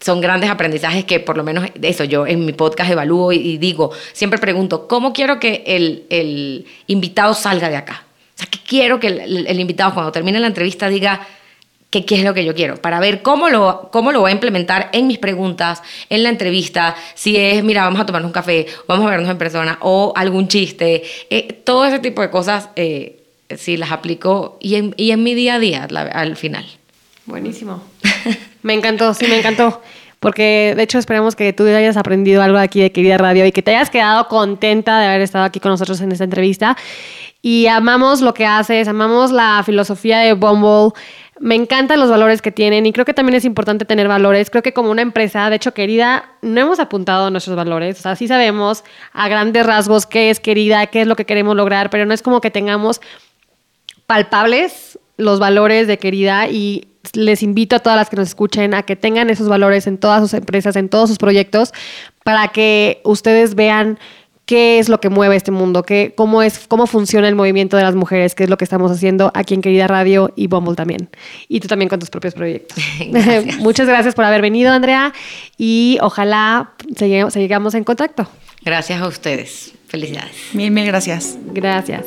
son 0.00 0.22
grandes 0.22 0.48
aprendizajes 0.48 1.04
que 1.04 1.20
por 1.20 1.36
lo 1.36 1.44
menos 1.44 1.68
eso 1.82 2.04
yo 2.04 2.26
en 2.26 2.46
mi 2.46 2.54
podcast 2.54 2.90
evalúo 2.90 3.32
y, 3.32 3.58
digo, 3.58 3.90
siempre 4.14 4.38
pregunto, 4.38 4.88
¿cómo 4.88 5.12
quiero 5.12 5.38
que 5.38 5.64
el, 5.66 6.04
el 6.08 6.64
invitado 6.86 7.34
salga 7.34 7.68
de 7.68 7.76
acá? 7.76 8.04
O 8.34 8.38
sea, 8.38 8.46
¿qué 8.50 8.58
quiero 8.66 8.98
que 9.00 9.08
el- 9.08 9.46
el 9.46 9.60
invitado 9.60 9.92
cuando 9.92 10.12
termine 10.12 10.38
la 10.40 10.46
entrevista 10.46 10.88
diga, 10.88 11.26
que 11.90 12.04
qué 12.04 12.16
es 12.16 12.24
lo 12.24 12.34
que 12.34 12.44
yo 12.44 12.54
quiero, 12.54 12.76
para 12.76 13.00
ver 13.00 13.22
cómo 13.22 13.48
lo, 13.48 13.88
cómo 13.92 14.12
lo 14.12 14.20
voy 14.20 14.30
a 14.30 14.34
implementar 14.34 14.90
en 14.92 15.06
mis 15.06 15.18
preguntas, 15.18 15.82
en 16.10 16.22
la 16.22 16.28
entrevista, 16.28 16.94
si 17.14 17.36
es, 17.36 17.64
mira, 17.64 17.84
vamos 17.84 18.00
a 18.00 18.04
tomarnos 18.06 18.28
un 18.28 18.32
café, 18.34 18.66
vamos 18.86 19.06
a 19.06 19.10
vernos 19.10 19.30
en 19.30 19.38
persona, 19.38 19.78
o 19.80 20.12
algún 20.14 20.48
chiste, 20.48 21.02
eh, 21.30 21.62
todo 21.64 21.86
ese 21.86 21.98
tipo 21.98 22.20
de 22.20 22.28
cosas, 22.30 22.68
eh, 22.76 23.20
sí 23.56 23.78
las 23.78 23.90
aplico 23.92 24.58
y 24.60 24.74
en, 24.74 24.92
y 24.98 25.12
en 25.12 25.22
mi 25.22 25.34
día 25.34 25.54
a 25.54 25.58
día 25.58 25.86
la- 25.88 26.02
al 26.02 26.36
final. 26.36 26.66
Buenísimo. 27.24 27.82
Me 28.62 28.74
encantó, 28.74 29.14
sí, 29.14 29.26
me 29.26 29.38
encantó. 29.38 29.80
Porque 30.20 30.74
de 30.76 30.82
hecho 30.82 30.98
esperamos 30.98 31.36
que 31.36 31.52
tú 31.52 31.64
hayas 31.64 31.96
aprendido 31.96 32.42
algo 32.42 32.58
aquí 32.58 32.80
de 32.80 32.90
Querida 32.90 33.18
Radio 33.18 33.46
y 33.46 33.52
que 33.52 33.62
te 33.62 33.70
hayas 33.74 33.88
quedado 33.88 34.26
contenta 34.26 34.98
de 34.98 35.06
haber 35.06 35.20
estado 35.20 35.44
aquí 35.44 35.60
con 35.60 35.70
nosotros 35.70 36.00
en 36.00 36.10
esta 36.10 36.24
entrevista. 36.24 36.76
Y 37.40 37.68
amamos 37.68 38.20
lo 38.20 38.34
que 38.34 38.44
haces, 38.44 38.88
amamos 38.88 39.30
la 39.30 39.62
filosofía 39.64 40.18
de 40.18 40.32
Bumble. 40.32 40.90
Me 41.40 41.54
encantan 41.54 42.00
los 42.00 42.10
valores 42.10 42.42
que 42.42 42.50
tienen 42.50 42.86
y 42.86 42.92
creo 42.92 43.04
que 43.04 43.14
también 43.14 43.36
es 43.36 43.44
importante 43.44 43.84
tener 43.84 44.08
valores. 44.08 44.50
Creo 44.50 44.62
que 44.62 44.72
como 44.72 44.90
una 44.90 45.02
empresa, 45.02 45.50
de 45.50 45.56
hecho, 45.56 45.72
Querida, 45.72 46.32
no 46.42 46.60
hemos 46.60 46.80
apuntado 46.80 47.30
nuestros 47.30 47.56
valores. 47.56 47.98
O 47.98 48.02
sea, 48.02 48.16
sí 48.16 48.26
sabemos 48.26 48.84
a 49.12 49.28
grandes 49.28 49.64
rasgos 49.64 50.06
qué 50.06 50.30
es 50.30 50.40
Querida, 50.40 50.86
qué 50.86 51.02
es 51.02 51.06
lo 51.06 51.16
que 51.16 51.26
queremos 51.26 51.54
lograr, 51.54 51.90
pero 51.90 52.06
no 52.06 52.14
es 52.14 52.22
como 52.22 52.40
que 52.40 52.50
tengamos 52.50 53.00
palpables 54.06 54.98
los 55.18 55.38
valores 55.38 55.86
de 55.86 55.98
querida 55.98 56.48
y 56.48 56.88
les 57.12 57.42
invito 57.42 57.76
a 57.76 57.80
todas 57.80 57.98
las 57.98 58.08
que 58.08 58.16
nos 58.16 58.28
escuchen 58.28 58.72
a 58.72 58.82
que 58.82 58.96
tengan 58.96 59.30
esos 59.30 59.48
valores 59.48 59.86
en 59.86 59.98
todas 59.98 60.22
sus 60.22 60.32
empresas, 60.34 60.76
en 60.76 60.88
todos 60.88 61.08
sus 61.08 61.18
proyectos, 61.18 61.72
para 62.24 62.48
que 62.48 63.00
ustedes 63.04 63.54
vean 63.54 63.98
qué 64.48 64.78
es 64.78 64.88
lo 64.88 64.98
que 64.98 65.10
mueve 65.10 65.36
este 65.36 65.50
mundo, 65.50 65.82
qué, 65.82 66.14
cómo, 66.16 66.42
es, 66.42 66.66
cómo 66.68 66.86
funciona 66.86 67.28
el 67.28 67.34
movimiento 67.34 67.76
de 67.76 67.82
las 67.82 67.94
mujeres, 67.94 68.34
qué 68.34 68.44
es 68.44 68.50
lo 68.50 68.56
que 68.56 68.64
estamos 68.64 68.90
haciendo 68.90 69.30
aquí 69.34 69.52
en 69.52 69.60
Querida 69.60 69.86
Radio 69.86 70.32
y 70.36 70.46
Bumble 70.46 70.74
también. 70.74 71.10
Y 71.48 71.60
tú 71.60 71.68
también 71.68 71.90
con 71.90 72.00
tus 72.00 72.08
propios 72.08 72.32
proyectos. 72.32 72.82
Gracias. 73.10 73.58
Muchas 73.60 73.86
gracias 73.86 74.14
por 74.14 74.24
haber 74.24 74.40
venido, 74.40 74.72
Andrea, 74.72 75.12
y 75.58 75.98
ojalá 76.00 76.72
sigamos 76.96 77.74
en 77.74 77.84
contacto. 77.84 78.26
Gracias 78.62 79.02
a 79.02 79.06
ustedes. 79.06 79.74
Felicidades. 79.86 80.34
Mil, 80.54 80.70
mil 80.70 80.86
gracias. 80.86 81.36
Gracias. 81.52 82.06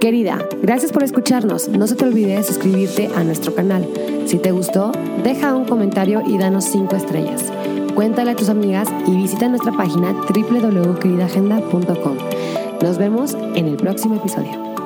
Querida, 0.00 0.38
gracias 0.62 0.92
por 0.92 1.02
escucharnos. 1.02 1.68
No 1.68 1.86
se 1.86 1.94
te 1.94 2.06
olvide 2.06 2.36
de 2.36 2.42
suscribirte 2.42 3.10
a 3.14 3.22
nuestro 3.22 3.54
canal. 3.54 3.86
Si 4.24 4.38
te 4.38 4.50
gustó, 4.50 4.92
deja 5.22 5.54
un 5.54 5.66
comentario 5.66 6.22
y 6.26 6.38
danos 6.38 6.64
5 6.64 6.96
estrellas. 6.96 7.52
Cuéntale 7.94 8.30
a 8.30 8.36
tus 8.36 8.48
amigas 8.48 8.88
y 9.06 9.14
visita 9.14 9.48
nuestra 9.48 9.72
página 9.72 10.12
www.queridagenda.com. 10.12 12.16
Nos 12.80 12.96
vemos 12.96 13.36
en 13.54 13.66
el 13.66 13.76
próximo 13.76 14.16
episodio. 14.16 14.79